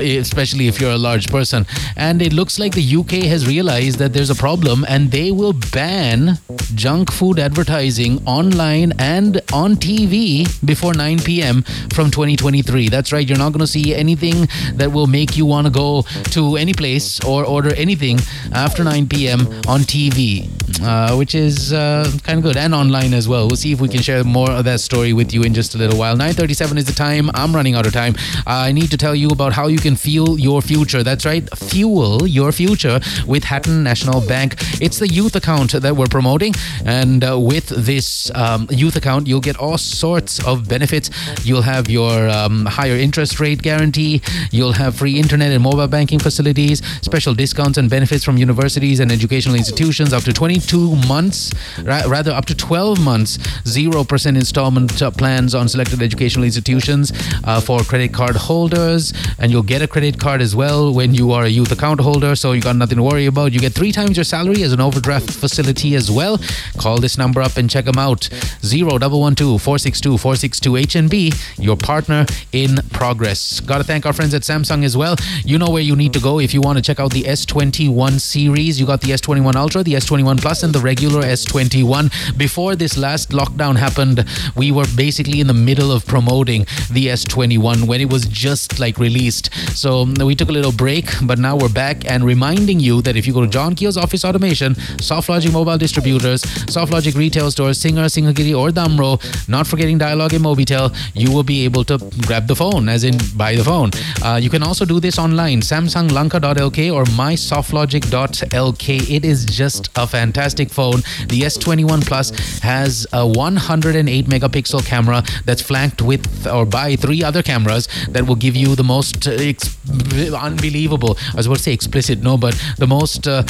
especially 0.00 0.68
if 0.68 0.80
you're 0.80 0.92
a 0.92 0.98
large 0.98 1.28
person 1.28 1.66
and 1.96 2.20
it 2.20 2.32
looks 2.32 2.58
like 2.58 2.74
the 2.74 2.96
UK 2.96 3.24
has 3.24 3.46
realized 3.46 3.98
that 3.98 4.12
there's 4.12 4.30
a 4.30 4.34
problem 4.34 4.84
and 4.88 5.10
they 5.10 5.32
will 5.32 5.54
ban 5.72 6.38
junk 6.74 7.10
food 7.10 7.38
advertising 7.38 8.22
online 8.26 8.92
and 8.98 9.40
on 9.52 9.74
TV 9.76 10.46
before 10.64 10.92
9 10.92 11.20
p.m. 11.20 11.62
from 11.94 12.10
2023. 12.10 12.88
That's 12.88 13.12
right, 13.12 13.26
you're 13.26 13.38
not 13.38 13.52
going 13.52 13.60
to 13.60 13.66
see 13.66 13.94
anything 13.94 14.48
that 14.74 14.92
will 14.92 15.06
make 15.06 15.36
you 15.36 15.46
want 15.46 15.66
to 15.66 15.72
go 15.72 16.02
to 16.32 16.56
any 16.56 16.74
place 16.74 17.18
or 17.24 17.44
order 17.44 17.74
anything 17.74 18.18
after 18.52 18.84
9 18.84 19.08
p.m. 19.08 19.40
on 19.66 19.80
TV, 19.80 20.50
uh, 20.82 21.16
which 21.16 21.34
is 21.34 21.72
uh, 21.72 22.10
kind 22.24 22.38
of 22.38 22.42
good, 22.42 22.56
and 22.56 22.74
online 22.74 23.14
as 23.14 23.26
well. 23.26 23.46
We'll 23.46 23.56
see 23.56 23.72
if 23.72 23.80
we 23.80 23.88
can 23.88 24.02
share 24.02 24.22
more 24.22 24.50
of 24.50 24.64
that 24.64 24.80
story 24.80 25.12
with 25.12 25.32
you 25.32 25.42
in 25.42 25.54
just 25.54 25.74
a 25.74 25.78
little 25.78 25.98
while. 25.98 26.16
9:37 26.16 26.76
is 26.76 26.84
the 26.84 26.92
time. 26.92 27.30
I'm 27.34 27.54
running 27.54 27.74
out 27.74 27.86
of 27.86 27.92
time. 27.92 28.14
I 28.46 28.72
need 28.72 28.90
to 28.90 28.96
tell 28.98 29.14
you 29.14 29.28
about 29.28 29.52
how 29.54 29.68
you 29.68 29.78
can 29.78 29.96
fuel 29.96 30.38
your 30.38 30.60
future. 30.60 31.02
That's 31.02 31.24
right, 31.24 31.48
fuel 31.58 31.85
your 31.86 32.52
future 32.52 33.00
with 33.26 33.44
Hatton 33.44 33.82
National 33.82 34.20
Bank. 34.20 34.54
It's 34.80 34.98
the 34.98 35.08
youth 35.08 35.36
account 35.36 35.72
that 35.72 35.94
we're 35.96 36.06
promoting, 36.06 36.54
and 36.84 37.22
uh, 37.22 37.38
with 37.38 37.68
this 37.68 38.30
um, 38.34 38.66
youth 38.70 38.96
account, 38.96 39.26
you'll 39.26 39.40
get 39.40 39.56
all 39.56 39.78
sorts 39.78 40.44
of 40.44 40.68
benefits. 40.68 41.10
You'll 41.44 41.62
have 41.62 41.88
your 41.88 42.28
um, 42.28 42.66
higher 42.66 42.96
interest 42.96 43.38
rate 43.40 43.62
guarantee, 43.62 44.22
you'll 44.50 44.72
have 44.72 44.96
free 44.96 45.18
internet 45.18 45.52
and 45.52 45.62
mobile 45.62 45.88
banking 45.88 46.18
facilities, 46.18 46.84
special 47.02 47.34
discounts 47.34 47.78
and 47.78 47.88
benefits 47.88 48.24
from 48.24 48.36
universities 48.36 49.00
and 49.00 49.12
educational 49.12 49.54
institutions 49.54 50.12
up 50.12 50.24
to 50.24 50.32
22 50.32 50.96
months, 51.08 51.52
ra- 51.82 52.02
rather 52.08 52.32
up 52.32 52.46
to 52.46 52.54
12 52.54 53.00
months, 53.00 53.38
0% 53.64 54.26
installment 54.36 54.90
plans 55.16 55.54
on 55.54 55.68
selected 55.68 56.02
educational 56.02 56.44
institutions 56.44 57.12
uh, 57.44 57.60
for 57.60 57.80
credit 57.80 58.12
card 58.12 58.36
holders, 58.36 59.12
and 59.38 59.52
you'll 59.52 59.62
get 59.62 59.82
a 59.82 59.88
credit 59.88 60.18
card 60.18 60.40
as 60.40 60.56
well 60.56 60.92
when 60.92 61.14
you 61.14 61.32
are 61.32 61.44
a 61.44 61.48
youth 61.48 61.72
account 61.76 62.00
holder 62.00 62.34
so 62.34 62.52
you 62.52 62.62
got 62.62 62.76
nothing 62.76 62.96
to 62.96 63.02
worry 63.02 63.26
about. 63.26 63.52
You 63.52 63.60
get 63.60 63.72
three 63.72 63.92
times 63.92 64.16
your 64.16 64.24
salary 64.24 64.62
as 64.62 64.72
an 64.72 64.80
overdraft 64.80 65.30
facility 65.30 65.94
as 65.94 66.10
well. 66.10 66.38
Call 66.78 66.98
this 66.98 67.18
number 67.18 67.42
up 67.42 67.56
and 67.56 67.68
check 67.68 67.84
them 67.84 67.98
out. 67.98 68.28
0112 68.62 69.60
462 69.60 70.18
462 70.18 70.72
HNB, 70.72 71.58
your 71.62 71.76
partner 71.76 72.24
in 72.52 72.76
progress. 72.92 73.60
Got 73.60 73.78
to 73.78 73.84
thank 73.84 74.06
our 74.06 74.12
friends 74.12 74.32
at 74.34 74.42
Samsung 74.42 74.84
as 74.84 74.96
well. 74.96 75.16
You 75.44 75.58
know 75.58 75.68
where 75.68 75.82
you 75.82 75.94
need 75.94 76.12
to 76.14 76.20
go 76.20 76.40
if 76.40 76.54
you 76.54 76.60
want 76.60 76.78
to 76.78 76.82
check 76.82 76.98
out 76.98 77.12
the 77.12 77.24
S21 77.24 78.20
series. 78.20 78.80
You 78.80 78.86
got 78.86 79.02
the 79.02 79.08
S21 79.12 79.54
Ultra, 79.54 79.82
the 79.82 79.94
S21 79.94 80.40
Plus, 80.40 80.62
and 80.62 80.74
the 80.74 80.80
regular 80.80 81.22
S21. 81.22 82.38
Before 82.38 82.74
this 82.74 82.96
last 82.96 83.30
lockdown 83.30 83.76
happened, 83.76 84.24
we 84.56 84.72
were 84.72 84.86
basically 84.96 85.40
in 85.40 85.46
the 85.46 85.54
middle 85.54 85.92
of 85.92 86.06
promoting 86.06 86.62
the 86.90 87.08
S21 87.08 87.86
when 87.86 88.00
it 88.00 88.10
was 88.10 88.24
just 88.26 88.78
like 88.78 88.98
released. 88.98 89.52
So 89.76 90.04
we 90.24 90.34
took 90.34 90.48
a 90.48 90.52
little 90.52 90.72
break, 90.72 91.06
but 91.22 91.38
now 91.38 91.56
we're 91.56 91.65
back 91.68 92.08
and 92.10 92.24
reminding 92.24 92.80
you 92.80 93.02
that 93.02 93.16
if 93.16 93.26
you 93.26 93.32
go 93.32 93.42
to 93.42 93.48
John 93.48 93.74
Keells 93.74 93.96
Office 93.96 94.24
Automation, 94.24 94.74
SoftLogic 94.74 95.52
Mobile 95.52 95.78
Distributors, 95.78 96.42
SoftLogic 96.42 97.16
Retail 97.16 97.50
Stores, 97.50 97.78
Singer, 97.78 98.04
Singhagiri, 98.04 98.56
or 98.56 98.70
Damro, 98.70 99.20
not 99.48 99.66
forgetting 99.66 99.98
Dialog 99.98 100.32
and 100.32 100.44
Mobitel, 100.44 100.94
you 101.14 101.32
will 101.32 101.42
be 101.42 101.64
able 101.64 101.84
to 101.84 101.98
grab 102.26 102.46
the 102.46 102.56
phone, 102.56 102.88
as 102.88 103.04
in 103.04 103.16
buy 103.36 103.54
the 103.54 103.64
phone. 103.64 103.90
Uh, 104.22 104.38
you 104.42 104.50
can 104.50 104.62
also 104.62 104.84
do 104.84 105.00
this 105.00 105.18
online, 105.18 105.60
SamsungLanka.lk 105.60 106.94
or 106.94 107.04
mysoftlogic.lk. 107.04 109.10
It 109.10 109.24
is 109.24 109.44
just 109.44 109.88
a 109.96 110.06
fantastic 110.06 110.70
phone. 110.70 111.00
The 111.28 111.42
S21 111.42 112.06
Plus 112.06 112.30
has 112.60 113.06
a 113.12 113.26
108 113.26 114.26
megapixel 114.26 114.86
camera 114.86 115.22
that's 115.44 115.62
flanked 115.62 116.02
with 116.02 116.46
or 116.46 116.66
by 116.66 116.96
three 116.96 117.22
other 117.22 117.42
cameras 117.42 117.88
that 118.08 118.26
will 118.26 118.36
give 118.36 118.56
you 118.56 118.74
the 118.74 118.84
most 118.84 119.26
uh, 119.26 120.36
unbelievable, 120.36 121.16
as 121.36 121.48
was 121.48 121.55
to 121.56 121.62
say 121.62 121.72
explicit, 121.72 122.22
no, 122.22 122.36
but 122.36 122.54
the 122.78 122.86
most 122.86 123.26
uh, 123.26 123.42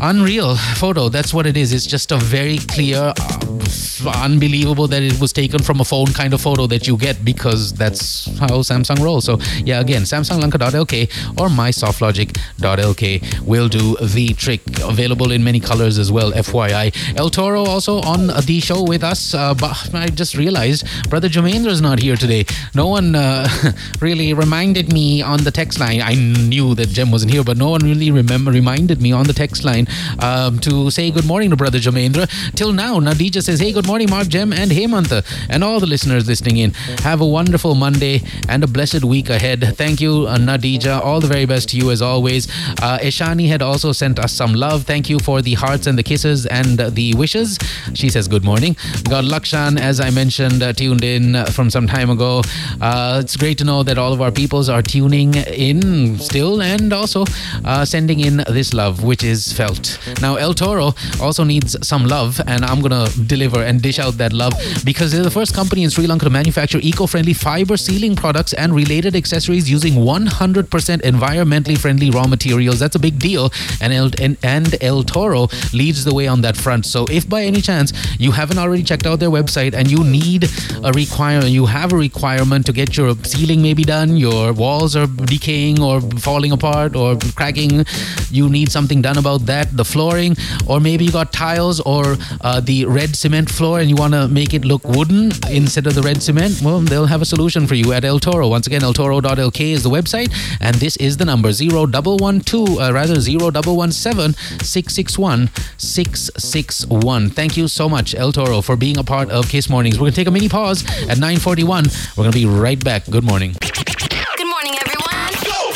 unreal 0.00 0.56
photo. 0.76 1.08
That's 1.08 1.32
what 1.34 1.46
it 1.46 1.56
is. 1.56 1.72
It's 1.72 1.86
just 1.86 2.12
a 2.12 2.16
very 2.16 2.58
clear, 2.58 3.12
uh, 3.16 4.22
unbelievable 4.22 4.86
that 4.88 5.02
it 5.02 5.18
was 5.20 5.32
taken 5.32 5.62
from 5.62 5.80
a 5.80 5.84
phone 5.84 6.06
kind 6.06 6.32
of 6.34 6.40
photo 6.40 6.66
that 6.68 6.86
you 6.86 6.96
get 6.96 7.24
because 7.24 7.72
that's 7.72 8.26
how 8.38 8.62
Samsung 8.62 9.00
rolls. 9.00 9.24
So, 9.24 9.38
yeah, 9.64 9.80
again, 9.80 10.02
SamsungLanka.lk 10.02 11.40
or 11.40 11.48
mysoftlogic.lk 11.48 13.46
will 13.46 13.68
do 13.68 13.96
the 13.96 14.34
trick. 14.34 14.60
Available 14.82 15.32
in 15.32 15.42
many 15.42 15.60
colors 15.60 15.98
as 15.98 16.12
well, 16.12 16.32
FYI. 16.32 17.16
El 17.16 17.30
Toro 17.30 17.64
also 17.64 18.00
on 18.02 18.28
the 18.28 18.60
show 18.60 18.82
with 18.82 19.02
us, 19.02 19.34
uh, 19.34 19.54
but 19.54 19.94
I 19.94 20.06
just 20.08 20.36
realized 20.36 20.86
Brother 21.10 21.28
Jamendra 21.28 21.68
is 21.68 21.80
not 21.80 21.98
here 21.98 22.16
today. 22.16 22.44
No 22.74 22.86
one 22.88 23.14
uh, 23.14 23.48
really 24.00 24.32
reminded 24.34 24.92
me 24.92 25.22
on 25.22 25.44
the 25.44 25.50
text 25.50 25.80
line. 25.80 26.00
I 26.00 26.14
knew 26.14 26.74
that 26.74 26.88
Jem 26.88 27.10
wasn't 27.10 27.32
here, 27.32 27.42
but 27.42 27.56
no 27.56 27.70
one 27.70 27.80
really 27.80 28.10
remember 28.10 28.50
reminded 28.50 29.02
me 29.02 29.12
on 29.12 29.26
the 29.26 29.32
text 29.32 29.64
line 29.64 29.87
um, 30.20 30.58
to 30.60 30.90
say 30.90 31.10
good 31.10 31.26
morning 31.26 31.50
to 31.50 31.56
Brother 31.56 31.78
Jamendra. 31.78 32.28
Till 32.54 32.72
now, 32.72 32.98
Nadija 33.00 33.42
says, 33.42 33.60
Hey, 33.60 33.72
good 33.72 33.86
morning, 33.86 34.08
Mark 34.10 34.28
Jem 34.28 34.52
and 34.52 34.70
Hemantha, 34.70 35.24
and 35.48 35.62
all 35.64 35.80
the 35.80 35.86
listeners 35.86 36.26
listening 36.26 36.58
in. 36.58 36.72
Have 37.02 37.20
a 37.20 37.26
wonderful 37.26 37.74
Monday 37.74 38.22
and 38.48 38.64
a 38.64 38.66
blessed 38.66 39.04
week 39.04 39.28
ahead. 39.30 39.64
Thank 39.76 40.00
you, 40.00 40.26
uh, 40.26 40.36
Nadija. 40.38 41.00
All 41.00 41.20
the 41.20 41.26
very 41.26 41.46
best 41.46 41.68
to 41.70 41.76
you 41.76 41.90
as 41.90 42.02
always. 42.02 42.48
Uh, 42.82 42.98
Ishani 43.00 43.48
had 43.48 43.62
also 43.62 43.92
sent 43.92 44.18
us 44.18 44.32
some 44.32 44.54
love. 44.54 44.84
Thank 44.84 45.08
you 45.08 45.18
for 45.18 45.42
the 45.42 45.54
hearts 45.54 45.86
and 45.86 45.98
the 45.98 46.02
kisses 46.02 46.46
and 46.46 46.80
uh, 46.80 46.90
the 46.90 47.14
wishes. 47.14 47.58
She 47.94 48.08
says, 48.10 48.28
Good 48.28 48.44
morning. 48.44 48.76
Got 49.08 49.24
Lakshan, 49.24 49.78
as 49.78 50.00
I 50.00 50.10
mentioned, 50.10 50.62
uh, 50.62 50.72
tuned 50.72 51.04
in 51.04 51.44
from 51.46 51.70
some 51.70 51.86
time 51.86 52.10
ago. 52.10 52.42
Uh, 52.80 53.20
it's 53.22 53.36
great 53.36 53.58
to 53.58 53.64
know 53.64 53.82
that 53.82 53.98
all 53.98 54.12
of 54.12 54.20
our 54.20 54.30
peoples 54.32 54.68
are 54.68 54.82
tuning 54.82 55.34
in 55.34 56.18
still 56.18 56.62
and 56.62 56.92
also 56.92 57.24
uh, 57.64 57.84
sending 57.84 58.20
in 58.20 58.38
this 58.48 58.72
love, 58.74 59.02
which 59.04 59.22
is 59.22 59.52
felt. 59.52 59.77
Now, 60.20 60.36
El 60.36 60.54
Toro 60.54 60.94
also 61.20 61.44
needs 61.44 61.76
some 61.86 62.06
love, 62.06 62.40
and 62.46 62.64
I'm 62.64 62.82
to 62.88 63.10
deliver 63.26 63.62
and 63.62 63.82
dish 63.82 63.98
out 63.98 64.14
that 64.18 64.32
love 64.32 64.54
because 64.84 65.12
they're 65.12 65.22
the 65.22 65.30
first 65.30 65.54
company 65.54 65.84
in 65.84 65.90
Sri 65.90 66.06
Lanka 66.06 66.24
to 66.24 66.30
manufacture 66.30 66.78
eco 66.82 67.06
friendly 67.06 67.34
fiber 67.34 67.76
ceiling 67.76 68.16
products 68.16 68.52
and 68.52 68.74
related 68.74 69.14
accessories 69.14 69.70
using 69.70 69.94
100% 69.94 70.68
environmentally 71.02 71.76
friendly 71.76 72.10
raw 72.10 72.26
materials. 72.26 72.78
That's 72.78 72.96
a 72.96 72.98
big 72.98 73.18
deal, 73.18 73.50
and 73.80 73.92
El, 73.92 74.10
and, 74.20 74.36
and 74.42 74.74
El 74.82 75.02
Toro 75.02 75.48
leads 75.72 76.04
the 76.04 76.14
way 76.14 76.26
on 76.26 76.40
that 76.42 76.56
front. 76.56 76.86
So, 76.86 77.06
if 77.10 77.28
by 77.28 77.42
any 77.44 77.60
chance 77.60 77.92
you 78.18 78.32
haven't 78.32 78.58
already 78.58 78.82
checked 78.82 79.06
out 79.06 79.20
their 79.20 79.30
website 79.30 79.74
and 79.74 79.90
you 79.90 80.02
need 80.04 80.48
a 80.82 80.92
requirement, 80.92 81.50
you 81.50 81.66
have 81.66 81.92
a 81.92 81.96
requirement 81.96 82.66
to 82.66 82.72
get 82.72 82.96
your 82.96 83.14
ceiling 83.24 83.62
maybe 83.62 83.84
done, 83.84 84.16
your 84.16 84.52
walls 84.52 84.96
are 84.96 85.06
decaying 85.06 85.80
or 85.80 86.00
falling 86.00 86.52
apart 86.52 86.96
or 86.96 87.16
cracking, 87.34 87.84
you 88.30 88.48
need 88.48 88.70
something 88.70 89.02
done 89.02 89.18
about 89.18 89.46
that, 89.46 89.67
at 89.68 89.76
the 89.76 89.84
flooring, 89.84 90.36
or 90.66 90.80
maybe 90.80 91.04
you 91.04 91.12
got 91.12 91.32
tiles 91.32 91.80
or 91.80 92.16
uh, 92.40 92.60
the 92.60 92.84
red 92.86 93.14
cement 93.16 93.50
floor 93.50 93.80
and 93.80 93.88
you 93.88 93.96
want 93.96 94.14
to 94.14 94.28
make 94.28 94.54
it 94.54 94.64
look 94.64 94.84
wooden 94.84 95.30
instead 95.50 95.86
of 95.86 95.94
the 95.94 96.02
red 96.02 96.22
cement, 96.22 96.60
well, 96.62 96.80
they'll 96.80 97.06
have 97.06 97.22
a 97.22 97.26
solution 97.26 97.66
for 97.66 97.74
you 97.74 97.92
at 97.92 98.04
El 98.04 98.18
Toro. 98.18 98.48
Once 98.48 98.66
again, 98.66 98.80
eltoro.lk 98.82 99.60
is 99.60 99.82
the 99.82 99.90
website, 99.90 100.32
and 100.60 100.76
this 100.76 100.96
is 100.96 101.16
the 101.16 101.24
number 101.24 101.52
0112, 101.52 102.78
uh, 102.78 102.92
rather 102.92 103.14
0117 103.20 104.34
661 104.62 105.50
661. 105.76 107.30
Thank 107.30 107.56
you 107.56 107.68
so 107.68 107.88
much, 107.88 108.14
El 108.14 108.32
Toro, 108.32 108.60
for 108.60 108.76
being 108.76 108.98
a 108.98 109.04
part 109.04 109.30
of 109.30 109.48
Kiss 109.48 109.68
Mornings. 109.68 109.96
We're 109.96 110.04
going 110.04 110.12
to 110.12 110.16
take 110.16 110.28
a 110.28 110.30
mini 110.30 110.48
pause 110.48 110.84
at 111.08 111.18
941. 111.18 111.84
We're 112.16 112.24
going 112.24 112.32
to 112.32 112.38
be 112.38 112.46
right 112.46 112.82
back. 112.82 113.04
Good 113.06 113.24
morning. 113.24 113.54
Good 113.60 114.46
morning, 114.46 114.74
everyone. 114.80 115.07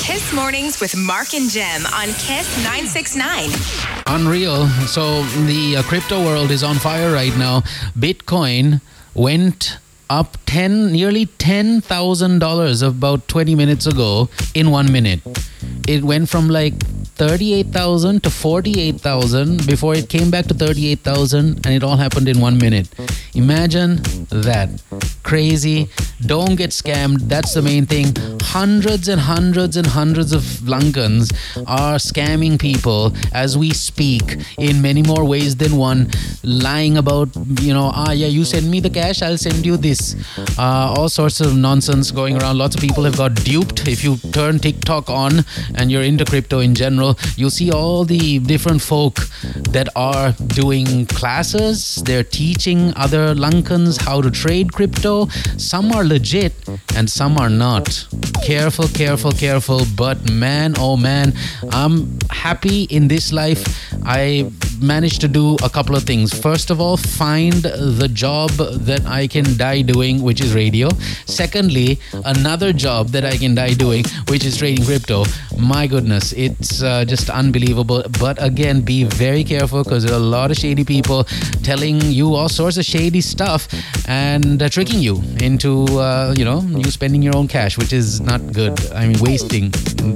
Kiss 0.02 0.32
Mornings 0.32 0.80
with 0.80 0.96
Mark 0.96 1.32
and 1.32 1.48
Jem 1.48 1.86
on 1.86 2.08
Kiss 2.18 2.56
969. 2.64 3.50
Unreal. 4.08 4.66
So 4.88 5.22
the 5.46 5.76
uh, 5.76 5.82
crypto 5.84 6.24
world 6.24 6.50
is 6.50 6.64
on 6.64 6.74
fire 6.74 7.12
right 7.12 7.34
now. 7.36 7.60
Bitcoin 7.96 8.80
went 9.14 9.78
up 10.08 10.36
10 10.46 10.92
nearly 10.92 11.26
$10,000 11.26 12.86
about 12.86 13.28
20 13.28 13.54
minutes 13.54 13.86
ago 13.86 14.28
in 14.54 14.70
1 14.70 14.92
minute. 14.92 15.20
It 15.88 16.04
went 16.04 16.28
from 16.28 16.48
like 16.48 16.74
38,000 17.16 18.22
to 18.22 18.30
48,000 18.30 19.66
before 19.66 19.94
it 19.94 20.08
came 20.08 20.30
back 20.30 20.46
to 20.46 20.54
38,000 20.54 21.66
and 21.66 21.74
it 21.74 21.82
all 21.84 21.96
happened 21.96 22.28
in 22.28 22.40
1 22.40 22.58
minute. 22.58 22.88
Imagine 23.34 24.00
that. 24.30 24.70
Crazy. 25.22 25.88
Don't 26.24 26.56
get 26.56 26.70
scammed. 26.70 27.28
That's 27.28 27.54
the 27.54 27.62
main 27.62 27.86
thing. 27.86 28.14
Hundreds 28.42 29.08
and 29.08 29.20
hundreds 29.20 29.76
and 29.76 29.86
hundreds 29.86 30.32
of 30.32 30.42
Lankans 30.72 31.32
are 31.66 31.96
scamming 31.96 32.58
people 32.58 33.12
as 33.32 33.56
we 33.58 33.70
speak 33.70 34.38
in 34.58 34.80
many 34.82 35.02
more 35.02 35.24
ways 35.24 35.56
than 35.56 35.76
one, 35.76 36.10
lying 36.42 36.96
about, 36.96 37.28
you 37.60 37.74
know, 37.74 37.90
ah, 37.94 38.12
yeah, 38.12 38.26
you 38.26 38.44
send 38.44 38.70
me 38.70 38.80
the 38.80 38.90
cash, 38.90 39.22
I'll 39.22 39.38
send 39.38 39.66
you 39.66 39.76
this. 39.76 39.91
Uh, 40.58 40.94
all 40.96 41.08
sorts 41.08 41.40
of 41.40 41.56
nonsense 41.56 42.10
going 42.10 42.40
around. 42.40 42.58
Lots 42.58 42.74
of 42.74 42.80
people 42.80 43.04
have 43.04 43.16
got 43.16 43.34
duped. 43.34 43.86
If 43.86 44.02
you 44.04 44.16
turn 44.32 44.58
TikTok 44.58 45.10
on 45.10 45.44
and 45.74 45.90
you're 45.90 46.02
into 46.02 46.24
crypto 46.24 46.60
in 46.60 46.74
general, 46.74 47.18
you'll 47.36 47.50
see 47.50 47.70
all 47.70 48.04
the 48.04 48.38
different 48.38 48.80
folk 48.80 49.16
that 49.70 49.88
are 49.96 50.32
doing 50.32 51.06
classes. 51.06 52.02
They're 52.04 52.24
teaching 52.24 52.92
other 52.96 53.34
Lankans 53.34 54.00
how 54.00 54.20
to 54.22 54.30
trade 54.30 54.72
crypto. 54.72 55.28
Some 55.56 55.92
are 55.92 56.04
legit 56.04 56.52
and 56.96 57.08
some 57.10 57.38
are 57.38 57.50
not. 57.50 58.06
Careful, 58.44 58.88
careful, 58.88 59.32
careful. 59.32 59.82
But 59.96 60.30
man, 60.30 60.74
oh 60.78 60.96
man, 60.96 61.34
I'm 61.70 62.18
happy 62.30 62.84
in 62.84 63.08
this 63.08 63.32
life. 63.32 63.62
I 64.04 64.50
managed 64.82 65.20
to 65.20 65.28
do 65.28 65.56
a 65.62 65.70
couple 65.70 65.94
of 65.96 66.02
things. 66.02 66.32
First 66.38 66.70
of 66.70 66.80
all, 66.80 66.96
find 66.96 67.62
the 67.62 68.08
job 68.12 68.50
that 68.50 69.06
I 69.06 69.26
can 69.26 69.56
die 69.56 69.82
doing, 69.82 70.22
which 70.22 70.40
is 70.40 70.54
radio. 70.54 70.88
Secondly, 71.26 72.00
another 72.24 72.72
job 72.72 73.08
that 73.08 73.24
I 73.24 73.36
can 73.36 73.54
die 73.54 73.74
doing, 73.74 74.04
which 74.28 74.44
is 74.44 74.56
trading 74.56 74.84
crypto. 74.84 75.24
My 75.58 75.86
goodness, 75.86 76.32
it's 76.32 76.82
uh, 76.82 77.04
just 77.04 77.30
unbelievable. 77.30 78.02
But 78.18 78.42
again, 78.42 78.80
be 78.80 79.04
very 79.04 79.44
careful 79.44 79.84
because 79.84 80.04
there 80.04 80.14
are 80.14 80.16
a 80.16 80.30
lot 80.38 80.50
of 80.50 80.56
shady 80.56 80.84
people 80.84 81.24
telling 81.62 82.00
you 82.00 82.34
all 82.34 82.48
sorts 82.48 82.76
of 82.76 82.84
shady 82.84 83.20
stuff 83.20 83.68
and 84.08 84.62
uh, 84.62 84.68
tricking 84.68 85.00
you 85.00 85.22
into, 85.40 85.84
uh, 85.98 86.34
you 86.36 86.44
know, 86.44 86.60
you 86.62 86.90
spending 86.90 87.22
your 87.22 87.36
own 87.36 87.48
cash, 87.48 87.78
which 87.78 87.92
is 87.92 88.20
not 88.20 88.52
good. 88.52 88.78
I 88.92 89.06
mean, 89.06 89.18
wasting, 89.20 89.72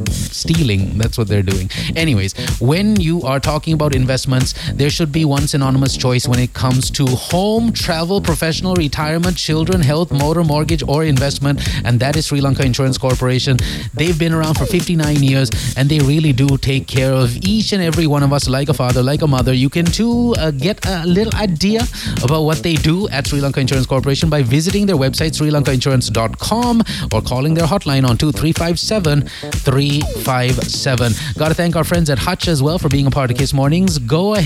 stealing. 0.09 0.99
That's 0.99 1.17
what 1.17 1.29
they're 1.29 1.43
doing. 1.43 1.71
Anyways, 1.95 2.35
when 2.61 2.97
you 2.97 3.23
are 3.23 3.39
talking 3.39 3.73
about 3.73 3.95
investments, 3.95 4.55
there 4.75 4.91
should 4.91 5.11
be 5.11 5.25
one 5.25 5.47
synonymous 5.49 5.97
choice 5.97 6.29
when 6.29 6.39
it 6.39 6.53
comes 6.53 6.91
to 6.93 7.07
home, 7.07 7.73
travel, 7.73 8.21
professional, 8.21 8.75
retirement, 8.75 9.37
children, 9.37 9.81
health, 9.81 10.13
motor, 10.13 10.45
mortgage, 10.45 10.83
or 10.87 11.05
investment, 11.05 11.67
and 11.85 11.99
that 12.01 12.17
is 12.17 12.27
Sri 12.27 12.41
Lanka 12.41 12.65
Insurance 12.65 12.99
Corporation. 12.99 13.57
They've 13.95 14.19
been 14.19 14.33
around 14.33 14.55
for 14.55 14.67
59 14.67 15.23
years 15.23 15.51
and 15.77 15.89
they 15.89 16.01
really 16.01 16.33
do 16.33 16.59
take 16.59 16.87
care 16.87 17.13
of 17.13 17.37
each 17.39 17.73
and 17.73 17.83
every 17.83 18.07
one 18.07 18.23
of 18.23 18.33
us 18.33 18.49
like 18.49 18.69
a 18.69 18.75
father, 18.75 19.03
like 19.03 19.23
a 19.23 19.27
mother. 19.27 19.55
You 19.55 19.71
can 19.71 19.87
too 19.87 20.35
uh, 20.39 20.51
get 20.51 20.85
a 20.87 21.07
little 21.07 21.35
idea 21.41 21.83
about 22.23 22.43
what 22.43 22.63
they 22.63 22.75
do 22.75 23.09
at 23.09 23.27
Sri 23.27 23.41
Lanka 23.41 23.61
Insurance 23.61 23.87
Corporation 23.87 24.29
by 24.29 24.43
visiting 24.43 24.87
their 24.87 24.97
website, 24.97 25.35
Sri 25.35 25.47
srilankainsurance.com, 25.47 26.83
or 27.13 27.23
calling 27.23 27.55
their 27.55 27.67
hotline 27.67 28.09
on 28.09 28.17
2357 28.19 29.23
357. 29.23 31.13
Gotta 31.39 31.55
thank 31.55 31.77
our 31.77 31.85
friends 31.85 32.11
at 32.11 32.19
Hutch 32.19 32.49
as 32.49 32.63
well 32.63 32.79
for 32.79 32.89
being 32.89 33.07
a 33.07 33.11
part 33.11 33.31
of 33.31 33.37
Kiss 33.37 33.53
Mornings. 33.53 33.99
Go 33.99 34.35
ahead, 34.35 34.46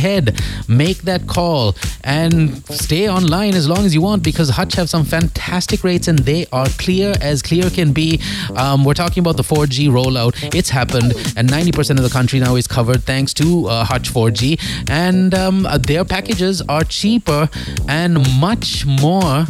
make 0.69 1.03
that 1.03 1.27
call, 1.27 1.77
and 2.05 2.65
stay 2.67 3.09
online 3.09 3.55
as 3.55 3.69
long 3.69 3.85
as 3.85 3.95
you 3.95 4.03
want 4.03 4.23
because 4.23 4.51
Hutch 4.51 4.75
have 4.75 4.89
some 4.89 5.05
fantastic 5.05 5.85
rates 5.85 6.09
and 6.09 6.19
they 6.21 6.47
are 6.53 6.69
clear 6.79 7.15
as 7.21 7.43
clear 7.43 7.71
can 7.71 7.93
be. 7.93 8.21
Um, 8.57 8.85
we're 8.85 8.95
talking 8.95 9.21
about 9.21 9.37
the 9.37 9.43
4G 9.43 9.89
rollout. 9.89 10.55
It's 10.55 10.71
happened, 10.71 11.13
and 11.37 11.49
90% 11.49 11.91
of 11.99 12.03
the 12.03 12.11
country 12.11 12.41
now 12.41 12.57
is 12.57 12.67
covered 12.67 13.03
thanks 13.05 13.35
to 13.35 13.67
uh, 13.69 13.85
Hutch 13.85 14.13
4G. 14.13 14.61
And 14.91 15.35
um, 15.35 15.67
their 15.87 16.05
packages 16.05 16.63
are 16.63 16.85
cheaper 16.85 17.49
and 17.89 18.41
much 18.41 18.87
more 18.87 19.47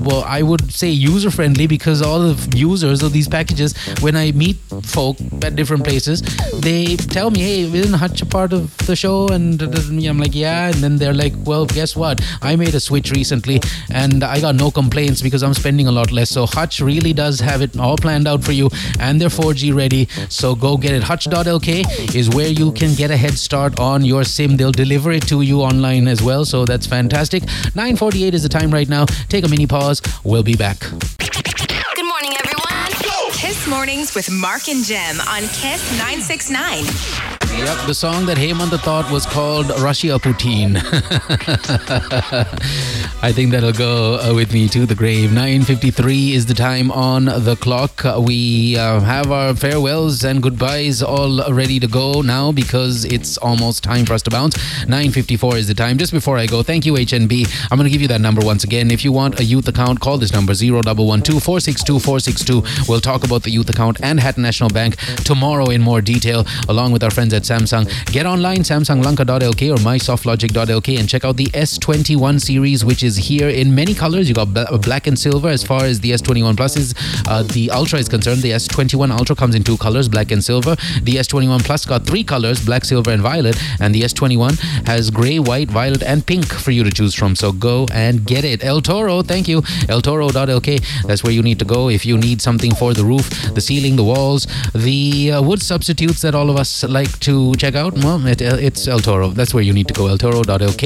well, 0.00 0.24
I 0.26 0.42
would 0.42 0.72
say 0.72 0.88
user 0.88 1.30
friendly 1.30 1.66
because 1.66 2.00
all 2.00 2.20
the 2.20 2.56
users 2.56 3.02
of 3.02 3.12
these 3.12 3.28
packages, 3.28 3.74
when 4.00 4.16
I 4.16 4.32
meet 4.32 4.56
folk 4.82 5.18
at 5.42 5.54
different 5.56 5.84
places, 5.84 6.22
they 6.60 6.96
tell 6.96 7.30
me, 7.30 7.40
"Hey, 7.40 7.62
isn't 7.62 7.92
Hutch 7.92 8.22
a 8.22 8.26
part 8.26 8.52
of 8.52 8.74
the 8.86 8.96
show?" 8.96 9.28
And 9.28 9.60
I'm 10.08 10.18
like, 10.18 10.34
"Yeah." 10.34 10.68
And 10.68 10.76
then 10.76 10.96
they're 10.96 11.14
like, 11.14 11.34
"Well, 11.44 11.66
guess 11.66 11.94
what? 11.96 12.20
I 12.40 12.56
made 12.56 12.74
a 12.74 12.80
switch 12.80 13.10
recently, 13.10 13.60
and 13.90 14.24
I 14.24 14.40
got 14.40 14.54
no 14.54 14.70
complaints 14.70 15.22
because 15.22 15.42
I'm 15.42 15.54
spending 15.54 15.86
a 15.86 15.92
lot 15.92 16.12
less." 16.12 16.30
So 16.30 16.46
Hutch 16.46 16.80
really 16.80 17.12
does 17.12 17.40
have 17.40 17.62
it 17.62 17.78
all 17.78 17.96
planned 17.96 18.26
out 18.26 18.42
for 18.42 18.52
you, 18.52 18.70
and 18.98 19.20
they're 19.20 19.36
4G 19.40 19.72
ready. 19.72 20.08
So 20.28 20.54
go 20.54 20.76
get 20.76 20.92
it. 20.92 21.02
Hutch.lk 21.02 22.14
is 22.14 22.30
where 22.30 22.48
you 22.48 22.72
can 22.72 22.94
get 22.94 23.10
a 23.10 23.16
head 23.16 23.38
start 23.38 23.78
on 23.78 24.04
your 24.04 24.24
SIM. 24.24 24.56
They'll 24.56 24.72
deliver 24.72 25.12
it 25.12 25.28
to 25.28 25.42
you 25.42 25.60
online 25.60 26.08
as 26.08 26.22
well. 26.22 26.44
So 26.44 26.64
that's 26.64 26.86
fantastic. 26.86 27.42
9:48 27.74 28.34
is 28.34 28.42
the 28.42 28.48
time 28.48 28.70
right 28.70 28.88
now. 28.88 29.06
Take 29.28 29.44
a 29.44 29.48
mini 29.48 29.66
pause 29.66 29.82
pause. 29.82 30.02
We'll 30.24 30.42
be 30.42 30.56
back. 30.56 30.80
Good 30.80 32.06
morning, 32.06 32.32
everyone. 32.38 32.92
Kiss 33.32 33.66
Mornings 33.66 34.14
with 34.14 34.30
Mark 34.30 34.68
and 34.68 34.84
Jem 34.84 35.20
on 35.20 35.42
Kiss 35.48 35.82
969. 35.98 37.31
Yep, 37.54 37.86
the 37.86 37.94
song 37.94 38.26
that 38.26 38.38
Hemantha 38.38 38.80
thought 38.80 39.10
was 39.12 39.26
called 39.26 39.68
Russia 39.80 40.18
Putin. 40.18 40.76
I 43.22 43.30
think 43.30 43.52
that'll 43.52 43.72
go 43.72 44.18
uh, 44.18 44.34
with 44.34 44.52
me 44.52 44.68
to 44.68 44.84
the 44.84 44.94
grave. 44.94 45.30
9.53 45.30 46.32
is 46.32 46.46
the 46.46 46.54
time 46.54 46.90
on 46.90 47.26
the 47.26 47.56
clock. 47.60 48.04
Uh, 48.04 48.20
we 48.24 48.76
uh, 48.76 49.00
have 49.00 49.30
our 49.30 49.54
farewells 49.54 50.24
and 50.24 50.42
goodbyes 50.42 51.02
all 51.02 51.52
ready 51.52 51.78
to 51.78 51.86
go 51.86 52.22
now 52.22 52.50
because 52.50 53.04
it's 53.04 53.36
almost 53.38 53.84
time 53.84 54.06
for 54.06 54.14
us 54.14 54.22
to 54.22 54.30
bounce. 54.30 54.56
9.54 54.86 55.56
is 55.58 55.68
the 55.68 55.74
time. 55.74 55.98
Just 55.98 56.12
before 56.12 56.38
I 56.38 56.46
go, 56.46 56.62
thank 56.62 56.84
you, 56.84 56.94
HNB. 56.94 57.46
I'm 57.70 57.78
going 57.78 57.86
to 57.86 57.92
give 57.92 58.02
you 58.02 58.08
that 58.08 58.20
number 58.20 58.44
once 58.44 58.64
again. 58.64 58.90
If 58.90 59.04
you 59.04 59.12
want 59.12 59.38
a 59.38 59.44
youth 59.44 59.68
account, 59.68 60.00
call 60.00 60.18
this 60.18 60.32
number 60.32 60.52
0112 60.54 61.42
462 61.42 62.00
462. 62.00 62.62
We'll 62.88 63.00
talk 63.00 63.24
about 63.24 63.44
the 63.44 63.50
youth 63.50 63.68
account 63.68 64.00
and 64.02 64.18
Hatton 64.18 64.42
National 64.42 64.70
Bank 64.70 64.96
tomorrow 65.24 65.70
in 65.70 65.80
more 65.80 66.00
detail, 66.00 66.44
along 66.68 66.92
with 66.92 67.04
our 67.04 67.10
friends 67.10 67.32
at 67.34 67.41
Samsung. 67.42 67.88
Get 68.12 68.26
online, 68.26 68.58
samsunglanka.lk 68.58 69.70
or 69.72 69.78
mysoftlogic.lk, 69.78 70.98
and 70.98 71.08
check 71.08 71.24
out 71.24 71.36
the 71.36 71.46
S21 71.46 72.40
series, 72.40 72.84
which 72.84 73.02
is 73.02 73.16
here 73.16 73.48
in 73.48 73.74
many 73.74 73.94
colors. 73.94 74.28
You 74.28 74.34
got 74.34 74.52
black 74.82 75.06
and 75.06 75.18
silver 75.18 75.48
as 75.48 75.64
far 75.64 75.84
as 75.84 76.00
the 76.00 76.10
S21 76.12 76.56
Plus 76.56 76.76
is. 76.76 76.94
Uh, 77.26 77.42
the 77.42 77.70
Ultra 77.70 77.98
is 77.98 78.08
concerned. 78.08 78.42
The 78.42 78.50
S21 78.50 79.10
Ultra 79.10 79.34
comes 79.34 79.54
in 79.54 79.64
two 79.64 79.78
colors, 79.78 80.08
black 80.08 80.30
and 80.30 80.44
silver. 80.44 80.76
The 81.02 81.16
S21 81.16 81.64
Plus 81.64 81.86
got 81.86 82.04
three 82.06 82.24
colors, 82.24 82.64
black, 82.64 82.84
silver, 82.84 83.10
and 83.10 83.22
violet. 83.22 83.56
And 83.80 83.94
the 83.94 84.02
S21 84.02 84.58
has 84.86 85.10
gray, 85.10 85.38
white, 85.38 85.70
violet, 85.70 86.02
and 86.02 86.26
pink 86.26 86.46
for 86.46 86.70
you 86.70 86.84
to 86.84 86.90
choose 86.90 87.14
from. 87.14 87.34
So 87.34 87.52
go 87.52 87.86
and 87.92 88.26
get 88.26 88.44
it. 88.44 88.62
El 88.62 88.82
Toro, 88.82 89.22
thank 89.22 89.48
you. 89.48 89.62
El 89.88 90.02
ElToro.lk. 90.02 91.02
That's 91.06 91.22
where 91.22 91.32
you 91.32 91.42
need 91.42 91.58
to 91.60 91.64
go 91.64 91.88
if 91.88 92.04
you 92.04 92.18
need 92.18 92.42
something 92.42 92.74
for 92.74 92.92
the 92.92 93.04
roof, 93.04 93.28
the 93.54 93.60
ceiling, 93.60 93.96
the 93.96 94.04
walls, 94.04 94.46
the 94.74 95.32
uh, 95.32 95.42
wood 95.42 95.62
substitutes 95.62 96.22
that 96.22 96.34
all 96.34 96.50
of 96.50 96.56
us 96.56 96.82
like 96.84 97.18
to 97.20 97.31
check 97.62 97.74
out. 97.74 97.92
Well, 98.04 98.24
it, 98.26 98.40
it's 98.40 98.86
El 98.88 99.00
Toro. 99.00 99.28
That's 99.38 99.52
where 99.54 99.62
you 99.68 99.72
need 99.72 99.88
to 99.88 99.94
go. 99.94 100.04
ElToro.lk 100.12 100.84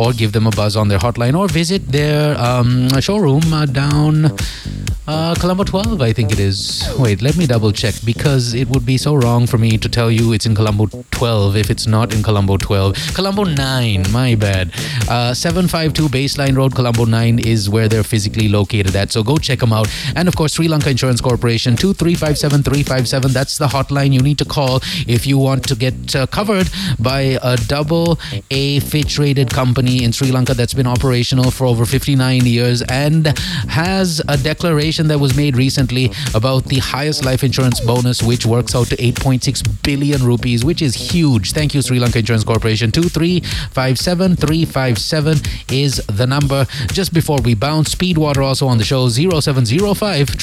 or 0.00 0.12
give 0.12 0.32
them 0.32 0.46
a 0.46 0.50
buzz 0.50 0.76
on 0.76 0.88
their 0.88 0.98
hotline 0.98 1.34
or 1.38 1.48
visit 1.48 1.82
their 1.98 2.38
um, 2.48 2.88
showroom 3.00 3.46
uh, 3.52 3.66
down 3.66 4.14
Uh, 5.08 5.36
Colombo 5.36 5.62
12, 5.62 6.02
I 6.02 6.12
think 6.12 6.32
it 6.32 6.40
is. 6.40 6.82
Wait, 6.98 7.22
let 7.22 7.36
me 7.36 7.46
double 7.46 7.70
check 7.70 7.94
because 8.04 8.54
it 8.54 8.68
would 8.68 8.84
be 8.84 8.98
so 8.98 9.14
wrong 9.14 9.46
for 9.46 9.56
me 9.56 9.78
to 9.78 9.88
tell 9.88 10.10
you 10.10 10.32
it's 10.32 10.46
in 10.46 10.54
Colombo 10.56 10.86
12 11.12 11.54
if 11.56 11.70
it's 11.70 11.86
not 11.86 12.12
in 12.12 12.24
Colombo 12.24 12.56
12. 12.56 13.14
Colombo 13.14 13.44
9, 13.44 14.06
my 14.10 14.34
bad. 14.34 14.72
Uh, 15.08 15.32
752 15.32 16.08
Baseline 16.08 16.56
Road, 16.56 16.74
Colombo 16.74 17.04
9 17.04 17.38
is 17.38 17.70
where 17.70 17.86
they're 17.88 18.02
physically 18.02 18.48
located 18.48 18.96
at. 18.96 19.12
So 19.12 19.22
go 19.22 19.36
check 19.36 19.60
them 19.60 19.72
out. 19.72 19.86
And 20.16 20.26
of 20.26 20.34
course, 20.34 20.54
Sri 20.54 20.66
Lanka 20.66 20.90
Insurance 20.90 21.20
Corporation, 21.20 21.76
2357357. 21.76 23.32
That's 23.32 23.58
the 23.58 23.68
hotline 23.68 24.12
you 24.12 24.20
need 24.20 24.38
to 24.38 24.44
call 24.44 24.80
if 25.06 25.24
you 25.24 25.38
want 25.38 25.68
to 25.68 25.76
get 25.76 25.85
uh, 26.14 26.26
covered 26.26 26.68
by 26.98 27.38
a 27.42 27.56
double 27.68 28.18
A 28.50 28.80
Fitch 28.80 29.18
rated 29.18 29.50
company 29.50 30.04
in 30.04 30.12
Sri 30.12 30.30
Lanka 30.30 30.54
that's 30.54 30.74
been 30.74 30.86
operational 30.86 31.50
for 31.50 31.66
over 31.66 31.84
59 31.84 32.46
years 32.46 32.82
and 32.82 33.26
has 33.68 34.22
a 34.28 34.36
declaration 34.36 35.08
that 35.08 35.18
was 35.18 35.36
made 35.36 35.56
recently 35.56 36.12
about 36.34 36.64
the 36.64 36.78
highest 36.78 37.24
life 37.24 37.42
insurance 37.44 37.80
bonus, 37.80 38.22
which 38.22 38.46
works 38.46 38.74
out 38.74 38.86
to 38.88 38.96
8.6 38.96 39.82
billion 39.82 40.24
rupees, 40.24 40.64
which 40.64 40.80
is 40.82 40.94
huge. 40.94 41.52
Thank 41.52 41.74
you, 41.74 41.82
Sri 41.82 41.98
Lanka 41.98 42.20
Insurance 42.20 42.44
Corporation. 42.44 42.90
2357357 42.90 45.72
is 45.72 45.96
the 46.06 46.26
number. 46.26 46.66
Just 46.92 47.12
before 47.12 47.38
we 47.42 47.54
bounce, 47.54 47.94
Speedwater 47.94 48.42
also 48.44 48.66
on 48.66 48.78
the 48.78 48.84
show 48.84 49.08
0705 49.08 50.36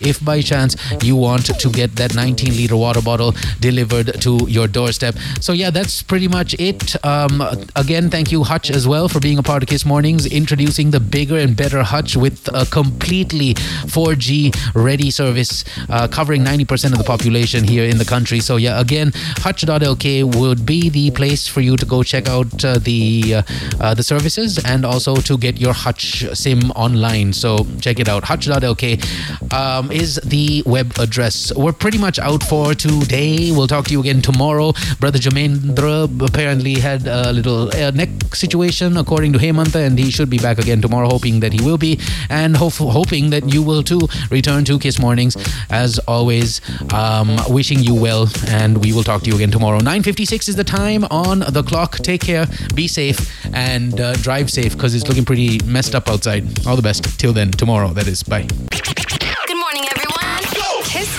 if 0.00 0.24
by 0.24 0.40
chance 0.40 0.76
you 1.02 1.16
want 1.16 1.46
to 1.58 1.68
get 1.70 1.96
that 1.96 2.14
19 2.14 2.56
liter 2.56 2.76
water 2.76 3.02
bottle 3.02 3.34
delivered 3.60 4.07
to 4.12 4.38
your 4.48 4.66
doorstep. 4.66 5.14
So, 5.40 5.52
yeah, 5.52 5.70
that's 5.70 6.02
pretty 6.02 6.28
much 6.28 6.54
it. 6.58 7.02
Um, 7.04 7.40
again, 7.76 8.10
thank 8.10 8.32
you, 8.32 8.44
Hutch, 8.44 8.70
as 8.70 8.86
well, 8.86 9.08
for 9.08 9.20
being 9.20 9.38
a 9.38 9.42
part 9.42 9.62
of 9.62 9.68
Kiss 9.68 9.84
Mornings, 9.84 10.26
introducing 10.26 10.90
the 10.90 11.00
bigger 11.00 11.38
and 11.38 11.56
better 11.56 11.82
Hutch 11.82 12.16
with 12.16 12.48
a 12.52 12.66
completely 12.66 13.54
4G 13.54 14.54
ready 14.74 15.10
service 15.10 15.64
uh, 15.88 16.08
covering 16.08 16.44
90% 16.44 16.92
of 16.92 16.98
the 16.98 17.04
population 17.04 17.64
here 17.64 17.84
in 17.84 17.98
the 17.98 18.04
country. 18.04 18.40
So, 18.40 18.56
yeah, 18.56 18.80
again, 18.80 19.12
Hutch.lk 19.14 20.38
would 20.38 20.64
be 20.66 20.88
the 20.88 21.10
place 21.10 21.46
for 21.46 21.60
you 21.60 21.76
to 21.76 21.86
go 21.86 22.02
check 22.02 22.28
out 22.28 22.64
uh, 22.64 22.78
the 22.78 23.36
uh, 23.36 23.42
uh, 23.80 23.94
the 23.94 24.02
services 24.02 24.58
and 24.64 24.84
also 24.84 25.16
to 25.16 25.36
get 25.38 25.60
your 25.60 25.72
Hutch 25.72 26.24
SIM 26.34 26.70
online. 26.72 27.32
So, 27.32 27.66
check 27.80 28.00
it 28.00 28.08
out. 28.08 28.24
Hutch.lk 28.24 29.52
um, 29.52 29.90
is 29.90 30.16
the 30.24 30.62
web 30.66 30.92
address. 30.98 31.52
We're 31.54 31.72
pretty 31.72 31.98
much 31.98 32.18
out 32.18 32.42
for 32.42 32.74
today. 32.74 33.50
We'll 33.50 33.66
talk 33.66 33.86
to 33.86 33.92
you 33.92 33.97
again 34.00 34.22
tomorrow. 34.22 34.72
Brother 35.00 35.18
Jamendra 35.18 36.08
apparently 36.26 36.74
had 36.74 37.06
a 37.06 37.32
little 37.32 37.66
neck 37.92 38.10
situation, 38.34 38.96
according 38.96 39.32
to 39.34 39.38
Hemantha, 39.38 39.86
and 39.86 39.98
he 39.98 40.10
should 40.10 40.30
be 40.30 40.38
back 40.38 40.58
again 40.58 40.80
tomorrow, 40.80 41.08
hoping 41.08 41.40
that 41.40 41.52
he 41.52 41.62
will 41.64 41.78
be. 41.78 41.98
And 42.28 42.56
hoping 42.56 43.30
that 43.30 43.52
you 43.52 43.62
will 43.62 43.82
too 43.82 44.00
return 44.30 44.64
to 44.66 44.78
Kiss 44.78 44.98
Mornings. 44.98 45.36
As 45.70 45.98
always, 46.00 46.60
um, 46.92 47.36
wishing 47.48 47.80
you 47.80 47.94
well, 47.94 48.28
and 48.48 48.78
we 48.78 48.92
will 48.92 49.04
talk 49.04 49.22
to 49.22 49.30
you 49.30 49.36
again 49.36 49.50
tomorrow. 49.50 49.80
9:56 49.80 50.48
is 50.48 50.56
the 50.56 50.64
time 50.64 51.04
on 51.10 51.40
the 51.48 51.62
clock. 51.62 51.98
Take 51.98 52.20
care, 52.20 52.46
be 52.74 52.88
safe, 52.88 53.18
and 53.54 54.00
uh, 54.00 54.14
drive 54.14 54.50
safe 54.50 54.72
because 54.72 54.94
it's 54.94 55.08
looking 55.08 55.24
pretty 55.24 55.58
messed 55.64 55.94
up 55.94 56.08
outside. 56.08 56.66
All 56.66 56.76
the 56.76 56.82
best. 56.82 57.18
Till 57.18 57.32
then, 57.32 57.50
tomorrow. 57.50 57.92
That 57.92 58.06
is. 58.06 58.22
Bye. 58.22 58.46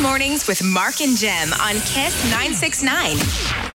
Mornings 0.01 0.47
with 0.47 0.63
Mark 0.63 1.01
and 1.01 1.17
Jem 1.17 1.51
on 1.53 1.75
Kiss 1.81 2.23
969. 2.31 3.59